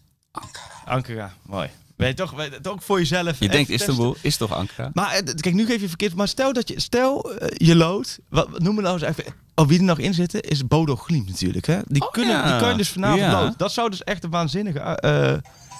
[0.84, 1.34] Ankara.
[1.42, 1.70] Mooi.
[1.96, 3.38] Weet je toch, weet, het ook voor jezelf.
[3.38, 3.88] je denkt testen.
[3.88, 4.90] Istanbul, is toch Ankara?
[4.94, 6.14] Maar eh, kijk, nu geef je verkeerd.
[6.14, 8.18] Maar stel dat je, stel eh, je lood.
[8.28, 9.24] Wat, we nou eens even.
[9.54, 11.66] Oh, wie er nog in zitten is Bodo Glimt natuurlijk.
[11.66, 11.80] Hè?
[11.86, 12.50] Die, Oh, kunnen, ja.
[12.50, 13.42] die kan je dus vanavond Ja.
[13.42, 13.58] lood.
[13.58, 14.78] Dat zou dus echt een waanzinnige.
[14.78, 15.36] eh,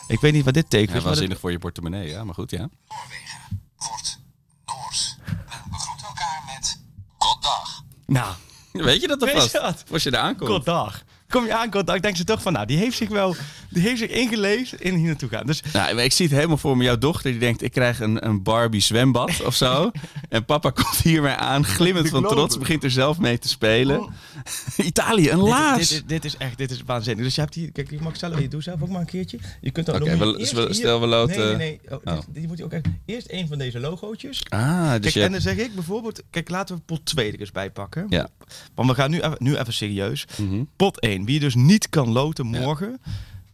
[0.09, 1.01] ik weet niet wat dit tekent Ja, is.
[1.03, 2.25] maar waanzinnig voor je portemonnee, ja.
[2.25, 2.59] Maar goed, ja.
[2.89, 3.39] Noorwegen
[3.77, 4.19] wordt
[4.67, 5.17] Noors.
[5.27, 6.81] Men begroet elkaar met
[7.19, 7.83] Goddag.
[8.07, 8.35] nou,
[8.73, 9.53] Weet je dat alvast?
[9.53, 9.85] dat?
[9.93, 10.51] Als je daar aankomt.
[10.51, 11.03] Goddag.
[11.29, 13.35] Kom je aan, Goddag, denken ze toch van, nou, die heeft zich wel,
[13.75, 15.47] die heeft zich ingelezen in hier naartoe gaan.
[15.47, 16.85] Dus Nou, ik zie het helemaal voor me.
[16.85, 19.91] Jouw dochter die denkt, ik krijg een, een Barbie zwembad of zo.
[20.29, 24.09] En papa komt hiermee aan, glimmend van trots, begint er zelf mee te spelen.
[24.77, 25.89] Italië, een laars.
[25.89, 27.25] Dit, dit, dit is echt, dit is waanzinnig.
[27.25, 29.39] Dus je hebt hier, kijk, ik mag zelf, je doet zelf ook maar een keertje.
[29.61, 31.99] Je kunt dan eerst hier- stel we loten- Nee, nee, nee.
[31.99, 32.19] Oh, Oh.
[32.29, 34.43] die moet je ook echt, eerst een van deze logootjes.
[34.49, 35.23] Ah, dus Kijk, je...
[35.23, 38.07] en dan zeg ik bijvoorbeeld, kijk, laten we pot 2 er eens bij pakken.
[38.09, 38.29] Ja.
[38.75, 40.25] Want we gaan nu even, nu even serieus.
[40.37, 40.63] Mhm.
[40.77, 43.01] Pot 1, wie je dus niet kan loten morgen.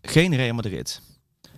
[0.02, 1.00] Geen Real Madrid.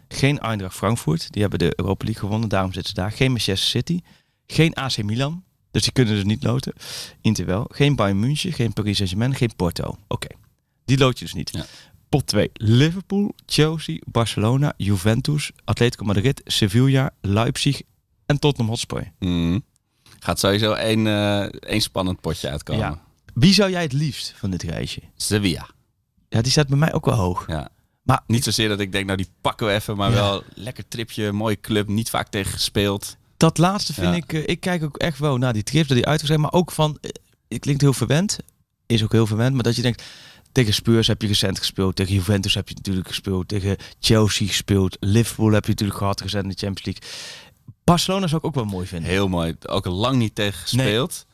[0.09, 1.33] Geen Eindracht Frankfurt.
[1.33, 3.13] Die hebben de Europa League gewonnen, daarom zitten ze daar.
[3.13, 4.01] Geen Manchester City.
[4.47, 5.45] Geen AC Milan.
[5.71, 6.73] Dus die kunnen dus niet loten.
[7.21, 7.67] Inter wel.
[7.69, 8.53] Geen Bayern München.
[8.53, 9.35] Geen Paris Saint-Germain.
[9.35, 9.97] Geen Porto.
[10.09, 10.29] Oké.
[10.85, 11.51] Die loot je dus niet.
[11.53, 11.65] Ja.
[12.09, 12.51] Pot 2.
[12.55, 17.83] Liverpool, Chelsea, Barcelona, Juventus, Atletico Madrid, Sevilla, Leipzig
[18.27, 19.13] en Tottenham Hotspur.
[19.19, 19.59] Mhm.
[20.19, 22.83] Gaat sowieso één, eh, één spannend potje uitkomen.
[22.83, 23.03] Ja.
[23.35, 25.01] Wie zou jij het liefst van dit reisje?
[25.17, 25.69] Sevilla.
[26.29, 27.45] Ja, die staat bij mij ook wel hoog.
[27.49, 27.69] Ja.
[28.03, 30.17] Maar Niet zozeer dat ik denk, nou die pakken we even, maar Ja.
[30.17, 33.17] wel lekker tripje, mooie club, niet vaak tegen gespeeld.
[33.37, 34.15] dat laatste vind Ja.
[34.15, 34.33] ik...
[34.33, 36.41] eh, ik kijk ook echt wel naar die trips, dat die uit zijn.
[36.41, 36.99] Maar ook van...
[37.01, 37.11] eh,
[37.49, 38.39] het klinkt heel verwend.
[38.87, 39.55] Is ook heel verwend.
[39.55, 40.03] Maar dat je denkt...
[40.53, 41.97] Tegen Spurs heb je recent gespeeld.
[41.97, 43.49] Tegen Juventus heb je natuurlijk gespeeld.
[43.49, 44.97] Tegen Chelsea gespeeld.
[45.01, 47.03] Liverpool heb je natuurlijk gehad recent in de Champions League.
[47.85, 49.11] Barcelona zou ik ook wel mooi vinden.
[49.11, 49.57] Heel mooi.
[49.69, 51.27] Ook al lang niet tegen gespeeld.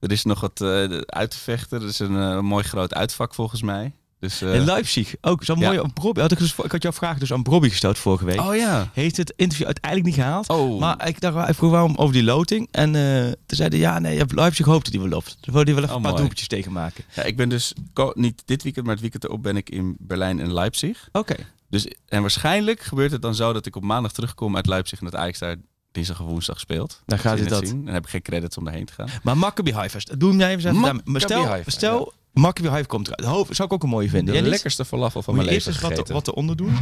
[0.00, 1.82] Er is nog wat eh, uit te vechten.
[1.82, 3.92] Er is een mooi groot uitvak volgens mij.
[4.24, 5.66] Dus, eh, En Leipzig, ook zo'n Ja.
[5.72, 5.88] mooie...
[5.94, 8.40] Brobby, had ik, dus, ik had jouw vraag dus aan Brobby gesteld vorige week.
[8.40, 8.90] oh ja.
[8.92, 10.48] Heeft het interview uiteindelijk niet gehaald.
[10.48, 10.80] Oh.
[10.80, 12.68] Maar ik dacht, ik vroeg waarom over die loting.
[12.70, 15.36] En eh toen zeiden ja, nee, Leipzig hoopte die wel loft.
[15.40, 17.04] Toen wilde hij wel even Oh, een paar doelpuntjes tegen maken.
[17.14, 17.72] ja, ik ben dus
[18.14, 21.08] niet dit weekend, maar het weekend erop ben ik in Berlijn en Leipzig.
[21.12, 21.34] Oké.
[21.70, 25.04] Dus, en waarschijnlijk gebeurt het dan zo dat ik op maandag terugkom uit Leipzig en
[25.04, 25.56] dat Ajax daar
[25.92, 27.02] dinsdag of woensdag speelt.
[27.06, 27.66] Dan gaat hij dat.
[27.68, 27.84] zien.
[27.84, 29.08] Dan heb ik geen credits om daarheen te gaan.
[29.22, 31.20] Maar Maccabi Haifa, doe jij even.
[31.20, 33.24] stel, stel Maccabi Haifa komt eruit.
[33.34, 34.26] Hoofd zou ik ook een mooie vinden.
[34.26, 34.50] De Jij niet?
[34.50, 36.74] lekkerste falafel van Moet mijn je eerst leven eens wat, wat eronder doen?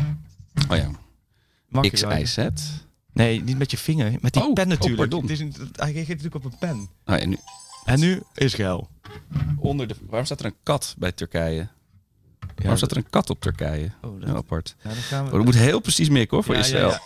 [0.69, 0.91] Oh ja.
[1.69, 2.51] Maccabi Haifa.
[2.51, 2.63] XIZ.
[3.13, 4.19] Nee, niet met je vinger.
[4.21, 4.97] Met die Oh, pen oh, natuurlijk.
[4.97, 5.21] pardon.
[5.23, 6.89] het is een, hij geeft natuurlijk op een pen.
[7.07, 7.39] Oh, ja, nu,
[7.85, 8.89] En nu Israël.
[9.59, 11.57] onder de, waarom staat er een kat bij Turkije?
[11.57, 11.69] Ja,
[12.57, 13.93] waarom staat er een kat op Turkije?
[14.03, 14.77] Oh, dat- Heel apart.
[14.83, 15.31] Nou, dan gaan we...
[15.31, 16.89] Oh, dat moet heel precies mikken hoor, voor Ja, ja, Israël.
[16.91, 17.01] ja.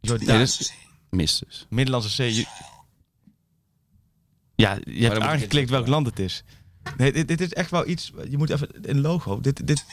[0.00, 0.36] Jordaan.
[0.36, 0.46] Nee,
[1.10, 1.66] mis dus.
[1.68, 2.46] Middellandse Zee.
[4.54, 6.44] Ja, je hebt aangeklikt welk land het is.
[6.96, 8.12] Nee, dit, dit is echt wel iets...
[8.30, 9.40] Je moet even een logo.
[9.40, 9.84] Dit, dit...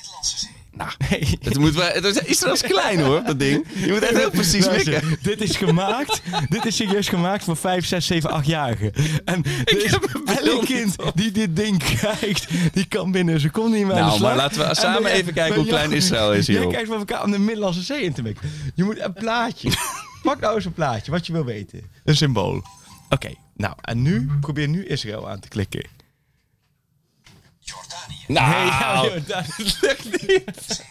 [0.74, 1.38] Nou, Nee.
[1.44, 3.66] het, moet wel, het is Israël is klein hoor, dat ding.
[3.86, 5.18] Je moet echt heel precies mikken.
[5.22, 6.22] Dit is gemaakt.
[6.50, 8.92] dit is serieus gemaakt voor 5, 6, 7, 8-jarigen.
[9.26, 13.40] En dus heb een beeld elk kind die dit ding krijgt, die kan binnen een
[13.40, 14.30] seconde niet meer aan de Nou, slag.
[14.30, 16.72] maar laten we En samen even kijken hoe klein Israël is, Jij joh.
[16.72, 18.50] kijkt met elkaar om de Middellandse Zee in te mikken.
[18.76, 19.70] Je moet een plaatje.
[20.24, 21.82] Pak nou eens een plaatje, wat je wil weten.
[22.04, 22.62] Een symbool.
[23.10, 25.84] Oké, nou, en nu, probeer nu Israël aan te klikken.
[28.28, 29.46] Nou, Nee, ja, joh, dat
[29.82, 30.84] lukt niet.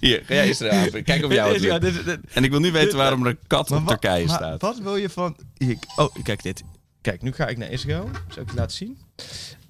[0.00, 1.02] hier, ga jij Israël aan.
[1.02, 1.94] Kijk of jou het is- ja, lukt.
[1.94, 4.60] dit- dit- En ik wil nu weten waarom er een kat op Turkije maar staat.
[4.60, 5.36] Wat wil je van...
[5.56, 6.62] Hier, oh, kijk dit.
[7.00, 8.10] Kijk, nu ga ik naar Israël.
[8.28, 8.98] Zal ik je laten zien?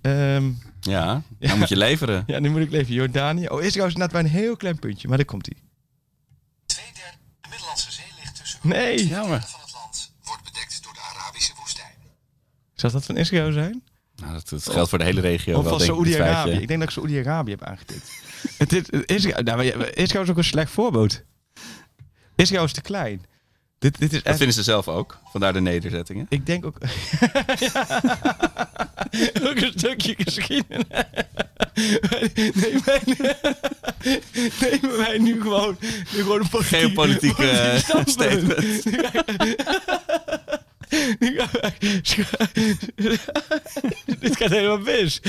[0.01, 2.25] Ehm, Ja, dan moet je leveren.
[2.27, 2.95] ja, nu moet ik leven.
[2.95, 3.47] Jordanië.
[3.49, 5.09] Oh, Israël is net bij een heel klein puntje.
[5.09, 5.57] Maar daar komt hij.
[6.67, 7.01] Tweederde
[7.41, 9.07] de Middellandse Zee ligt tussen Nee.
[9.07, 9.41] Jammer.
[9.41, 10.13] van het land.
[10.25, 11.95] Wordt bedekt door de Arabische woestijn.
[12.75, 13.83] Zou dat van Israël zijn?
[14.21, 16.51] Nou, dat, dat geldt voor de hele regio of wel, van Saoedi-Arabië?
[16.51, 18.11] Ik denk dat ik Saoedi-Arabië heb aangetikt.
[18.59, 19.65] het is, Israël, nou,
[19.95, 21.23] Israël is ook een slecht voorbeeld.
[22.37, 23.25] Israël is te klein.
[23.79, 24.37] Dit, dit is Dat echt...
[24.37, 25.19] vinden ze zelf ook.
[25.25, 26.27] Vandaar de nederzettingen.
[26.29, 26.79] Ik denk ook...
[29.49, 30.85] ook een stukje geschiedenis.
[32.35, 33.03] Nemen wij,
[34.61, 35.77] nemen wij nu gewoon,
[36.13, 38.11] nu gewoon een politiek, Geopolitieke politiek eh, standpunt.
[38.91, 39.87] statement.
[44.21, 45.21] Dit gaat helemaal mis.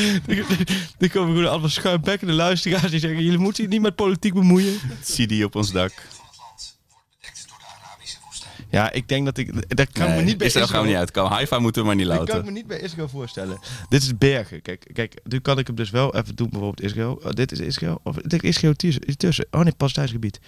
[0.97, 3.24] Er komen gewoon allemaal schuimbekkende luisteraars die zeggen...
[3.24, 4.80] jullie moeten je niet met politiek bemoeien.
[5.03, 5.91] CD op ons dak.
[5.91, 8.68] Van het land wordt bedekt door de Arabische woestijn.
[8.70, 9.76] Ja, ik denk dat ik...
[9.76, 11.32] Dat kan me Nee, niet bij Israël gaan we niet uitkomen.
[11.32, 13.60] Haifa moeten we maar niet Dat kan ik me niet bij Israël voorstellen.
[13.89, 14.62] Dit is bergen.
[14.62, 17.22] Kijk, kijk, nu kan ik hem dus wel even doen, bijvoorbeeld Israël.
[17.24, 17.99] Oh, dit is Israël.
[18.03, 18.74] Of dit is Israël
[19.18, 19.47] tussen-.
[19.51, 20.39] Oh nee, Palestijns gebied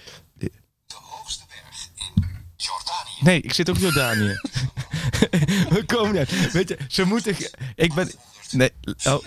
[1.22, 3.11] hoogste berg in Jordanië.
[3.22, 4.34] Nee, ik zit ook in Jordanië.
[5.76, 6.52] We komen uit.
[6.52, 7.34] Weet je, ze moeten...
[7.74, 8.10] Ik ben...
[8.50, 8.70] Nee,
[9.04, 9.26] oh.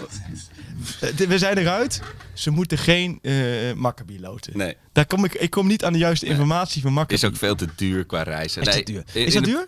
[1.01, 2.01] Eh, We zijn eruit.
[2.33, 4.57] Ze moeten geen eh Maccabi loten.
[4.57, 7.13] Nee, Daar kom ik, ik kom niet aan de juiste informatie van Maccabi.
[7.13, 8.61] is ook veel te duur qua reizen.
[8.61, 9.03] Is nee, dat duur?
[9.13, 9.67] in- Is dat de- duur?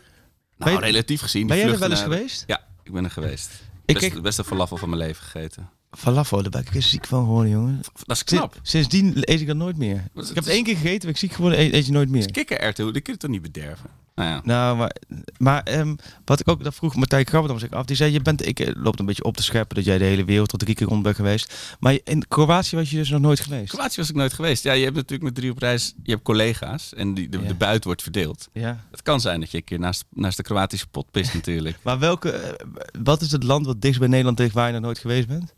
[0.57, 1.47] Nou, je- relatief gezien.
[1.47, 2.43] Ben jij er wel eens naar- geweest?
[2.47, 3.49] Ja, ik ben er geweest.
[3.85, 5.69] Ik Best, kijk- best een falafel van mijn leven gegeten.
[5.91, 7.81] Falafel, daar ben ik ziek van geworden, jongen.
[8.05, 8.51] Dat is knap.
[8.53, 9.95] Sinds- Sindsdien eet ik dat nooit meer.
[10.15, 12.31] Ik heb het één keer gegeten, ben ik ziek geworden, eet, eet je nooit meer.
[12.31, 13.89] Kikkererwten, die kun je toch niet bederven?
[14.15, 14.41] Nou ja.
[14.43, 14.95] Nou, maar,
[15.37, 17.85] maar ehm, wat ik ook, dat vroeg Martijn Krabbe dan zich af.
[17.85, 20.03] Die zei, je bent, ik eh, loop een beetje op te scheppen dat jij de
[20.03, 21.75] hele wereld tot drie keer rond bent geweest.
[21.79, 23.69] Maar in Kroatië was je dus nog nooit geweest.
[23.73, 24.63] Kroatië was ik nooit geweest.
[24.63, 27.47] Ja, je hebt natuurlijk met drie op reis, je hebt collega's en die, de, Ja.
[27.47, 28.47] de buit wordt verdeeld.
[28.53, 28.83] Ja.
[28.91, 31.77] Het kan zijn dat je een keer naast, naast de Kroatische pot pist natuurlijk.
[31.83, 32.65] Maar welke, eh,
[33.03, 35.53] wat is het land wat dichtst bij Nederland ligt waar je nog nooit geweest bent?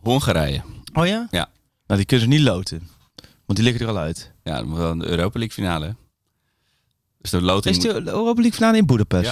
[0.00, 0.62] Hongarije.
[0.92, 1.26] Oh ja?
[1.30, 1.48] Ja.
[1.86, 2.88] Nou, die kunnen ze niet loten.
[3.46, 4.32] Want die liggen er al uit.
[4.42, 5.96] Ja, dan wel een Europa League finale.
[7.18, 9.30] Dus de loting Is de Europa League finale in Boedapest?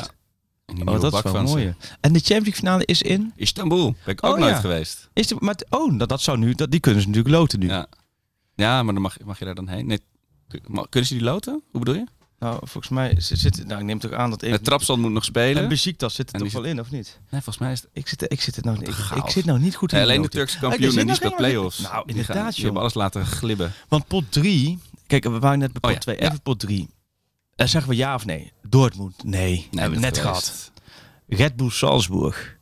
[0.67, 0.75] Ja.
[0.75, 1.75] in Oh, dat is wel mooi.
[2.01, 3.33] En de Champions League finale is in?
[3.37, 3.95] Istanbul.
[4.05, 4.61] Ben ik ook Oh, nooit ja.
[4.61, 5.09] geweest.
[5.13, 7.67] Is de, maar, oh, dat, dat zou nu, dat, die kunnen ze natuurlijk loten nu.
[7.67, 7.87] Ja.
[8.55, 9.87] ja, maar dan mag, mag je daar dan heen.
[9.87, 10.01] Nee,
[10.89, 11.63] kunnen ze die loten?
[11.71, 12.05] Hoe bedoel je?
[12.39, 15.25] Nou, volgens mij zit, zit nou, ik neem toch aan dat Het trapstand moet nog
[15.25, 15.63] spelen.
[15.63, 17.21] En Besiktas zit er toch wel in, of niet?
[17.31, 17.91] Nee, volgens mij is het...
[17.93, 18.89] Ik zit, ik zit, het nou, ik,
[19.25, 20.29] ik zit nou niet goed in Nee, de alleen de.
[20.29, 21.79] Turkse kampioen en die speelt play-offs.
[21.79, 22.77] Nou, gaan- inderdaad, Die hebben joh.
[22.81, 23.73] alles laten glibben.
[23.89, 26.23] Want pot 3, kijk, we waren net bij pot Oh ja, 2, ja.
[26.27, 26.89] even pot 3.
[27.57, 28.53] En zeggen we ja of nee?
[28.69, 29.69] Dortmund, nee.
[29.71, 30.47] hebben we net net geweest.
[30.49, 30.73] gehad.
[31.41, 32.57] Red Bull Salzburg.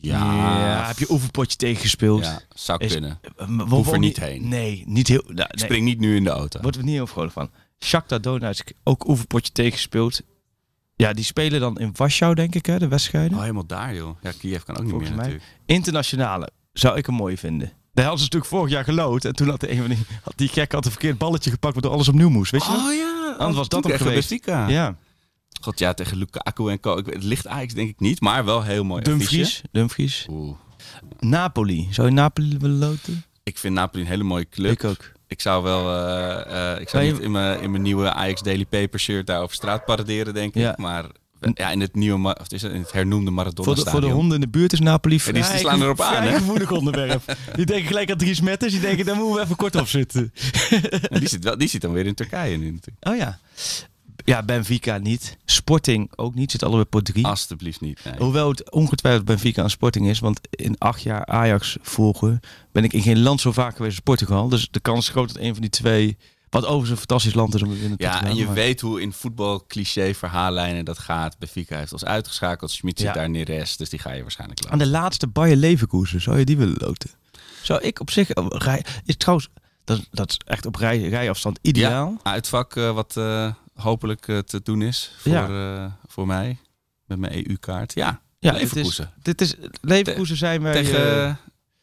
[0.00, 0.86] Ja.
[0.86, 2.24] heb je oefenpotje tegen gespeeld?
[2.24, 3.18] Ja, zou Is- kunnen.
[3.36, 4.48] Eh, we- we Hoef er niet heen.
[4.48, 5.22] Nee, niet heel...
[5.26, 5.64] nou, Ik nee.
[5.64, 6.60] spring niet nu in de auto.
[6.60, 7.50] Worden we niet heel vrolijk van.
[7.84, 10.20] Shakhtar Donetsk, ook oefenpotje tegengespeeld.
[10.96, 13.32] Ja, die spelen dan in Warschau, denk ik, hè, de wedstrijden.
[13.36, 14.16] Oh, helemaal daar, joh.
[14.22, 15.16] Ja, Kiev kan ook niet meer mij.
[15.16, 15.44] natuurlijk.
[15.66, 17.72] Internationale zou ik een mooie vinden.
[17.92, 19.24] Daar hadden ze natuurlijk vorig jaar gelood.
[19.24, 21.72] En toen had, de een van die, had die gek had een verkeerd balletje gepakt,
[21.74, 22.50] waardoor alles opnieuw moest.
[22.50, 22.86] Weet je nog?
[22.86, 23.34] Oh ja.
[23.38, 24.44] Anders was dat hem geweest.
[24.44, 24.96] Ja,
[25.60, 26.96] God, ja, tegen Lukaku en Co.
[26.96, 29.02] Het ligt Ajax denk ik niet, maar wel heel mooi.
[29.02, 29.62] Dumfries.
[29.72, 30.26] Dumfries.
[30.30, 30.56] Oeh.
[31.18, 31.88] Napoli.
[31.90, 33.24] Zou je Napoli willen loten?
[33.42, 34.72] Ik vind Napoli een hele mooie club.
[34.72, 35.12] Ik ook.
[35.30, 38.64] Ik zou wel, eh, eh, ik zou niet in mijn, in mijn nieuwe Ajax Daily
[38.66, 40.76] Paper shirt daar over straat paraderen, denk ik.
[40.76, 41.04] Maar
[41.54, 44.06] ja, in het nieuwe, of is het, in het hernoemde Maradona Voor de, voor de
[44.06, 47.36] honden in de buurt is Napoli Ja, vrij, die- die slaan erop aan, vrij onderwerp.
[47.54, 48.72] die denken gelijk aan Dries Metters.
[48.72, 50.32] Die denken, daar moeten we even kort op zitten.
[51.10, 53.08] En die, zit wel, die zit dan weer in Turkije nu natuurlijk.
[53.08, 53.38] Oh ja.
[54.30, 55.36] Ja, Benfica niet.
[55.44, 56.50] Sporting ook niet.
[56.50, 57.26] Zit allebei pot 3.
[57.26, 58.00] Alsjeblieft niet.
[58.04, 58.14] Nee.
[58.18, 60.18] Hoewel het ongetwijfeld Benfica een Sporting is.
[60.18, 62.40] Want in acht jaar Ajax volgen
[62.72, 64.48] ben ik in geen land zo vaak geweest als Portugal.
[64.48, 66.16] Dus de kans is groot dat een van die twee...
[66.50, 68.80] Wat overigens een fantastisch land is om in te Ja, gaan, en je maar- weet
[68.80, 71.38] hoe in voetbal cliché verhaallijnen dat gaat.
[71.38, 72.70] Benfica heeft ons uitgeschakeld.
[72.70, 73.12] Schmid zit Ja.
[73.12, 74.86] daar Neres, dus die ga je waarschijnlijk Aan laten.
[74.86, 77.10] de laatste Bayer Leverkusen, zou je die willen loten?
[77.62, 78.34] Zou ik op zich...
[78.34, 79.48] oh, Rij, is trouwens,
[79.84, 82.16] dat, dat is echt op rij, rijafstand ideaal.
[82.24, 85.48] Ja, uitvak eh, wat eh, hopelijk eh, te doen is voor, Ja.
[85.84, 86.58] eh, voor mij.
[87.06, 87.94] Met mijn EU-kaart.
[87.94, 89.12] Ja, Ja, Leverkusen.
[89.22, 90.72] Dit is, Leverkusen zijn wij...
[90.72, 91.38] Tegen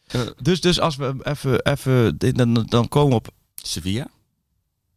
[0.06, 1.60] eh, dus, dus als we even...
[1.64, 3.28] even dan, dan komen we op...
[3.62, 4.06] Sevilla.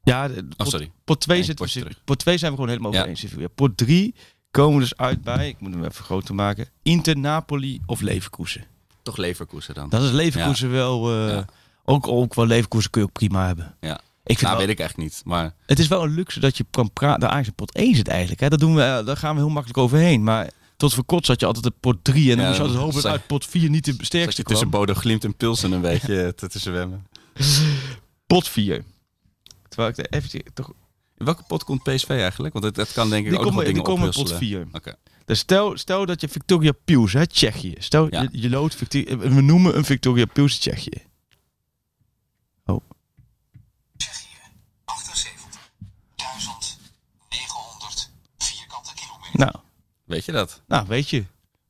[0.03, 0.91] Ja, Oh, sorry.
[1.03, 2.01] pot 2 Nee, zit, potje terug.
[2.03, 3.09] pot 2 zijn we gewoon helemaal over Ja.
[3.09, 3.19] eens.
[3.19, 3.47] Sevilla.
[3.47, 4.15] Pot 3
[4.51, 5.47] komen we dus uit bij...
[5.47, 6.67] Ik moet hem even groter maken.
[6.83, 8.65] Inter, Napoli of Leverkusen.
[9.03, 9.89] Toch Leverkusen dan.
[9.89, 11.11] Dat is Leverkusen wel...
[11.11, 11.45] eh, Ja.
[11.85, 13.75] ook, ook wel Leverkusen kun je ook prima hebben.
[13.79, 13.99] Ja.
[14.23, 15.21] Ik vind Nou, wel- weet ik echt niet.
[15.25, 17.19] Maar Het is wel een luxe dat je kan praten.
[17.19, 18.39] De Ajax pot 1 zit eigenlijk.
[18.41, 18.49] Hè?
[18.49, 20.23] Dat doen we, eh, daar gaan we heel makkelijk overheen.
[20.23, 22.31] Maar tot voor kort zat je altijd op pot 3.
[22.31, 24.47] En dan Ja, moest je altijd hopen dat uit pot 4 niet de sterkste je
[24.47, 24.79] tussen kwam.
[24.85, 27.07] Bodo Glimt en Pilsen een beetje te, te zwemmen.
[28.27, 28.83] Pot 4.
[29.69, 30.71] Terwijl ik even toch...
[31.17, 32.53] In welke pot komt PSV eigenlijk?
[32.53, 34.31] Want het, het kan denk ik Die ook nog komen, die dingen komen in pot
[34.31, 34.67] ophusselen.
[34.69, 34.75] 4.
[34.77, 34.95] Oké.
[35.25, 37.73] Dus stel, stel dat je Victoria Pius, hè, Tsjechië.
[37.77, 38.21] Stel, Ja.
[38.21, 39.17] je, je loodt Victoria...
[39.17, 40.57] We noemen een Victoria Pius.
[40.57, 41.01] Tsjechië.
[49.45, 49.55] Nou,
[50.05, 50.61] Weet je dat?
[50.67, 51.23] nou, weet je.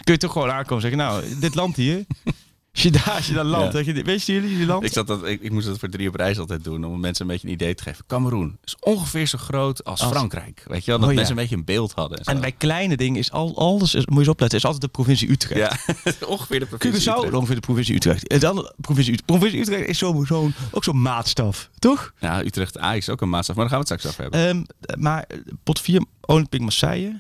[0.04, 2.04] Kun je toch gewoon aankomen en zeggen, nou, dit land hier...
[2.74, 3.84] Als je daar, als je daar landt, Ja.
[3.84, 4.84] weet je, weet je jullie die land?
[4.84, 6.86] Ik, zat dat, ik, ik moest dat voor drie op reis altijd doen.
[6.86, 8.06] Om mensen een beetje een idee te geven.
[8.08, 10.64] Cameroen is ongeveer zo groot als, Als- Frankrijk.
[10.68, 11.00] Weet je wel?
[11.00, 11.20] Dat Oh, ja.
[11.20, 12.18] mensen een beetje een beeld hadden.
[12.18, 12.32] En, zo.
[12.32, 14.88] En bij kleine dingen is al, alles, is, moet je eens opletten, is altijd de
[14.88, 15.60] provincie Utrecht.
[15.88, 15.94] Ja,
[16.28, 17.34] ongeveer de provincie Curaçao Utrecht.
[17.34, 18.28] ongeveer de provincie Utrecht.
[18.28, 19.26] En dan provincie Utrecht.
[19.40, 22.14] Provincie Utrecht is zo, zo, ook zo'n maatstaf, toch?
[22.20, 23.56] Ja, Utrecht Ajax is ook een maatstaf.
[23.56, 24.66] Maar daar gaan we het straks over hebben.
[24.90, 25.26] Ehm, maar
[25.64, 27.20] pot 4, Olympique Marseille.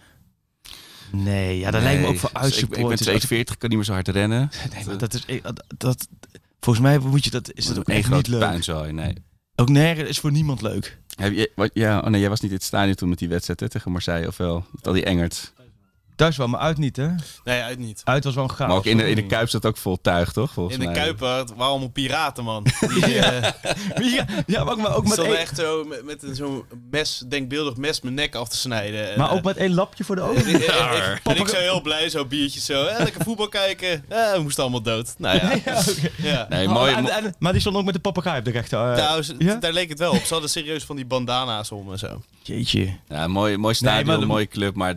[1.11, 3.01] Nee, ja, dat lijkt me ook voor dus ik, ik ben uitsupporters.
[3.01, 4.49] 42, kan niet meer zo hard rennen.
[4.73, 6.07] Nee, maar dat is, dat, dat,
[6.59, 8.39] volgens mij moet je dat, is dat ook echt niet leuk.
[8.39, 8.91] puinzooi.
[8.91, 9.13] Nee.
[9.55, 10.97] Ook nergens is voor niemand leuk.
[11.15, 13.29] Heb je, wat, ja, oh nee, jij was niet in het stadion toen met die
[13.29, 14.65] wedstrijd hè, tegen Marseille, of wel?
[14.71, 15.53] Met al die Engert.
[16.21, 17.07] Thuis wel, maar uit niet, hè?
[17.43, 18.01] Nee, uit niet.
[18.03, 18.67] Uit was wel een chaos.
[18.67, 20.51] maar ook in de, in de Kuip zat ook vol tuig, toch?
[20.51, 20.95] Volgens In de mij.
[20.95, 22.63] Kuip eh, waren allemaal piraten, man.
[22.93, 23.51] Die eh,
[24.13, 26.63] ja, ja, maar ook, maar ook met stonden één, echt zo met, met een zo'n
[26.91, 29.11] mes, denkbeeldig mes, mijn nek af te snijden.
[29.11, 30.45] En, maar eh, ook met één lapje voor de ogen.
[30.45, 32.85] en, en- en ik zo heel blij, zo biertje zo.
[32.85, 34.03] Eh, lekker voetbal kijken.
[34.09, 35.13] Eh, we moesten allemaal dood.
[35.17, 35.51] Nou ja.
[36.17, 36.45] Ja.
[36.49, 36.93] Nee, Oh, mooi.
[36.93, 38.93] en- mo- en- maar die stond ook met de papegaai op de rechter.
[38.93, 39.55] eh, ze- ja?
[39.55, 40.23] daar leek het wel op.
[40.23, 42.21] Ze hadden serieus van die bandana's om en zo.
[42.43, 42.97] Jeetje.
[43.09, 44.95] Ja, mooi, mooi stadion, Nee, maar de- mooie club, maar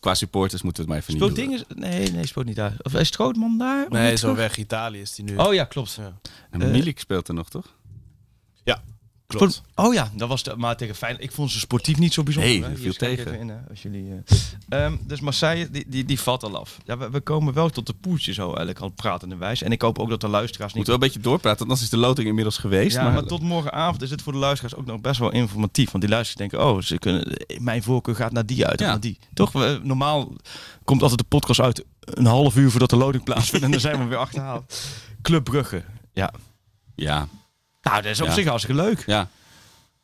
[0.00, 1.76] qua supporters moeten we het maar even Speelt niet doen.
[1.78, 1.90] dingen...
[1.90, 2.74] Nee, nee, speelt niet daar.
[2.82, 3.86] Of is Strootman daar?
[3.88, 4.36] Nee, zo terug?
[4.36, 5.36] weg Italië is die nu.
[5.36, 5.94] Oh ja, klopt.
[5.94, 6.18] Ja.
[6.50, 7.76] En Eh, Milik speelt er nog, toch?
[8.64, 8.82] Ja,
[9.26, 9.62] klopt.
[9.74, 11.24] Oh ja, dat was de, maar tegen Feyenoord.
[11.24, 12.68] Ik vond ze sportief niet zo bijzonder.
[12.68, 13.26] Nee, viel tegen.
[13.26, 14.12] even in, hè, als jullie,
[14.68, 14.84] eh.
[14.84, 16.78] Ehm, dus Marseille, die, die, die valt al af.
[16.84, 19.62] Ja, we, we komen wel tot de poeltje zo eigenlijk al pratende wijs.
[19.62, 20.86] En ik hoop ook dat de luisteraars niet...
[20.86, 22.96] Moeten we wel een beetje doorpraten, want anders is de loting inmiddels geweest.
[22.96, 25.90] Ja, maar, maar tot morgenavond is het voor de luisteraars ook nog best wel informatief.
[25.90, 28.86] Want die luisteraars denken, oh, ze kunnen, mijn voorkeur gaat naar die uit Ja.
[28.86, 29.18] naar die.
[29.34, 29.52] Toch?
[29.52, 30.32] We, normaal
[30.84, 33.64] komt altijd de podcast uit een half uur voordat de loting plaatsvindt.
[33.64, 34.80] en dan zijn we weer achterhaald.
[35.22, 35.84] Club Brugge.
[36.12, 36.32] Ja.
[36.94, 37.28] ja,
[37.84, 38.32] Nou, dat is op Ja.
[38.32, 39.02] zich hartstikke leuk.
[39.06, 39.28] ja.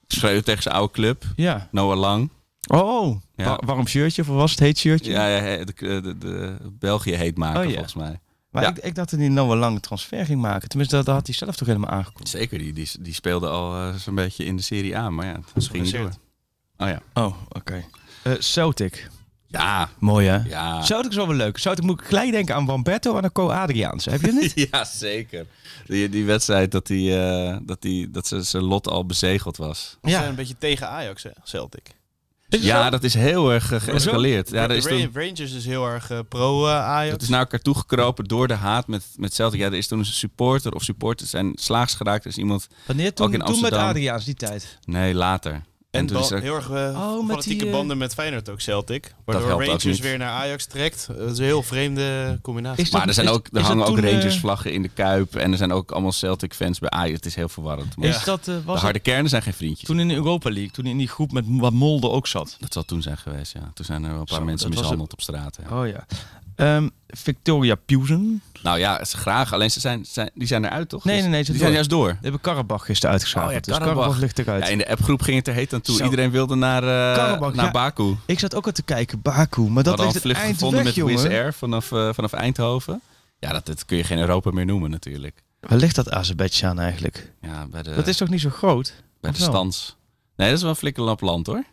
[0.06, 1.24] Schreeuwen tegen zijn oude club.
[1.36, 1.68] Ja.
[1.70, 2.30] Noah Lang.
[2.66, 3.44] Oh, Ja.
[3.44, 5.10] wa- warm shirtje of was het heet shirtje?
[5.10, 7.72] Ja, ja de, de, de, België heet maken, Oh, ja.
[7.72, 8.20] volgens mij.
[8.50, 10.68] Maar ik, ik dacht dat hij nou een lange transfer ging maken.
[10.68, 12.28] Tenminste, dat, dat had hij zelf toch helemaal aangekondigd.
[12.28, 15.10] Zeker, die, die, die speelde al eh, zo'n beetje in de Serie A.
[15.10, 16.10] Maar ja, dat ging niet door.
[16.76, 17.00] Oh ja.
[17.14, 17.84] Oh, oké.
[18.22, 19.08] Eh, Celtic.
[19.50, 20.38] Ja, Mooi hè?
[20.48, 20.82] ja.
[20.82, 21.58] Celtic is wel weer leuk.
[21.58, 24.04] Celtic moet ik gelijk denken aan Wamberto en aan Co Adriaans.
[24.04, 24.52] Heb je het niet?
[24.70, 25.46] Ja, zeker.
[25.86, 29.96] Die, die wedstrijd dat, die, eh, dat, die, dat ze- zijn lot al bezegeld was.
[30.02, 31.98] Ze zijn een beetje tegen Ajax, hè, Celtic.
[32.48, 32.90] Ja, zo?
[32.90, 34.50] dat is heel erg eh, geëscaleerd.
[34.50, 37.12] Ja, is toen, Rangers is heel erg eh, pro eh, Ajax.
[37.12, 39.60] het is naar elkaar toegekropen door de haat met, met Celtic.
[39.60, 42.24] Ja, er is toen een supporter of supporters zijn slaags geraakt.
[42.24, 42.68] Er is iemand...
[42.86, 43.14] Wanneer?
[43.14, 43.72] Toen, Ook in toen met.
[43.72, 44.78] Adriaans, die tijd.
[44.84, 45.62] Nee, later.
[45.90, 49.14] En er- heel erg uh, Oh, fanatieke die, eh, banden met Feyenoord ook Celtic.
[49.24, 51.06] Waardoor Rangers weer naar Ajax trekt.
[51.16, 52.84] Dat is een heel vreemde combinatie.
[52.84, 55.36] Dat- Maar er, zijn is- ook, er hangen ook eh, Rangers-vlaggen in de Kuip.
[55.36, 57.12] En er zijn ook allemaal Celtic-fans bij Ajax.
[57.16, 57.96] Het is heel verwarrend.
[57.96, 59.88] Maar Is dat, eh, de was het harde kernen zijn geen vriendjes.
[59.88, 62.56] toen in de Europa League, toen in die groep met wat Molde ook zat?
[62.60, 63.70] Dat zal toen zijn geweest, ja.
[63.74, 65.58] Toen zijn er wel een paar Zo, mensen was mishandeld op straat.
[65.68, 65.80] Ja.
[65.80, 66.06] Oh ja.
[66.60, 68.42] Ehm, Victoria Puzen.
[68.62, 69.52] Nou ja, ze graag.
[69.52, 71.04] Alleen ze zijn, zijn, die zijn eruit, toch?
[71.04, 71.60] Nee, nee, nee, ze Die door.
[71.60, 72.08] zijn juist door.
[72.08, 73.50] Die hebben Karabach gisteren uitgeschakeld.
[73.50, 74.18] Oh ja, dus Karabach.
[74.18, 74.64] Ligt eruit.
[74.64, 75.96] Ja, in de appgroep ging het er heet aan toe.
[75.96, 76.04] Zo.
[76.04, 77.70] Iedereen wilde naar, eh, Karabach, naar ja.
[77.70, 78.16] Baku.
[78.26, 79.60] Ik zat ook al te kijken, Baku.
[79.62, 81.24] Maar dat ligt vlucht eind gevonden weg, met Wizz.
[81.24, 83.00] Air vanaf, eh, vanaf Eindhoven.
[83.38, 85.42] Ja, dat, dat kun je geen Europa meer noemen natuurlijk.
[85.60, 87.32] Waar ligt dat Azerbeidzjan eigenlijk?
[87.42, 88.94] Ja, bij de, dat is toch niet zo groot?
[89.20, 89.96] bij de stans.
[90.36, 91.64] Nee, dat is wel een flikkerlap land hoor.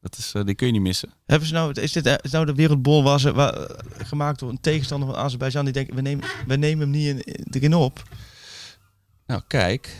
[0.00, 1.12] Dat is, eh, die kun je niet missen.
[1.26, 3.64] Hebben ze nou, is dit eh, is nou de wereldbol waar, eh,
[4.06, 7.44] gemaakt door een tegenstander van Azerbeidzjan die denkt, we nemen, we nemen hem niet in,
[7.50, 8.02] erin op?
[9.26, 9.96] Nou, kijk.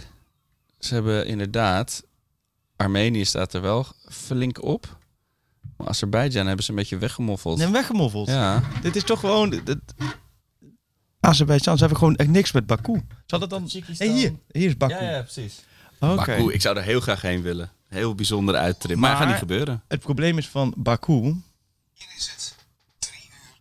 [0.79, 2.03] Ze hebben inderdaad...
[2.77, 4.99] Armenië staat er wel flink op.
[5.77, 7.59] Maar Azerbeidzjan hebben ze een beetje weggemoffeld.
[7.59, 8.29] Nee, weggemoffeld.
[8.29, 9.51] Ja, Dit is toch gewoon...
[9.51, 9.79] dit-
[11.21, 13.03] Azerbeidzjan, ze hebben gewoon echt niks met Baku.
[13.27, 13.71] Zal het dan...
[13.87, 15.23] Hey, hier, hier is Baku.
[15.23, 15.65] precies.
[15.99, 16.15] Oké.
[16.15, 17.71] Baku, ik zou er heel graag heen willen.
[17.91, 18.97] Heel bijzonder uittrip.
[18.99, 19.83] Maar, Maar- gaat niet gebeuren.
[19.89, 21.13] Het probleem is van Baku...
[21.13, 22.57] Hier is het
[22.99, 23.55] drie uur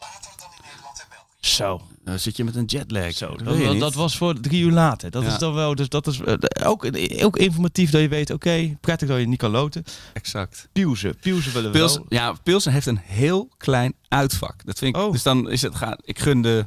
[0.00, 1.54] later dan in Nederland en België.
[1.56, 1.80] Zo.
[2.04, 3.12] Dan zit je met een jetlag.
[3.12, 3.36] Zo,
[3.78, 5.10] dat, was voor drie uur later.
[5.10, 5.28] Dat Ja.
[5.32, 6.34] is dan wel, dus dat is eh,
[6.68, 6.88] ook,
[7.22, 9.84] ook informatief dat je weet, oké, prettig dat je niet kan loten.
[10.12, 10.68] Exact.
[10.72, 12.18] Pieuze, Pieuze willen we Pilsen, wel.
[12.18, 14.64] ja, Pilsen heeft een heel klein uitvak.
[14.64, 15.02] Dat vind ik.
[15.02, 15.12] Oh.
[15.12, 15.96] Dus dan is het gaan.
[16.02, 16.66] Ik gun de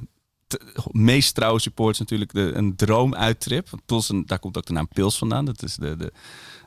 [0.91, 3.69] meest trouwe supporters natuurlijk de, een droomuittrip.
[3.69, 5.45] Want Pilsen, daar komt ook de naam Pils vandaan.
[5.45, 6.11] Dat is de, de,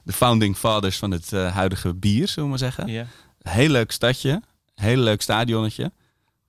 [0.06, 2.86] de founding fathers van het eh, huidige bier, zullen we maar zeggen.
[2.86, 3.06] Ja.
[3.42, 4.42] Heel leuk stadje,
[4.74, 5.92] heel leuk stadionnetje.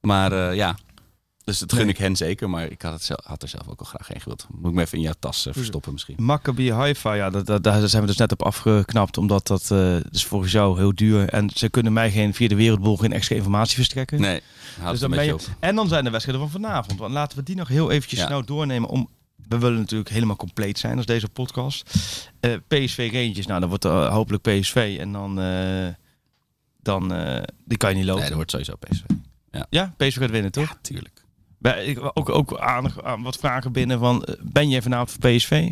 [0.01, 0.75] Maar eh, ja,
[1.43, 1.89] dus dat gun Nee.
[1.89, 2.49] ik hen zeker.
[2.49, 4.47] Maar ik had, het zelf, had er zelf ook al graag heen gewild.
[4.51, 6.15] Moet ik me even in jouw tas eh, verstoppen misschien.
[6.19, 9.95] Maccabi Haifa, ja, dat, dat, daar zijn we dus net op afgeknapt, omdat dat eh
[10.11, 11.29] is volgens jou heel duur.
[11.29, 14.21] En ze kunnen mij geen via de wereldbol geen extra informatie verstrekken.
[14.21, 14.41] Nee,
[14.89, 15.55] dus dan ben beetje je, op.
[15.59, 16.99] en dan zijn de wedstrijden van vanavond.
[16.99, 18.25] Want laten we die nog heel eventjes Ja.
[18.25, 19.09] snel doornemen om...
[19.49, 21.93] We willen natuurlijk helemaal compleet zijn als deze podcast.
[22.39, 25.39] Eh, PSV Rangers, nou dan wordt er eh, hopelijk PSV en dan...
[25.39, 25.87] eh,
[26.81, 27.07] dan
[27.65, 28.19] die kan je niet lopen.
[28.19, 29.03] Nee, dat wordt sowieso PSV.
[29.69, 30.69] Ja, PSV gaat winnen, toch?
[30.69, 31.23] Ja, tuurlijk.
[31.57, 34.27] Bij- ik- Ook, ook aan, aan wat vragen binnen van...
[34.41, 35.71] Ben jij vanavond voor PSV?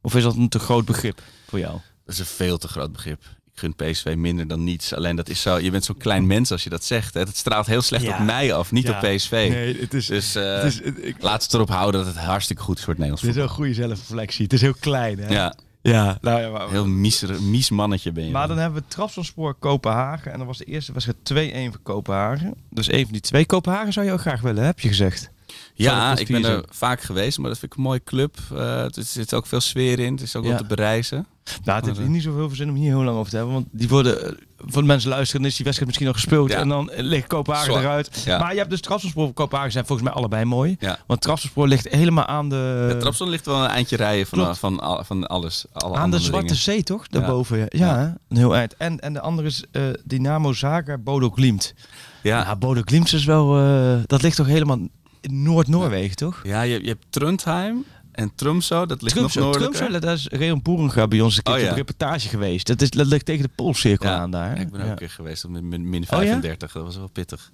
[0.00, 1.72] Of is dat een te groot begrip voor jou?
[2.04, 3.22] Dat is een veel te groot begrip.
[3.62, 4.94] Ik gun PSV minder dan niets.
[4.94, 5.58] Alleen dat is zo.
[5.58, 7.14] Je bent zo'n klein mens als je dat zegt.
[7.14, 7.20] hè.
[7.20, 8.18] Het straalt heel slecht Ja.
[8.18, 8.92] op mij af, niet Ja.
[8.92, 9.30] op PSV.
[9.50, 10.06] Nee, het is...
[10.06, 12.94] Dus eh, het is ik, laat het erop houden dat het hartstikke goed is voor
[12.94, 14.42] het Nederlands dit is een goede zelfreflectie.
[14.44, 15.28] Het is heel klein, hè?
[15.34, 16.18] Ja, ja.
[16.20, 18.30] Nou, ja maar, heel mies, mies mannetje ben je.
[18.30, 20.32] maar dan hebben we Trabzonspor Kopenhagen.
[20.32, 22.54] En dan was de eerste wedstrijd 2-1 voor Kopenhagen.
[22.70, 23.46] Dus een van die twee.
[23.46, 25.30] Kopenhagen zou je ook graag willen, heb je gezegd.
[25.74, 28.36] Ja, ik ben er vaak geweest, maar dat vind ik een mooie club.
[28.52, 30.12] Eh, er zit ook veel sfeer in.
[30.12, 30.48] Het is ook Ja.
[30.48, 31.26] wel te bereizen.
[31.64, 33.54] Nou, het heeft Maar, eh, niet zoveel zin om hier heel lang over te hebben.
[33.54, 36.50] Want die worden, eh, voor de mensen luisteren, is die wedstrijd misschien nog gespeeld.
[36.50, 36.58] Ja.
[36.58, 38.22] En dan ligt Kopenhagen eruit.
[38.24, 38.38] Ja.
[38.38, 40.76] Maar je hebt dus Trabzonspor en Kopenhagen zijn volgens mij allebei mooi.
[40.78, 40.98] Ja.
[41.06, 42.96] Want Trabzonspor ligt helemaal aan de...
[43.00, 45.64] Trabzon ligt wel een eindje rijden van, van, al- van alles.
[45.72, 46.60] Alle Aan de Zwarte dingen.
[46.60, 47.08] Zee, toch?
[47.08, 47.58] Daarboven.
[47.58, 47.86] Ja, ja.
[48.00, 48.16] Ja.
[48.28, 48.76] een heel eind.
[48.76, 51.74] En, en de andere is eh, Dynamo Zagreb, Bodo Glimt.
[52.22, 53.58] Ja, Ja, Bodo Glimt is wel...
[53.58, 54.78] eh, dat ligt toch helemaal
[55.20, 56.40] Noord-Noorwegen, toch?
[56.42, 57.84] ja je, je hebt Trondheim
[58.20, 60.00] En Tromsø, dat ligt Tromsø, nog noordelijker.
[60.00, 61.70] Dat is Reon Boerenga bij ons een keer Oh, ja.
[61.70, 62.66] op reportage geweest.
[62.66, 64.60] Dat, is, dat ligt tegen de Poolcirkel Ja, aan daar.
[64.60, 66.16] Ik ben ook een keer geweest op min, min, min Oh, ja?
[66.16, 66.72] 35.
[66.72, 67.50] Dat was wel pittig.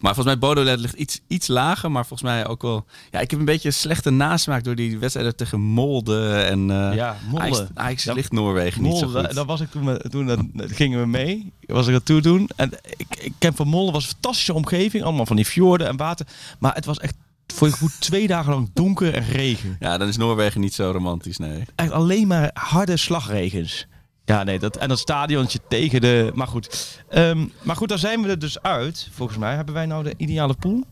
[0.00, 1.90] Maar volgens mij Bodolet ligt iets, iets lager.
[1.90, 2.84] Maar volgens mij ook wel...
[3.10, 6.30] Ja, ik heb een beetje een slechte nasmaak door die wedstrijden tegen Molde.
[6.32, 7.68] En eh Ja, Molde.
[7.74, 9.34] Ajax, ligt Noorwegen niet zo goed.
[9.34, 11.52] daar was ik toen, toen dat, dat gingen we mee.
[11.66, 12.50] Was ik dat toe doen.
[12.56, 15.04] En ik, ik ken van Molde was een fantastische omgeving.
[15.04, 16.26] Allemaal van die fjorden en water.
[16.58, 17.14] Maar het was echt
[17.52, 19.76] voor je goed twee dagen lang donker en regen.
[19.80, 21.62] Ja, dan is Noorwegen niet zo romantisch, nee.
[21.74, 23.86] Echt alleen maar harde slagregens.
[24.24, 26.30] Ja, nee, dat, en dat stadiontje tegen de...
[26.34, 26.98] Maar goed.
[27.08, 29.08] Ehm, maar goed, daar zijn we er dus uit.
[29.12, 30.84] Volgens mij hebben wij nou de ideale pool.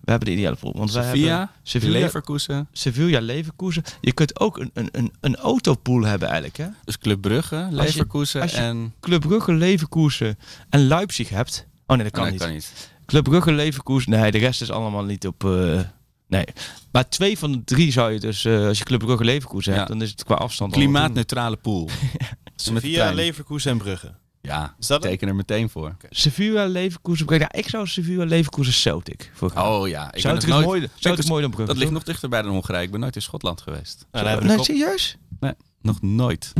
[0.00, 0.72] We hebben de ideale pool.
[0.76, 2.68] Want wij Sevilla, hebben Sevilla, Leverkusen.
[2.72, 3.82] Sevilla, Leverkusen.
[4.00, 6.66] Je kunt ook een, een, een, een autopool hebben eigenlijk, hè?
[6.84, 8.94] Dus Club Brugge, Leverkusen als je- en...
[9.00, 10.38] Club Brugge, Leverkusen
[10.70, 11.66] en Leipzig hebt.
[11.86, 12.40] Oh nee, dat kan nee, niet.
[12.42, 12.90] kan niet.
[13.06, 14.10] Club Brugge, Leverkusen.
[14.10, 15.44] Nee, de rest is allemaal niet op...
[15.44, 15.80] eh,
[16.28, 16.44] nee.
[16.92, 18.44] Maar twee van de drie zou je dus...
[18.44, 19.92] eh, als je Club Brugge, Leverkusen hebt, Ja.
[19.94, 20.72] dan is het qua afstand...
[20.72, 21.88] Klimaatneutrale pool.
[22.56, 23.14] Via trein.
[23.14, 24.14] Leverkusen en Brugge.
[24.42, 25.82] Ja, Is dat teken er meteen voor.
[25.88, 26.10] doen.
[26.10, 27.38] Sevilla, Leverkusen...
[27.38, 29.66] Ja, ik zou Sevilla, Leverkusen, Celtic voor gaan.
[29.66, 30.80] Oh ja, ik zou ben het nog is nooit...
[30.80, 31.72] mooi, zou het dat- mooi dan Brugge?
[31.72, 32.84] Dat ligt nog dichter bij dan Hongarije.
[32.84, 34.06] Ik ben nooit in Schotland geweest.
[34.12, 35.16] Nou, Nee, serieus?
[35.40, 35.52] Nee,
[35.82, 36.52] nog nooit.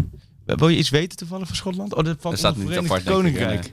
[0.45, 1.95] Wil je iets weten toevallig van Schotland?
[1.95, 3.71] Oh, dat valt Dat staat onder niet apart, ik, Koninkrijk.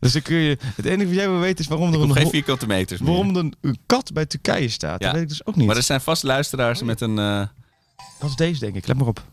[0.00, 0.58] Dus dan kun je...
[0.60, 3.78] Het enige wat jij wil weten is waarom er een, vierkante meters waarom er een,
[3.86, 5.00] kat bij Turkije staat.
[5.00, 5.06] Ja.
[5.06, 5.66] Dat weet ik dus ook niet.
[5.66, 7.18] Maar er zijn vast luisteraars met een...
[7.18, 7.46] eh,
[8.18, 8.86] Dat is deze, denk ik.
[8.86, 9.24] Let maar op.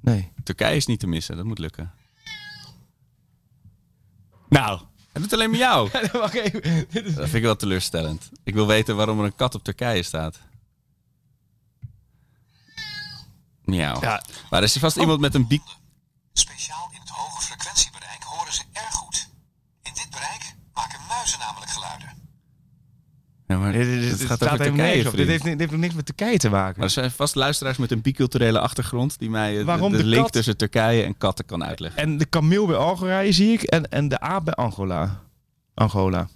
[0.00, 0.32] Nee.
[0.44, 1.92] Turkije is niet te missen, dat moet lukken.
[4.48, 4.80] Nou.
[5.12, 5.90] Het doet alleen met jou.
[6.92, 8.30] Dat vind ik wel teleurstellend.
[8.44, 10.40] Ik wil weten waarom er een kat op Turkije staat.
[13.64, 14.00] Miauw.
[14.00, 14.22] Ja.
[14.50, 15.62] Maar er is vast iemand met een biek...
[16.32, 19.28] Speciaal in het hoge frequentiebereik horen ze erg goed.
[19.82, 22.08] In dit bereik maken muizen namelijk geluiden.
[23.50, 25.16] Ja, maar Dit, dit, het gaat over helemaal Turkije.
[25.16, 26.74] Dit heeft, dit heeft nog niks met Turkije te maken.
[26.76, 29.18] Maar er zijn vast luisteraars met een biculturele achtergrond...
[29.18, 30.32] die mij eh, de, Waarom de de link kat?
[30.32, 32.02] tussen Turkije en katten kan uitleggen.
[32.02, 33.62] En de kameel bij Algerije zie ik.
[33.62, 35.22] En, en de aap bij Angola.
[35.74, 36.28] Angola.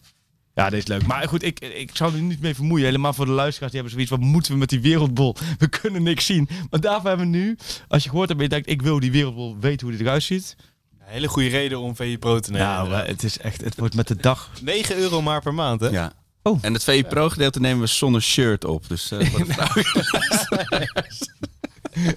[0.54, 1.06] Ja, dit is leuk.
[1.06, 2.84] Maar goed, ik, ik zou er niet mee vermoeien.
[2.86, 3.72] Helemaal voor de luisteraars.
[3.72, 5.36] Die hebben zoiets wat moeten we met die wereldbol?
[5.58, 6.48] We kunnen niks zien.
[6.70, 7.58] Maar daarvoor hebben we nu,
[7.88, 10.22] als je gehoord hebt en je denkt, ik wil die wereldbol weten hoe die eruit
[10.22, 10.56] ziet.
[11.00, 12.66] Een hele goede reden om VI Pro te nemen.
[12.66, 13.06] Nou, inderdaad.
[13.06, 14.50] het is echt, het wordt met de dag.
[14.62, 15.88] 9 euro maar per maand, hè?
[15.88, 16.12] Ja.
[16.46, 16.58] Oh.
[16.60, 18.88] En het VI Pro gedeelte nemen we zonder shirt op.
[18.88, 19.84] Dus eh, vrouwen-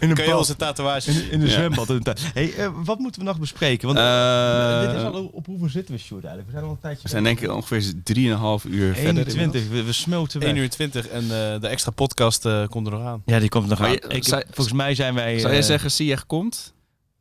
[0.00, 1.10] In een Kun je onze tatoeage...
[1.10, 1.52] In, in de Ja.
[1.52, 1.88] zwembad.
[1.90, 2.16] in de tuin.
[2.34, 3.86] Hey, eh, wat moeten we nog bespreken?
[3.86, 6.46] Want Eh, dit is al op hoeveel zitten we, Sjoerd, eigenlijk?
[6.46, 9.04] We zijn al een tijdje we zijn denk ik ongeveer 3,5 uur verder.
[9.26, 9.68] 21.
[9.68, 10.48] We, we smelten weg.
[10.48, 11.28] 1 uur 20 en eh,
[11.60, 13.22] de extra podcast eh, komt er nog aan.
[13.26, 13.94] Ja, die komt nog Maar aan.
[13.94, 15.38] je- Ik, zou- volgens mij zijn wij...
[15.38, 16.72] Zou jij zeggen, Ziyech komt?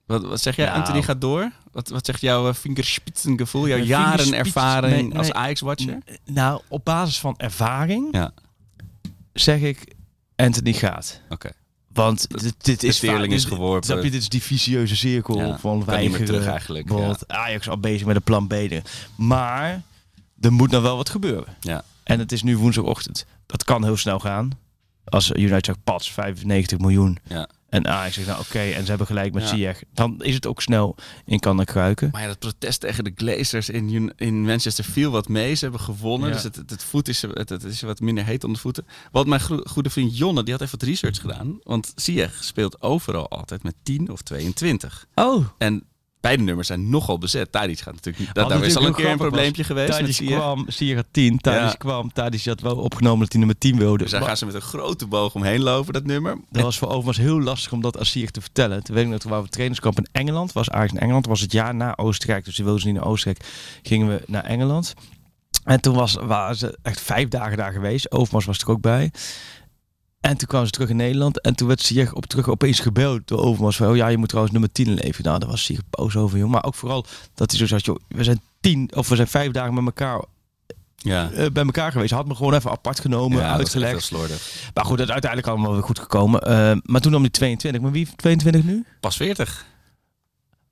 [0.08, 0.78] Wat, wat zeg jij, Nou.
[0.78, 1.52] Anthony gaat door?
[1.72, 5.18] Wat, wat zegt jouw uh, vingerspitsengevoel, jouw jaren ervaring nee, nee.
[5.18, 5.98] als Ajax-watcher?
[6.26, 8.32] Nou, op basis van ervaring Ja.
[9.34, 9.94] zeg ik
[10.36, 11.22] Anthony gaat.
[11.30, 11.50] Oké.
[11.94, 13.84] Want dit, dit De is vaak- is geworpen.
[13.84, 16.26] Snap je, dit is die vicieuze cirkel Ja, van weigeren.
[16.26, 18.54] terug eigenlijk, Bijvoorbeeld Ajax al bezig met een plan B.
[19.16, 19.82] Maar
[20.42, 21.56] er moet nog wel wat gebeuren.
[21.60, 21.84] Ja.
[22.04, 23.26] En het is nu woensdagochtend.
[23.46, 24.50] Dat kan heel snel gaan.
[25.06, 27.18] Als United zegt, pats, 95 miljoen.
[27.28, 27.50] Ja.
[27.70, 29.50] En Ajax zegt, nou oké, en ze hebben gelijk met Ja.
[29.50, 29.84] Ziyech.
[29.94, 30.96] Dan is het ook snel
[31.26, 32.10] in kan en kruiken.
[32.12, 35.54] Maar ja, dat protest tegen de Glazers in, in Manchester viel wat mee.
[35.56, 36.34] Ze hebben gewonnen, Ja.
[36.36, 38.86] dus het, het, het voet is, het, het is wat minder heet onder de voeten.
[39.12, 41.60] Wat mijn goede vriend Jonne, die had even wat research gedaan.
[41.64, 45.06] Want Ziyech speelt overal altijd met 10 of 22.
[45.16, 45.84] Oh, En
[46.22, 47.52] beide nummers zijn nogal bezet.
[47.52, 48.34] Tadic gaat natuurlijk niet.
[48.34, 51.76] Dat, daar is al een keer een probleempje geweest Tadic kwam, had 10, Tadic Ja.
[51.78, 53.98] kwam, Tadic had wel opgenomen dat hij nummer 10 wilde.
[53.98, 56.38] Dus daar gaan ze met een grote boog omheen lopen, dat nummer.
[56.50, 58.84] Dat was voor overigens heel lastig om dat aan te vertellen.
[58.84, 60.54] Toen weet ik nog, toen waren we trainingskamp in Engeland.
[60.54, 61.26] Was Ajax in Engeland.
[61.26, 62.46] Was het jaar na Oostenrijk.
[62.46, 63.46] Dus die wilden ze niet naar Oostenrijk.
[63.82, 64.94] Gingen we naar Engeland.
[65.64, 68.12] En toen was, waren ze echt vijf dagen daar geweest.
[68.12, 69.12] Overmars was er ook bij.
[70.22, 71.42] En toen kwamen ze terug in Nederland.
[71.42, 73.76] En toen werd Ziyech op terug opeens gebeld door Overmars.
[73.78, 75.24] Van, oh ja, je moet trouwens nummer 10 leven.
[75.24, 76.50] Nou, daar was Ziyech boos over, joh.
[76.50, 79.52] Maar ook vooral dat hij zo zegt, joh, we zijn tien of we zijn vijf
[79.52, 80.24] dagen met elkaar
[80.96, 82.12] Ja, eh, bij elkaar geweest.
[82.12, 84.12] Had me gewoon even apart genomen, ja uitgelegd.
[84.74, 86.42] Maar goed, dat uiteindelijk allemaal weer goed gekomen.
[86.42, 87.82] Eh, maar toen nam die 22.
[87.82, 88.86] Maar wie heeft 22 nu?
[89.00, 89.66] Pas 40.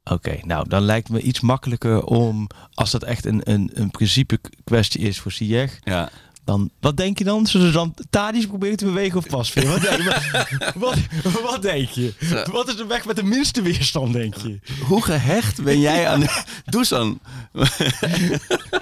[0.04, 4.40] Oké, nou dan lijkt me iets makkelijker om, als dat echt een, een, een principe
[4.64, 6.10] kwestie is voor Ziyech, Ja.
[6.46, 7.46] Dan, wat denk je dan?
[7.48, 9.54] Zullen ze dan Tadic proberen te bewegen of pas?
[9.54, 10.42] Wat, denk je?
[10.76, 10.96] wat,
[11.44, 12.14] wat denk je?
[12.52, 14.60] Wat is de weg met de minste weerstand, denk je?
[14.84, 16.24] Hoe gehecht ben jij aan
[16.66, 17.20] Dusan?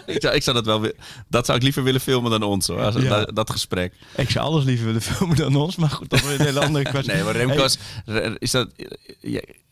[0.05, 0.91] ik, zou, ik zou dat wel
[1.27, 2.81] Dat zou ik liever willen filmen dan ons hoor.
[2.81, 3.09] Als, Ja.
[3.09, 3.93] dat, dat gesprek.
[4.15, 6.83] Ik zou alles liever willen filmen dan ons, maar goed, dat is een hele andere
[6.89, 7.13] kwestie.
[7.13, 7.77] Nee, maar Remco is,
[8.39, 8.69] is, dat,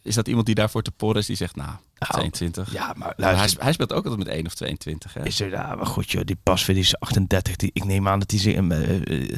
[0.04, 2.74] is dat iemand die daarvoor te porren is die zegt, nou, Nou, 22.
[2.74, 5.14] Ja, maar Nou, hij, luister, hij speelt ook altijd met 1 of 22.
[5.14, 5.24] Hè?
[5.26, 7.56] is er, ja, maar goed joh, die pas weer die is 38.
[7.56, 8.56] Die, ik neem aan dat hij zich...
[8.56, 9.36] eh, eh,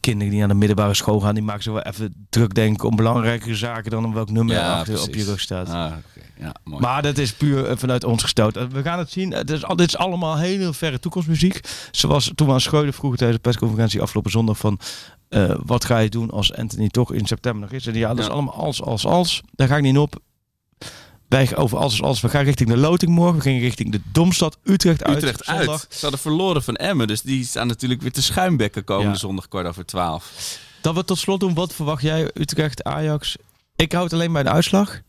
[0.00, 2.96] kinderen die naar de middelbare school gaan, die maken zich wel even druk denken om
[2.96, 5.68] belangrijkere zaken dan om welk nummer Ja, achter op je rug staat.
[5.68, 5.92] Ah.
[6.38, 6.80] Ja, mooi.
[6.82, 8.56] Maar dat is puur eh, vanuit ons gestoot.
[8.56, 9.30] Eh, We gaan het zien.
[9.32, 11.60] Het is, al- dit is allemaal hele verre toekomstmuziek.
[11.90, 14.78] Zoals toen we aan Schreuder vroegen tijdens de persconferentie afgelopen zondag van...
[15.34, 17.86] eh, wat ga je doen als Anthony toch in september nog is?
[17.86, 18.30] En ja, dat is Ja.
[18.32, 19.42] allemaal als, als, als.
[19.52, 20.20] Daar ga ik niet op.
[21.28, 22.20] Wij over als, als.
[22.20, 23.36] We gaan richting de loting morgen.
[23.36, 25.16] We gaan richting de Domstad Utrecht uit.
[25.16, 25.86] Utrecht uit.
[25.90, 29.16] Ze hadden verloren van Emmen, dus die staan natuurlijk weer te schuimbekken komende Ja.
[29.18, 30.58] zondag kwart over twaalf.
[30.80, 31.54] Dat we tot slot doen.
[31.54, 32.30] Wat verwacht jij?
[32.34, 33.36] Utrecht, Ajax.
[33.76, 35.00] Ik houd alleen bij de uitslag.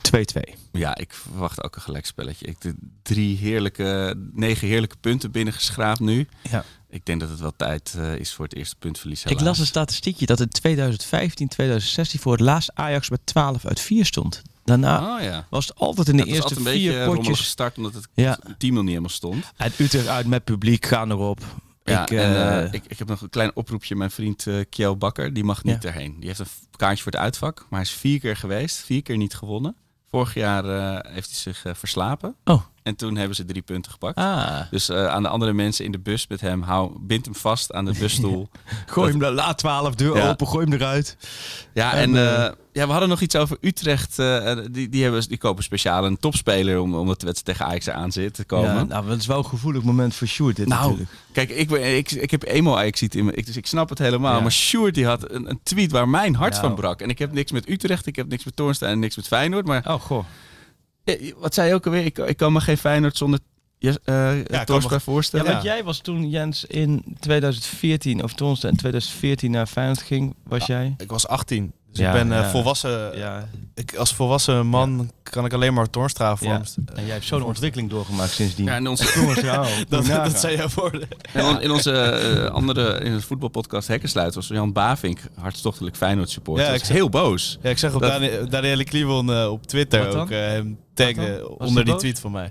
[0.00, 0.54] 2-2.
[0.72, 2.46] Ja, ik verwacht ook een gelijkspelletje.
[2.46, 6.28] Ik de drie heerlijke, negen heerlijke punten binnengeschraapt nu.
[6.50, 6.64] Ja.
[6.96, 9.22] Ik denk dat het wel tijd eh, is voor het eerste puntverlies.
[9.22, 9.44] Ik helaas.
[9.44, 14.04] las een statistiekje dat in 2015, 2016 voor het laatst Ajax met 12 uit 4
[14.06, 14.42] stond.
[14.64, 15.46] Daarna Oh ja.
[15.50, 17.38] was het altijd in de Het was eerste altijd een beetje vier potjes.
[17.38, 18.38] gestart omdat het Ja.
[18.58, 19.44] team nog niet helemaal stond.
[19.56, 21.40] En Utrecht uit met publiek, gaan erop.
[21.84, 23.96] Ja, ik, en, eh, eh, ik, ik heb nog een klein oproepje.
[23.96, 25.88] Mijn vriend eh Kjell Bakker, die mag niet Ja.
[25.88, 26.16] erheen.
[26.18, 26.46] Die heeft een
[26.76, 28.76] kaartje voor het uitvak, maar hij is vier keer geweest.
[28.78, 29.76] Vier keer niet gewonnen.
[30.10, 32.34] Vorig jaar eh, heeft hij zich eh, verslapen.
[32.44, 32.62] Oh.
[32.86, 34.16] En toen hebben ze drie punten gepakt.
[34.16, 37.34] ah, Dus eh, aan de andere mensen in de bus met hem, hou, bind hem
[37.34, 38.48] vast aan de busstoel.
[38.86, 40.28] gooi hem de laat 12 deur Ja.
[40.28, 41.16] open, gooi hem eruit.
[41.74, 44.16] Ja, En, en, eh, eh, ja, we hadden nog iets over Utrecht.
[44.70, 48.12] die, die, hebben, die kopen speciaal een topspeler om, omdat de wedstrijd tegen Ajax aan
[48.12, 48.74] zit te komen.
[48.74, 51.10] Ja, nou, dat is wel een gevoelig moment voor Sjoerd dit Nou, natuurlijk.
[51.32, 54.34] Kijk, ik, ben, ik, ik heb emo ajax in me, dus ik snap het helemaal.
[54.36, 54.40] Ja.
[54.40, 56.64] Maar Sjoerd die had een, een tweet waar mijn hart Nou.
[56.66, 57.00] van brak.
[57.00, 59.66] En ik heb niks met Utrecht, ik heb niks met Toornstra en niks met Feyenoord.
[59.66, 60.24] Maar Oh, goh.
[61.06, 62.04] Eh, wat zei je ook alweer?
[62.04, 63.38] Ik, ik kan me geen Feyenoord zonder
[63.78, 65.46] Jes- eh kan Toornstra me- voorstellen.
[65.46, 70.34] Ja, want jij was toen, Jens, in 2014, of toen in 2014 naar Feyenoord ging,
[70.44, 70.94] was jij?
[70.98, 71.72] Ik was 18.
[71.96, 72.50] Dus Ja, ik ben eh, ja.
[72.50, 73.18] volwassen.
[73.18, 73.48] Ja.
[73.74, 75.86] Ik, als volwassen man kan ik alleen maar
[76.58, 78.64] me st- En jij hebt zo'n ontwikkeling doorgemaakt sindsdien.
[78.66, 79.36] Ja, in onze, oh,
[79.88, 81.08] Dat, dat zijn jouw woorden.
[81.34, 86.64] in, in onze eh, andere in het voetbalpodcast Hekkersluit was Jan Bavink hartstochtelijk Feyenoord supporter.
[86.64, 87.58] Ja, Ja, ik zeg- heel boos.
[87.62, 90.20] Ja, ik zag op Dat- Dani- Danielle Kliwon eh, op Twitter Wat dan?
[90.20, 92.00] ook hem taggen onder die boos?
[92.02, 92.50] tweet van mij.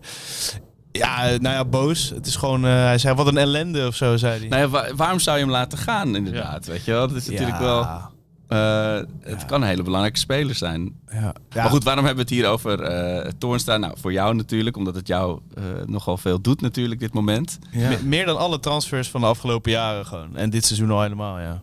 [0.92, 2.10] Ja, nou ja, boos.
[2.10, 4.48] Het is gewoon, eh, hij zei wat een ellende of zo, zei hij.
[4.48, 6.66] Nou ja, wa- waarom zou je hem laten gaan inderdaad?
[6.66, 7.08] Weet je wel?
[7.08, 7.64] Dat is natuurlijk Ja.
[7.64, 8.14] wel...
[8.48, 11.00] eh, het kan een hele belangrijke speler zijn.
[11.12, 11.20] Ja.
[11.22, 11.34] Ja.
[11.62, 13.78] Maar goed, waarom hebben we het hier over eh Toornstra?
[13.78, 17.60] Nou, voor jou natuurlijk, omdat het jou eh, nogal veel doet natuurlijk dit moment.
[17.74, 20.36] Me- meer dan alle transfers van de afgelopen jaren gewoon.
[20.38, 21.62] En dit seizoen al helemaal, ja.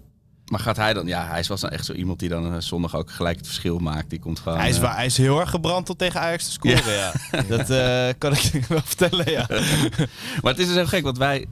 [0.53, 1.07] Maar gaat hij dan...
[1.07, 3.79] Ja, hij wel zo- echt zo iemand die dan eh, zondag ook gelijk het verschil
[3.79, 4.11] maakt.
[4.11, 4.59] Die komt gewoon...
[4.59, 7.13] Hij is, wa- hij is heel erg gebrand tot tegen Ajax te scoren, ja.
[7.49, 9.47] Dat eh, kan ik je wel vertellen, ja.
[10.43, 11.47] Maar het is dus heel gek, want wij,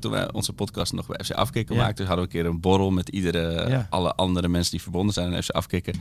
[0.00, 1.82] toen wij onze podcast nog bij FC Afkikken Ja.
[1.82, 3.86] maakten, hadden we een keer een borrel met iedere, Ja.
[3.90, 5.94] alle andere mensen die verbonden zijn aan FC Afkikken.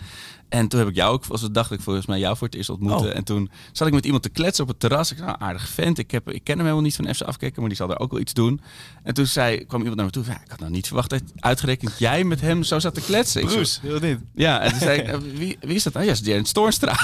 [0.50, 2.56] En toen heb ik jou ook, was het dacht ik volgens mij jou voor het
[2.56, 3.10] eerst ontmoeten.
[3.10, 3.16] Oh.
[3.16, 5.12] En toen zat ik met iemand te kletsen op het terras.
[5.12, 5.98] Ik zei, nou, aardig vent.
[5.98, 8.12] Ik, heb, ik ken hem helemaal niet van FC Afkikken, maar die zal er ook
[8.12, 8.62] wel iets doen.
[9.04, 10.24] En toen zei, kwam iemand naar me toe.
[10.26, 13.46] Ja, ik had nou niet verwacht dat uitgerekend jij met hem zo zat te kletsen.
[13.46, 14.18] Bruce, heel niet.
[14.36, 15.96] ja, en toen zei ik, eh, wie, wie is dat?
[15.96, 16.92] Oh ja, is Jens Toornstra.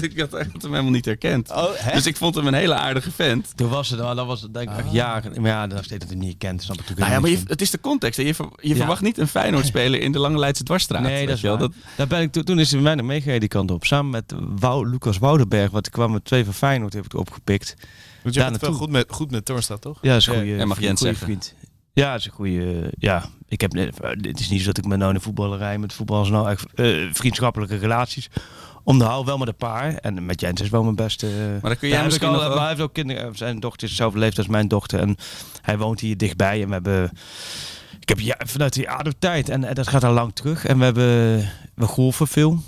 [0.00, 1.50] ik had, ik had hem helemaal niet herkend.
[1.50, 1.92] Oh?
[1.92, 3.52] Dus ik vond hem een hele aardige vent.
[3.56, 5.40] Toen was het, nou, dat was het denk ik echt jaren.
[5.40, 6.62] Maar ja, dan steeds dat hij niet kent.
[6.62, 8.18] Snap ik natuurlijk Nou ja, maar je, het is de context.
[8.18, 8.24] hè.
[8.26, 8.74] Je, ver- je Ja.
[8.76, 11.02] verwacht niet een Feyenoord-speler in de Lange Leidse dwarsstraat.
[11.02, 11.58] Nee, dat is wel.
[11.96, 13.84] Daar ben ik, toen, toen is hij mij meegereden die kant op.
[13.84, 17.74] Samen met Wou, Lucas Woudenberg, want ik kwam met twee van Feyenoord, heeft ik opgepikt.
[18.22, 18.86] Want je hebt het wel naartoe.
[18.86, 19.98] goed met, goed met Toornstra, toch?
[20.02, 21.24] Ja, dat is een Ja, goede, en mag goede Jens zeggen.
[21.26, 21.54] vriend.
[21.92, 22.92] Ja, dat is een goede.
[22.98, 23.72] Ja, ik heb.
[24.20, 26.66] Het is niet zo dat ik met nou in de voetballerij met voetballers nou echt
[26.74, 28.28] eh, vriendschappelijke relaties
[28.84, 29.26] onderhoud.
[29.26, 29.94] Wel met een paar.
[29.94, 31.26] En met Jens is wel mijn beste.
[31.26, 33.36] Maar dan kun jij misschien eh, al, nog Hij heeft ook kinderen.
[33.36, 35.00] Zijn dochter is dezelfde leeftijd als mijn dochter.
[35.00, 35.16] En
[35.62, 36.62] hij woont hier dichtbij.
[36.62, 37.10] En we hebben.
[38.00, 40.64] Ik heb ja, vanuit die tijd En, en dat gaat al lang terug.
[40.64, 41.04] En we hebben.
[41.74, 42.62] We golfen veel.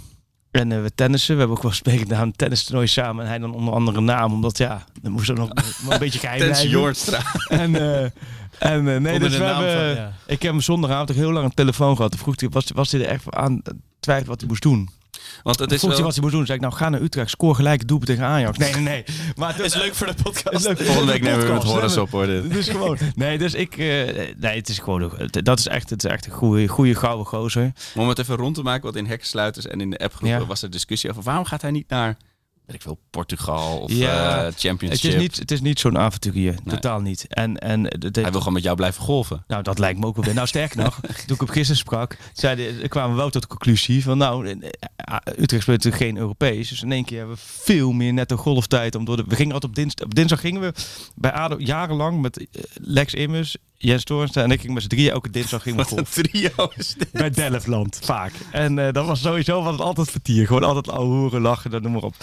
[0.50, 1.32] En eh, we tennissen.
[1.32, 3.24] We hebben ook wel spreken naar een tennistoernooi samen.
[3.24, 4.32] En hij dan onder andere naam.
[4.32, 5.50] Omdat ja, dan moest er nog
[5.90, 6.62] een beetje geheim Tens.
[6.62, 7.20] Jordstra.
[7.48, 8.10] En, eh,
[8.58, 10.12] en eh, nee, dus we hebben, van, ja.
[10.26, 12.10] ik heb hem zondagavond ook heel lang een telefoon gehad.
[12.10, 14.88] Toen vroeg hij, was, was hij er echt aan het twijfelen wat hij moest doen?
[15.42, 16.46] Want het is vroeg hij wat hij moest doen.
[16.46, 18.58] Zei ik, nou ga naar Utrecht, scoor gelijk doelpunt tegen Ajax.
[18.58, 19.04] Nee, nee, nee.
[19.36, 20.52] Maar het is leuk voor de podcast.
[20.56, 22.00] is leuk Volgende de week nemen we Horus hè.
[22.00, 22.26] op hoor.
[22.26, 22.52] dit.
[22.52, 22.98] Dus gewoon.
[23.14, 23.76] Nee, dus ik.
[23.76, 23.86] eh,
[24.36, 25.12] nee, het is gewoon.
[25.16, 27.72] het- Dat is echt, het is echt een goede, goede gouden gozer.
[27.94, 30.46] Om het even rond te maken, want in hekkensluiters en in de appgroepen Ja.
[30.46, 32.16] was er discussie over waarom gaat hij niet naar,
[32.66, 35.12] weet ik veel, Portugal of Ja, eh, Het Championship.
[35.12, 36.54] is niet, het is niet zo'n avonturier.
[36.66, 37.26] Totaal niet.
[37.28, 39.44] En, en het heeft- Hij wil gewoon met jou blijven golven.
[39.46, 40.34] Nou, dat lijkt me ook wel weer.
[40.34, 44.02] Nou, sterker nog, toen ik op gisteren sprak, zeiden, kwamen we wel tot de conclusie
[44.02, 44.52] van, nou, eh,
[44.96, 46.68] eh, Utrecht speelt natuurlijk geen Europees.
[46.68, 48.94] Dus in één keer hebben we veel meer netto golftijd.
[48.94, 50.72] Om door de, we gingen altijd op dinsdag, op dinsdag gingen we
[51.14, 55.30] bij ADO jarenlang met Lex Immers, Jens Toornstra en ik ging met z'n drieën elke
[55.30, 56.22] dinsdag gingen we een golfen.
[56.22, 57.12] trio is dit.
[57.12, 58.32] Bij Delftland, vaak.
[58.52, 60.46] En eh, dat was sowieso was het altijd vertier.
[60.46, 62.14] Gewoon altijd ouwe hoeren, lachen, dat noem maar op.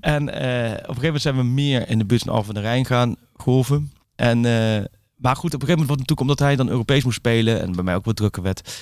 [0.00, 2.62] En eh, op een gegeven moment zijn we meer in de buurt van Alphen aan
[2.62, 3.92] de Rijn gaan golven.
[4.16, 4.84] En eh,
[5.16, 7.84] maar goed, op een gegeven moment, natuurlijk omdat hij dan Europees moest spelen en bij
[7.84, 8.72] mij ook wat drukker werd,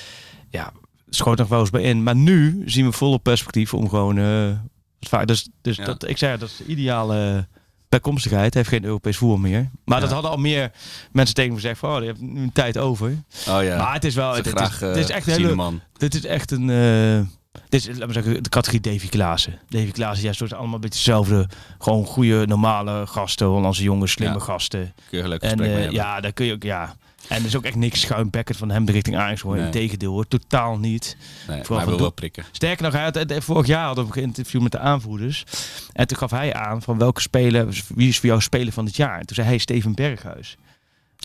[0.48, 0.72] ja,
[1.08, 2.02] schoot nog wel eens bij in.
[2.02, 5.84] Maar nu zien we volop perspectief om gewoon, eh, dus, dus Ja.
[5.84, 7.46] dat, ik zei, dat is de ideale
[7.90, 8.54] bijkomstigheid.
[8.54, 9.70] Hij heeft geen Europees voetbal meer.
[9.84, 10.70] Maar dat hadden al meer
[11.12, 13.08] mensen tegen me gezegd van, oh, die heeft nu een tijd over.
[13.48, 13.76] Oh ja.
[13.76, 15.80] Maar het is wel, het, het graag is, het is eh, echt een hele, man.
[15.96, 16.70] dit is echt een.
[16.70, 17.26] eh
[17.68, 19.58] dit is, laat maar zeggen, de categorie Davy Klaassen.
[19.68, 21.48] Davy Klaassen, ja, soort allemaal een beetje hetzelfde.
[21.78, 24.40] Gewoon goede, normale gasten, Hollandse jongens, slimme Ja.
[24.40, 24.94] gasten.
[25.10, 25.92] Kun je leuk En hebben.
[25.92, 26.94] ja, daar kun je ook, ja.
[27.28, 29.56] En er is ook echt niks schuimbekkend van hem de richting Ajax hoor.
[29.56, 29.64] Nee.
[29.64, 31.16] Integendeel hoor, totaal niet.
[31.18, 32.44] nee, maar vooral hij van wil wel prikken.
[32.52, 35.44] Sterker nog, hij had, vorig jaar hadden we een interview met de aanvoerders.
[35.92, 38.96] En toen gaf hij aan van welke speler, wie is voor jou speler van het
[38.96, 39.18] jaar?
[39.18, 40.56] En toen zei hij Steven Berghuis.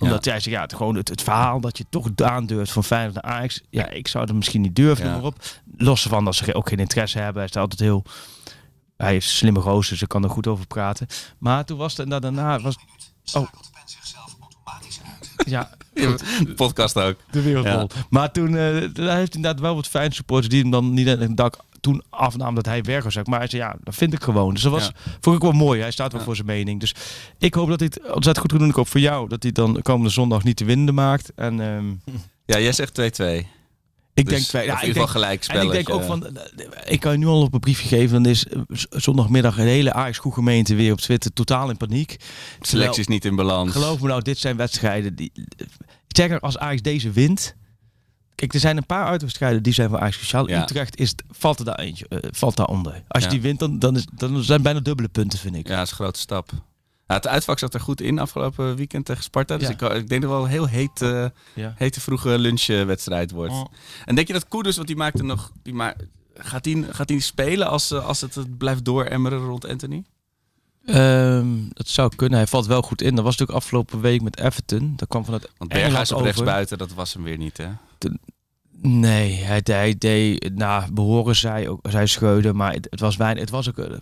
[0.01, 3.13] Omdat jij zegt, ja, het, gewoon het, het verhaal dat je toch aandurft van Feyenoord
[3.13, 3.61] naar Ajax.
[3.69, 5.11] Ja, ik zou het misschien niet durven, Ja.
[5.11, 5.43] maar op.
[5.77, 7.41] Los van dat ze ook geen interesse hebben.
[7.41, 8.03] Hij is altijd heel...
[8.97, 11.07] Hij is een slimme gozer, dus ik kan er goed over praten.
[11.37, 12.59] Maar toen was het nou, daarna...
[12.59, 12.75] Was,
[13.23, 15.31] Schakelt de pen zichzelf automatisch uit.
[15.45, 17.15] Ja, De podcast ook.
[17.31, 17.89] de wereldbol.
[18.09, 21.19] Maar toen eh, hij heeft inderdaad wel wat fijne supporters die hem dan niet aan
[21.19, 23.17] het dak toen afnamen dat hij werk was.
[23.23, 24.53] Maar hij zei ja, dat vind ik gewoon.
[24.53, 24.91] Dus dat was, Ja.
[25.21, 25.81] vond ik wel mooi.
[25.81, 26.25] Hij staat wel Ja.
[26.25, 26.79] voor zijn mening.
[26.79, 26.93] Dus
[27.37, 28.69] ik hoop dat hij het ontzettend goed gaat doen.
[28.69, 31.31] Ik hoop voor jou dat hij dan komende zondag niet te winnen maakt.
[31.35, 31.85] En ehm,
[32.45, 33.47] Ja, jij zegt 2-2.
[34.15, 34.65] Ik Dus denk twee.
[34.65, 36.43] Ja, ieder geval gelijk en ik denk ook van, eh,
[36.85, 38.23] ik kan je nu al op een briefje geven.
[38.23, 42.19] Dan is eh, zondagmiddag een hele Ajax gemeente weer op Twitter totaal in paniek.
[42.59, 43.71] De selectie is niet in balans.
[43.71, 45.31] Geloof me nou, dit zijn wedstrijden die.
[46.07, 47.55] Ik zeg er, als Ajax deze wint.
[48.35, 50.49] Kijk, er zijn een paar uitwedstrijden die zijn voor Ajax speciaal.
[50.49, 50.61] Ja.
[50.61, 53.03] Utrecht is, valt er daar eentje, eh, valt daar onder.
[53.07, 53.33] Als je Ja.
[53.35, 55.67] die wint, dan, dan, is, dan zijn bijna dubbele punten, vind ik.
[55.67, 56.51] Ja, dat is een grote stap.
[57.07, 59.57] Ja, het uitvak zat er goed in afgelopen weekend tegen Sparta.
[59.57, 59.73] Dus Ja.
[59.89, 60.99] ik, ik denk dat wel een heel heet,
[61.53, 61.73] Ja.
[61.75, 63.53] hete vroege lunchwedstrijd wordt.
[63.53, 63.65] Oh.
[64.05, 65.51] En denk je dat Koeders, want die maakte nog...
[65.63, 65.93] Die ma
[66.37, 70.03] gaat die, gaat die spelen als, eh, als het blijft dooremmeren rond Anthony?
[70.85, 72.37] Ehm, dat zou kunnen.
[72.37, 73.15] Hij valt wel goed in.
[73.15, 74.93] Dat was natuurlijk afgelopen week met Everton.
[74.95, 76.27] Dat kwam vanuit Want Berghuis op over.
[76.27, 77.67] rechtsbuiten, dat was hem weer niet, hè?
[78.81, 83.41] Nee, hij, hij deed na behoren zij ook zij scheuden, maar het, het was weinig.
[83.41, 83.97] Het was ook, eh,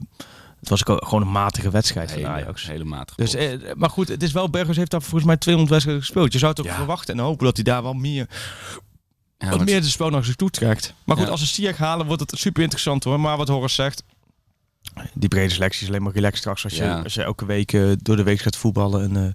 [0.63, 2.67] het was ook gewoon een matige wedstrijd van Hele, Ajax.
[2.67, 3.15] hele matig.
[3.15, 6.33] Dus, eh, maar goed, het is wel Bergers heeft daar volgens mij 200 wedstrijden gespeeld.
[6.33, 6.75] Je zou toch Ja.
[6.75, 8.27] verwachten en hopen dat hij daar wel meer,
[9.37, 10.93] Ja, wat meer de spel naar zich toe trekt.
[11.03, 11.31] Maar goed, Ja.
[11.31, 13.19] als ze Siak halen, wordt het super interessant hoor.
[13.19, 14.03] Maar wat Horus zegt,
[15.13, 17.91] die brede selectie is alleen maar relaxed straks als je, als je elke week eh,
[17.97, 19.03] door de week gaat voetballen.
[19.03, 19.31] En, eh,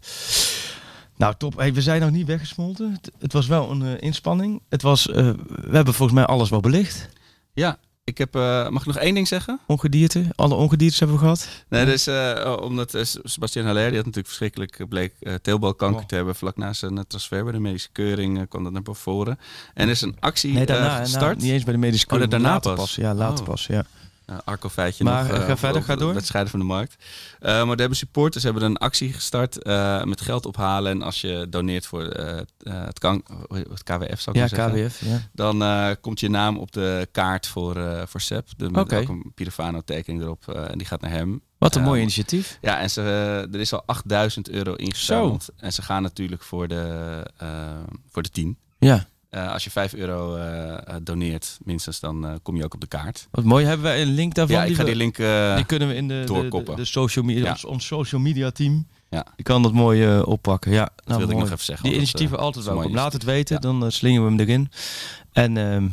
[1.17, 2.93] nou top, hey, we zijn nog niet weggesmolten.
[2.93, 4.63] Het, het was wel een eh, inspanning.
[4.69, 5.35] Het was, we
[5.71, 7.09] hebben volgens mij alles wel belicht.
[7.53, 7.79] Ja,
[8.09, 8.35] ik heb...
[8.35, 9.61] eh, mag ik nog één ding zeggen?
[9.67, 11.49] Ongedierte, alle ongediertes hebben we gehad.
[11.69, 16.07] Nee, dus, eh, omdat eh, Sebastian Haller, die had natuurlijk verschrikkelijk, bleek uh, teelbalkanker Oh.
[16.07, 16.35] te hebben.
[16.35, 19.39] Vlak na zijn transfer bij de medische keuring kwam dat naar voren.
[19.75, 21.39] En er is een actie Nee, daarna, na, gestart.
[21.43, 22.95] niet eens bij de medische Oh, keuring, daarna later pas?
[22.95, 23.51] Ja, later Oh.
[23.51, 23.85] pas, ja.
[24.31, 25.33] Uh, Arco feitje Maar, nog.
[25.33, 26.15] eh, eh, ga verder, ga door.
[26.15, 26.97] Wedstrijden van de markt.
[27.41, 30.93] Uh, maar de hebben supporters hebben een actie gestart eh, met geld ophalen.
[30.93, 34.71] En als je doneert voor eh, eh, het, kan, het KWF, zou ik Ja, zeggen.
[34.73, 35.21] KWF, ja.
[35.33, 38.49] Dan eh, komt je naam op de kaart voor, eh voor Sepp.
[38.57, 38.97] De, met Oké.
[38.97, 40.49] ook een Pirofano tekening erop.
[40.49, 41.43] eh, en die gaat naar hem.
[41.59, 42.59] Wat een Eh, mooi initiatief.
[42.61, 45.49] Ja, en ze, eh, er is al 8000 euro ingezameld.
[45.57, 47.49] En ze gaan natuurlijk voor de, eh,
[48.11, 48.59] voor de 10.
[48.79, 52.81] Ja, Eh, als je 5 euro eh, eh, doneert, minstens, dan kom je ook op
[52.81, 53.29] de kaart.
[53.31, 53.65] wat mooi.
[53.65, 54.57] Hebben wij een link daarvan?
[54.57, 55.17] ja, ik ga die link...
[55.57, 57.51] die kunnen we in de, de, de, social media, Ja.
[57.51, 58.87] ons, ons social media team.
[59.11, 59.27] Ja.
[59.37, 60.73] Die kan dat mooi oppakken.
[60.73, 61.85] Ja, dat nou, wilde ik nog even zeggen.
[61.87, 62.95] Die initiatieven altijd welkom.
[62.95, 63.61] Laat het weten, Ja.
[63.61, 64.71] dan slingen we hem erin.
[65.33, 65.89] En ehm,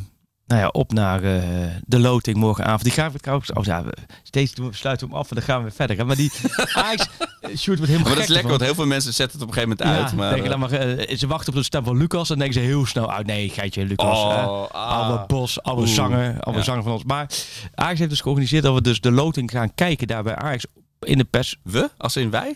[0.47, 1.41] nou ja, op naar eh,
[1.85, 2.83] de loting morgenavond.
[2.83, 3.51] Die gaan we trouwens...
[3.53, 3.93] Oh ja, we,
[4.23, 5.97] steeds doen we, sluiten we hem af en dan gaan we weer verder.
[5.97, 6.03] hè.
[6.05, 6.31] Maar die
[6.73, 7.07] Ajax
[7.41, 8.49] eh, shoot wordt helemaal Maar dat is lekker, ervan.
[8.49, 10.09] want heel veel mensen zetten het op een gegeven moment uit.
[10.11, 10.69] Ja, Maar, denken, eh, laat
[11.07, 13.25] maar, ze wachten op de stem van Lucas en denken ze heel snel uit.
[13.25, 14.17] Nee, geitje, Lucas.
[14.17, 15.07] oh, ah.
[15.07, 15.89] Oude Bos, oude Oeh.
[15.91, 16.65] zanger, oude Ja.
[16.65, 17.03] zanger van ons.
[17.03, 17.29] Maar
[17.75, 20.65] Ajax heeft dus georganiseerd dat we dus de loting gaan kijken daar bij Ajax
[20.99, 21.55] in de pers.
[21.63, 21.89] We?
[21.97, 22.55] Als in wij?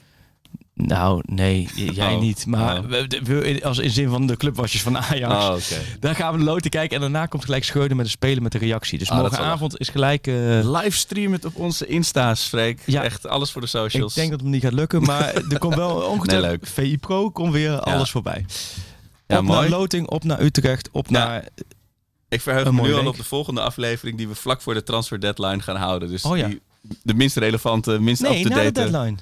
[0.85, 2.21] Nou, nee, jij Oh.
[2.21, 2.45] niet.
[2.45, 3.63] Maar Oh.
[3.63, 5.33] als in zin van de clubwasjes van Ajax.
[5.71, 5.77] Oh.
[5.99, 8.51] Daar gaan we de loting kijken en daarna komt gelijk Scheuden met de spelen met
[8.51, 8.97] de reactie.
[8.99, 10.27] Dus Ah, morgenavond is gelijk...
[10.27, 10.33] eh,
[10.71, 12.81] Livestream het op onze Insta's, Freek.
[12.85, 13.03] Ja.
[13.03, 14.13] Echt alles voor de ik socials.
[14.13, 16.49] denk dat het me niet gaat lukken, maar er komt wel ongetwijfeld...
[16.51, 16.67] Nee, leuk.
[16.91, 18.45] VI Pro komt weer alles voorbij.
[19.27, 19.59] Ja, op mooi.
[19.59, 21.17] naar loting, op naar Utrecht, op Ja.
[21.27, 21.47] naar...
[22.29, 25.19] Ik verheug me nu al op de volgende aflevering die we vlak voor de transfer
[25.19, 26.09] deadline gaan houden.
[26.09, 26.61] Dus Oh die,
[27.03, 28.91] de minst relevante, minst Nee, na de up-to-date.
[28.91, 29.17] deadline.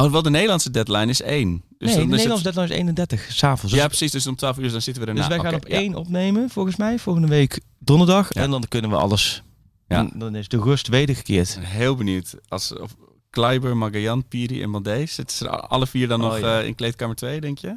[0.00, 1.50] Oh, wel de Nederlandse deadline is één.
[1.50, 3.74] Dus nee, de dan is Nederlandse het- deadline is 31, s'avonds.
[3.74, 4.10] Ja, precies.
[4.10, 5.20] Dus om 12 uur dan zitten we erna.
[5.20, 5.76] Dus wij gaan op ja.
[5.76, 8.34] één opnemen, volgens mij, volgende week donderdag.
[8.34, 8.42] Ja.
[8.42, 9.42] En dan kunnen we alles.
[9.88, 9.96] Ja.
[9.96, 11.58] Dan, dan is de rust wedergekeerd.
[11.60, 12.34] Heel benieuwd.
[12.48, 12.96] Als of
[13.30, 15.06] Kleiber, Magajan, Piri en Mandé.
[15.06, 16.60] Zitten ze alle vier dan Oh, nog ja.
[16.60, 17.76] eh, in kleedkamer 2, denk je?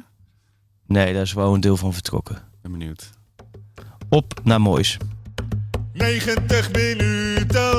[0.86, 2.42] Nee, daar is wel een deel van vertrokken.
[2.62, 3.10] Ben benieuwd.
[4.08, 4.96] Op naar Moois.
[5.92, 7.78] 90 minuten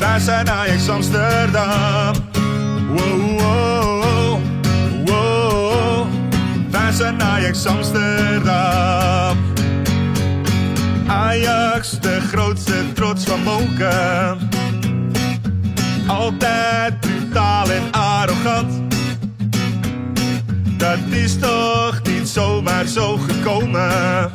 [0.00, 2.12] Wij zijn Ajax Amsterdam.
[2.88, 4.40] Wow, wow,
[5.04, 6.06] wow.
[6.70, 9.36] Wij zijn Ajax Amsterdam.
[11.06, 14.38] Ajax, de grootste trots van Moken.
[16.06, 18.72] Altijd brutaal en arrogant.
[20.76, 24.30] Dat is toch niet zomaar zo gekomen.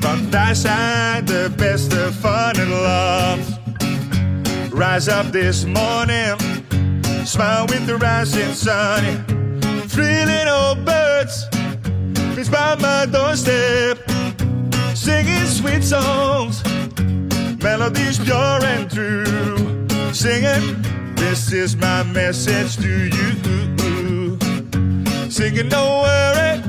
[0.00, 3.64] Want wij zijn de beste van het land.
[4.76, 6.38] Rise up this morning,
[7.24, 9.24] smile with the rising sun.
[9.88, 11.46] Three little birds,
[12.34, 13.96] fits by my doorstep,
[14.94, 16.62] singing sweet songs,
[17.62, 19.88] melodies pure and true.
[20.12, 20.82] Singing,
[21.14, 24.38] this is my message to you.
[25.30, 26.60] Singing, don't worry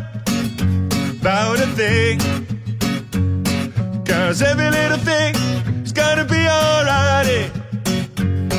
[1.20, 2.20] about a thing.
[4.06, 5.36] Cause every little thing
[5.84, 7.67] is gonna be alright.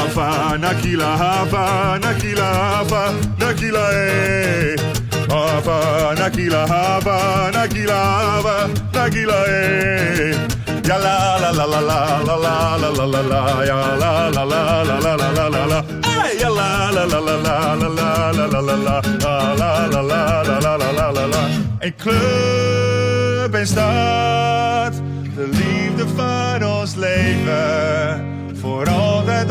[0.00, 4.76] Hava, Nakila, Hava, Nakila, Hava, Nakila, eh.
[5.28, 8.54] Hava, Nakila, Hava, Nakila, Hava,
[8.94, 10.48] Nakila, eh.
[10.88, 14.42] Ja la la la la la la la la la la la ja la la
[14.42, 15.80] la la la la la la la
[16.40, 20.20] ja la la la la la la la la la la la la la la
[20.48, 21.42] la la la la la
[21.78, 24.94] Een club en stad,
[25.34, 28.24] de liefde van ons leven.
[28.60, 29.50] Voor altijd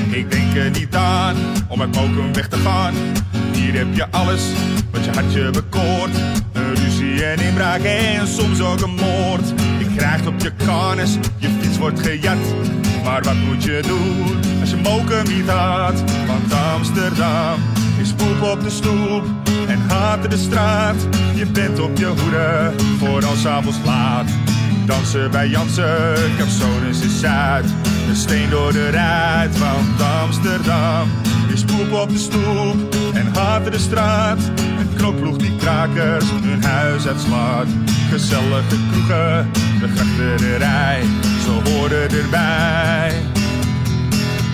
[0.11, 1.35] Ik denk er niet aan
[1.67, 2.93] om uit Mokum weg te gaan.
[3.51, 4.41] Hier heb je alles
[4.91, 6.15] wat je hartje bekoort.
[6.51, 9.47] Een ruzie en inbraak en soms ook een moord.
[9.79, 12.37] Je krijgt op je karnes, je fiets wordt gejat.
[13.03, 16.03] Maar wat moet je doen als je Mokum niet had?
[16.27, 17.59] Want Amsterdam
[18.01, 19.23] is poep op de stoep
[19.67, 21.07] en haat de straat.
[21.33, 24.29] Je bent op je hoede voor als avonds laat.
[24.85, 27.65] Dansen bij Jansen, Capsones is Zuid.
[28.11, 31.09] Een steen door de ruit, want Amsterdam
[31.53, 34.37] is poep op de stoep en haat de straat.
[34.79, 37.67] Een knokploeg die krakers hun huis uitslaat.
[38.09, 41.01] Gezellige kroegen, de grachterij,
[41.43, 43.13] ze horen erbij.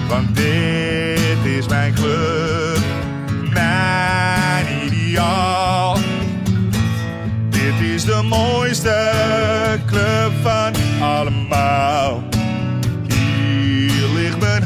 [0.08, 2.80] Want dit is mijn club,
[3.54, 5.98] mijn ideaal.
[7.50, 9.12] Dit is de mooiste
[9.86, 12.37] club van allemaal.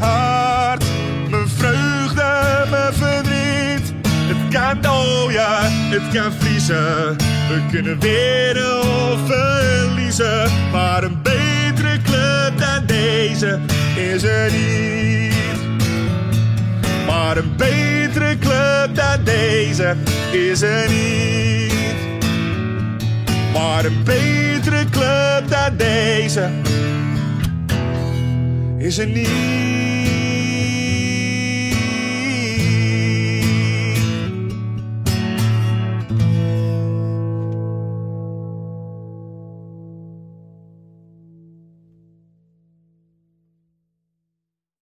[0.01, 0.83] Hart,
[1.29, 3.93] mijn vreugde, mijn verdriet.
[4.07, 7.17] Het kan, oh ja, het kan vriezen.
[7.17, 10.49] We kunnen winnen of verliezen.
[10.71, 13.59] Maar een betere club dan deze
[13.95, 15.33] is er niet.
[17.07, 19.95] Maar een betere club dan deze
[20.31, 21.73] is er niet.
[23.53, 26.49] Maar een betere club dan deze
[28.83, 30.00] is er niet.